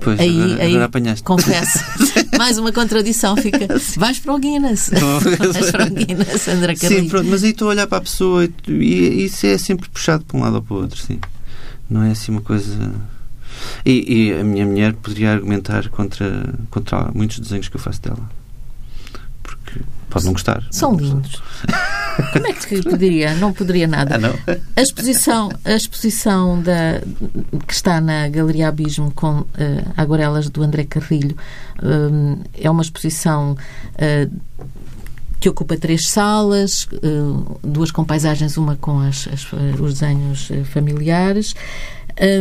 Pois, 0.00 0.18
aí, 0.18 0.42
agora, 0.42 0.62
aí 0.62 0.70
agora 0.70 0.84
apanhaste. 0.86 1.22
confesso. 1.22 1.78
Mais 2.36 2.58
uma 2.58 2.72
contradição 2.72 3.36
fica. 3.36 3.68
Vais 3.96 4.18
para 4.18 4.34
o 4.34 4.38
Guinness. 4.38 4.90
Vais 5.52 5.70
para 5.70 5.86
o 5.86 5.90
Guinness, 5.90 6.48
André 6.48 6.74
Carrilho. 6.74 7.02
Sim, 7.02 7.08
pronto, 7.08 7.28
mas 7.28 7.44
aí 7.44 7.50
estou 7.50 7.68
a 7.68 7.70
olhar 7.70 7.86
para 7.86 7.98
a 7.98 8.00
pessoa 8.00 8.44
e, 8.44 8.50
e, 8.68 9.24
isso 9.24 9.46
é 9.46 9.56
sempre 9.56 9.88
puxado 9.88 10.24
para 10.24 10.36
um 10.36 10.40
lado 10.40 10.56
ou 10.56 10.62
para 10.62 10.74
o 10.74 10.80
outro, 10.80 11.00
sim. 11.00 11.20
Não 11.88 12.02
é 12.02 12.10
assim 12.10 12.32
uma 12.32 12.40
coisa. 12.40 12.92
E, 13.84 14.28
e 14.28 14.32
a 14.32 14.42
minha 14.42 14.66
mulher 14.66 14.94
poderia 14.94 15.32
argumentar 15.32 15.88
contra, 15.90 16.54
contra 16.70 17.10
muitos 17.14 17.38
desenhos 17.38 17.68
que 17.68 17.76
eu 17.76 17.80
faço 17.80 18.02
dela. 18.02 18.28
Porque 19.42 19.80
pode 20.12 20.26
não 20.26 20.32
gostar. 20.32 20.62
São 20.70 20.94
lindos. 20.94 21.42
Como 22.32 22.46
é 22.46 22.52
que 22.52 22.82
poderia? 22.82 23.34
Não 23.34 23.52
poderia 23.52 23.86
nada. 23.86 24.16
Ah, 24.16 24.18
não? 24.18 24.34
A 24.76 24.82
exposição, 24.82 25.50
a 25.64 25.72
exposição 25.72 26.60
da, 26.60 27.00
que 27.66 27.72
está 27.72 28.00
na 28.00 28.28
Galeria 28.28 28.68
Abismo 28.68 29.10
com 29.12 29.40
uh, 29.40 29.46
aguarelas 29.96 30.50
do 30.50 30.62
André 30.62 30.84
Carrilho 30.84 31.36
uh, 31.78 32.38
é 32.54 32.70
uma 32.70 32.82
exposição 32.82 33.52
uh, 33.52 34.40
que 35.40 35.48
ocupa 35.48 35.76
três 35.76 36.06
salas, 36.06 36.86
duas 37.64 37.90
com 37.90 38.04
paisagens, 38.04 38.56
uma 38.56 38.76
com 38.76 39.00
as, 39.00 39.26
as, 39.26 39.44
os 39.80 39.94
desenhos 39.94 40.52
familiares. 40.72 41.56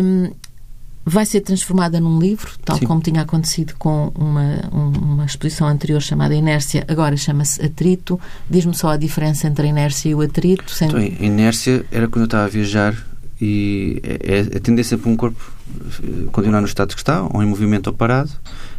Um, 0.04 0.30
vai 1.06 1.26
ser 1.26 1.42
transformada 1.42 2.00
num 2.00 2.20
livro, 2.20 2.52
tal 2.64 2.78
Sim. 2.78 2.86
como 2.86 3.02
tinha 3.02 3.22
acontecido 3.22 3.74
com 3.78 4.12
uma, 4.16 4.62
uma 4.72 5.26
exposição 5.26 5.68
anterior 5.68 6.02
chamada 6.02 6.36
Inércia, 6.36 6.86
agora 6.88 7.18
chama-se 7.18 7.64
Atrito. 7.64 8.20
Diz-me 8.50 8.74
só 8.74 8.90
a 8.90 8.98
diferença 8.98 9.48
entre 9.48 9.66
a 9.66 9.70
inércia 9.70 10.10
e 10.10 10.16
o 10.16 10.22
atrito. 10.22 10.70
Sendo... 10.72 11.00
Então, 11.00 11.20
a 11.20 11.26
inércia 11.26 11.86
era 11.92 12.08
quando 12.08 12.24
eu 12.24 12.26
estava 12.26 12.46
a 12.46 12.50
viajar 12.50 12.96
e 13.42 14.00
é, 14.04 14.38
é 14.38 14.58
a 14.58 14.60
tendência 14.60 14.98
para 14.98 15.10
um 15.10 15.16
corpo 15.16 15.52
eh, 16.04 16.30
continuar 16.32 16.62
no 16.62 16.68
estado 16.68 16.94
que 16.94 17.02
está, 17.02 17.24
ou 17.24 17.42
em 17.42 17.48
movimento 17.48 17.88
ou 17.88 17.94
parado, 17.94 18.32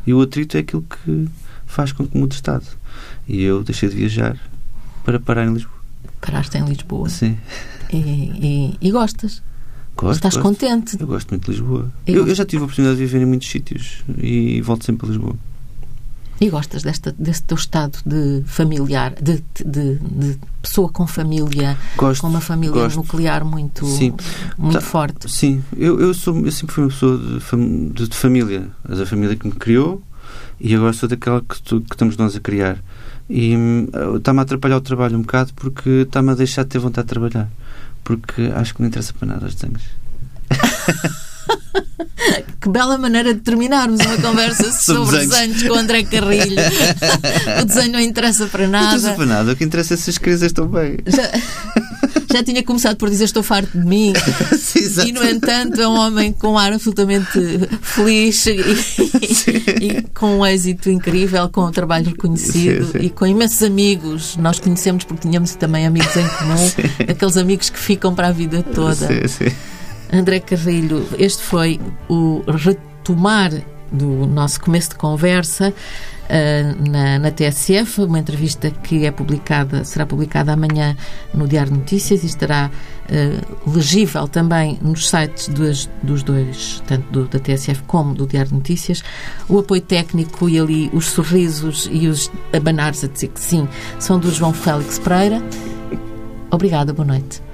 e 0.06 0.14
o 0.14 0.20
atrito 0.20 0.56
é 0.56 0.60
aquilo 0.60 0.82
que 0.82 1.28
faz 1.66 1.90
com 1.90 2.06
que 2.06 2.16
mude 2.16 2.30
de 2.30 2.34
estado. 2.36 2.66
E 3.26 3.42
eu 3.42 3.64
deixei 3.64 3.88
de 3.88 3.96
viajar 3.96 4.38
para 5.04 5.18
parar 5.18 5.46
em 5.46 5.54
Lisboa. 5.54 5.74
Paraste 6.20 6.56
em 6.56 6.64
Lisboa? 6.64 7.08
Sim. 7.08 7.36
E, 7.92 7.96
e, 7.96 8.78
e 8.80 8.90
gostas? 8.92 9.42
Gosto, 9.96 10.16
Estás 10.16 10.34
gosto. 10.34 10.42
contente? 10.46 10.96
Eu 10.98 11.06
gosto 11.06 11.30
muito 11.30 11.44
de 11.44 11.50
Lisboa. 11.50 11.92
Eu, 12.06 12.26
eu, 12.26 12.34
já 12.34 12.44
tive 12.44 12.62
a 12.62 12.64
oportunidade 12.64 12.98
de 12.98 13.06
viver 13.06 13.22
em 13.22 13.26
muitos 13.26 13.48
sítios 13.48 14.02
e 14.18 14.60
volto 14.62 14.84
sempre 14.84 15.06
a 15.06 15.10
Lisboa. 15.10 15.36
E 16.40 16.50
gostas 16.50 16.82
desta, 16.82 17.14
deste 17.16 17.44
teu 17.44 17.56
estado 17.56 17.98
de 18.04 18.42
familiar, 18.46 19.14
de, 19.14 19.44
de, 19.64 19.94
de 19.96 20.38
pessoa 20.60 20.88
com 20.88 21.06
família, 21.06 21.78
gosto, 21.96 22.22
com 22.22 22.26
uma 22.26 22.40
família 22.40 22.82
gosto. 22.82 22.96
nuclear 22.96 23.44
muito, 23.44 23.86
sim. 23.86 24.12
muito 24.58 24.72
tá, 24.72 24.80
forte? 24.80 25.30
Sim, 25.30 25.62
eu, 25.76 26.00
eu, 26.00 26.12
sou, 26.12 26.36
eu 26.44 26.50
sempre 26.50 26.74
fui 26.74 26.82
uma 26.82 26.90
pessoa 26.90 27.16
de, 27.16 27.92
de, 27.92 28.08
de 28.08 28.16
família. 28.16 28.68
A 28.84 29.06
família 29.06 29.36
que 29.36 29.46
me 29.46 29.52
criou 29.52 30.02
e 30.60 30.74
agora 30.74 30.92
sou 30.92 31.08
daquela 31.08 31.40
que, 31.42 31.62
tu, 31.62 31.80
que 31.80 31.94
estamos 31.94 32.16
nós 32.16 32.34
a 32.34 32.40
criar. 32.40 32.82
E 33.30 33.56
hum, 33.56 33.86
está-me 34.16 34.40
a 34.40 34.42
atrapalhar 34.42 34.78
o 34.78 34.80
trabalho 34.80 35.16
um 35.16 35.22
bocado 35.22 35.54
porque 35.54 35.90
está-me 36.02 36.30
a 36.32 36.34
deixar 36.34 36.64
de 36.64 36.70
ter 36.70 36.80
vontade 36.80 37.06
de 37.06 37.10
trabalhar 37.10 37.48
porque 38.04 38.52
acho 38.54 38.74
que 38.74 38.80
não 38.80 38.88
interessa 38.88 39.12
para 39.12 39.28
nada 39.28 39.46
os 39.46 39.54
desenhos. 39.54 39.82
que 42.60 42.68
bela 42.68 42.96
maneira 42.96 43.34
de 43.34 43.40
terminarmos 43.40 44.00
uma 44.00 44.16
conversa 44.18 44.70
sobre 44.72 45.26
desenhos 45.26 45.62
com 45.62 45.74
o 45.74 45.74
André 45.74 46.04
Carrilho. 46.04 46.56
o 47.60 47.64
desenho 47.64 47.92
não 47.92 48.00
interessa 48.00 48.46
para 48.46 48.68
nada. 48.68 48.86
Não 48.86 48.98
interessa 48.98 49.16
para 49.16 49.26
nada. 49.26 49.52
O 49.52 49.56
que 49.56 49.64
interessa 49.64 49.94
é 49.94 49.96
se 49.96 50.10
as 50.10 50.18
crianças 50.18 50.46
estão 50.46 50.68
bem. 50.68 50.98
Já, 51.06 51.30
já 52.32 52.44
tinha 52.44 52.62
começado 52.62 52.96
por 52.96 53.10
dizer 53.10 53.24
estou 53.24 53.42
farto 53.42 53.76
de 53.76 53.84
mim. 53.84 54.12
Sim, 54.56 55.08
e, 55.08 55.12
no 55.12 55.24
entanto, 55.24 55.80
é 55.80 55.88
um 55.88 55.96
homem 55.98 56.32
com 56.32 56.52
um 56.52 56.58
ar 56.58 56.72
absolutamente 56.72 57.28
feliz 57.80 58.46
e, 58.46 58.52
e, 59.80 60.02
com 60.14 60.38
um 60.38 60.46
êxito 60.46 60.88
incrível, 60.88 61.48
com 61.48 61.66
um 61.66 61.72
trabalho 61.72 62.06
reconhecido 62.06 62.86
sim, 62.86 62.92
sim. 62.92 63.06
e 63.06 63.10
com 63.10 63.26
imensos 63.26 63.62
amigos. 63.62 64.36
Nós 64.36 64.58
conhecemos 64.60 65.04
porque 65.04 65.28
tínhamos 65.28 65.54
também 65.56 65.86
amigos 65.86 66.14
em 66.16 66.28
comum, 66.28 66.70
aqueles 67.08 67.36
amigos 67.36 67.70
que 67.70 67.78
ficam 67.78 68.14
para 68.14 68.28
a 68.28 68.32
vida 68.32 68.62
toda. 68.62 69.06
Sim, 69.06 69.28
sim. 69.28 69.71
André 70.12 70.40
Carrilho, 70.40 71.08
este 71.18 71.42
foi 71.42 71.80
o 72.06 72.42
retomar 72.46 73.50
do 73.90 74.26
nosso 74.26 74.60
começo 74.60 74.90
de 74.90 74.96
conversa 74.96 75.72
uh, 75.72 76.90
na, 76.90 77.18
na, 77.18 77.30
TSF, 77.30 78.02
uma 78.02 78.18
entrevista 78.18 78.70
que 78.70 79.06
é 79.06 79.10
publicada, 79.10 79.84
será 79.84 80.04
publicada 80.04 80.52
amanhã 80.52 80.96
no 81.32 81.48
Diário 81.48 81.72
de 81.72 81.78
Notícias 81.78 82.22
e 82.22 82.26
estará 82.26 82.70
uh, 82.70 83.70
legível 83.70 84.28
também 84.28 84.78
nos 84.82 85.08
sites 85.08 85.48
dos, 85.48 85.88
dos 86.02 86.22
dois, 86.22 86.82
tanto 86.86 87.10
do, 87.10 87.26
da 87.26 87.38
TSF 87.38 87.82
como 87.84 88.14
do 88.14 88.26
Diário 88.26 88.50
de 88.50 88.56
Notícias. 88.56 89.02
O 89.48 89.58
apoio 89.58 89.80
técnico 89.80 90.48
e 90.48 90.58
ali 90.58 90.90
os 90.92 91.06
sorrisos 91.06 91.88
e 91.90 92.06
os 92.06 92.30
abanares 92.52 93.02
a 93.04 93.08
dizer 93.08 93.28
que 93.28 93.40
sim 93.40 93.68
são 93.98 94.18
do 94.18 94.30
João 94.30 94.52
Félix 94.52 94.98
Pereira. 94.98 95.42
Obrigada, 96.50 96.92
boa 96.92 97.06
noite. 97.06 97.51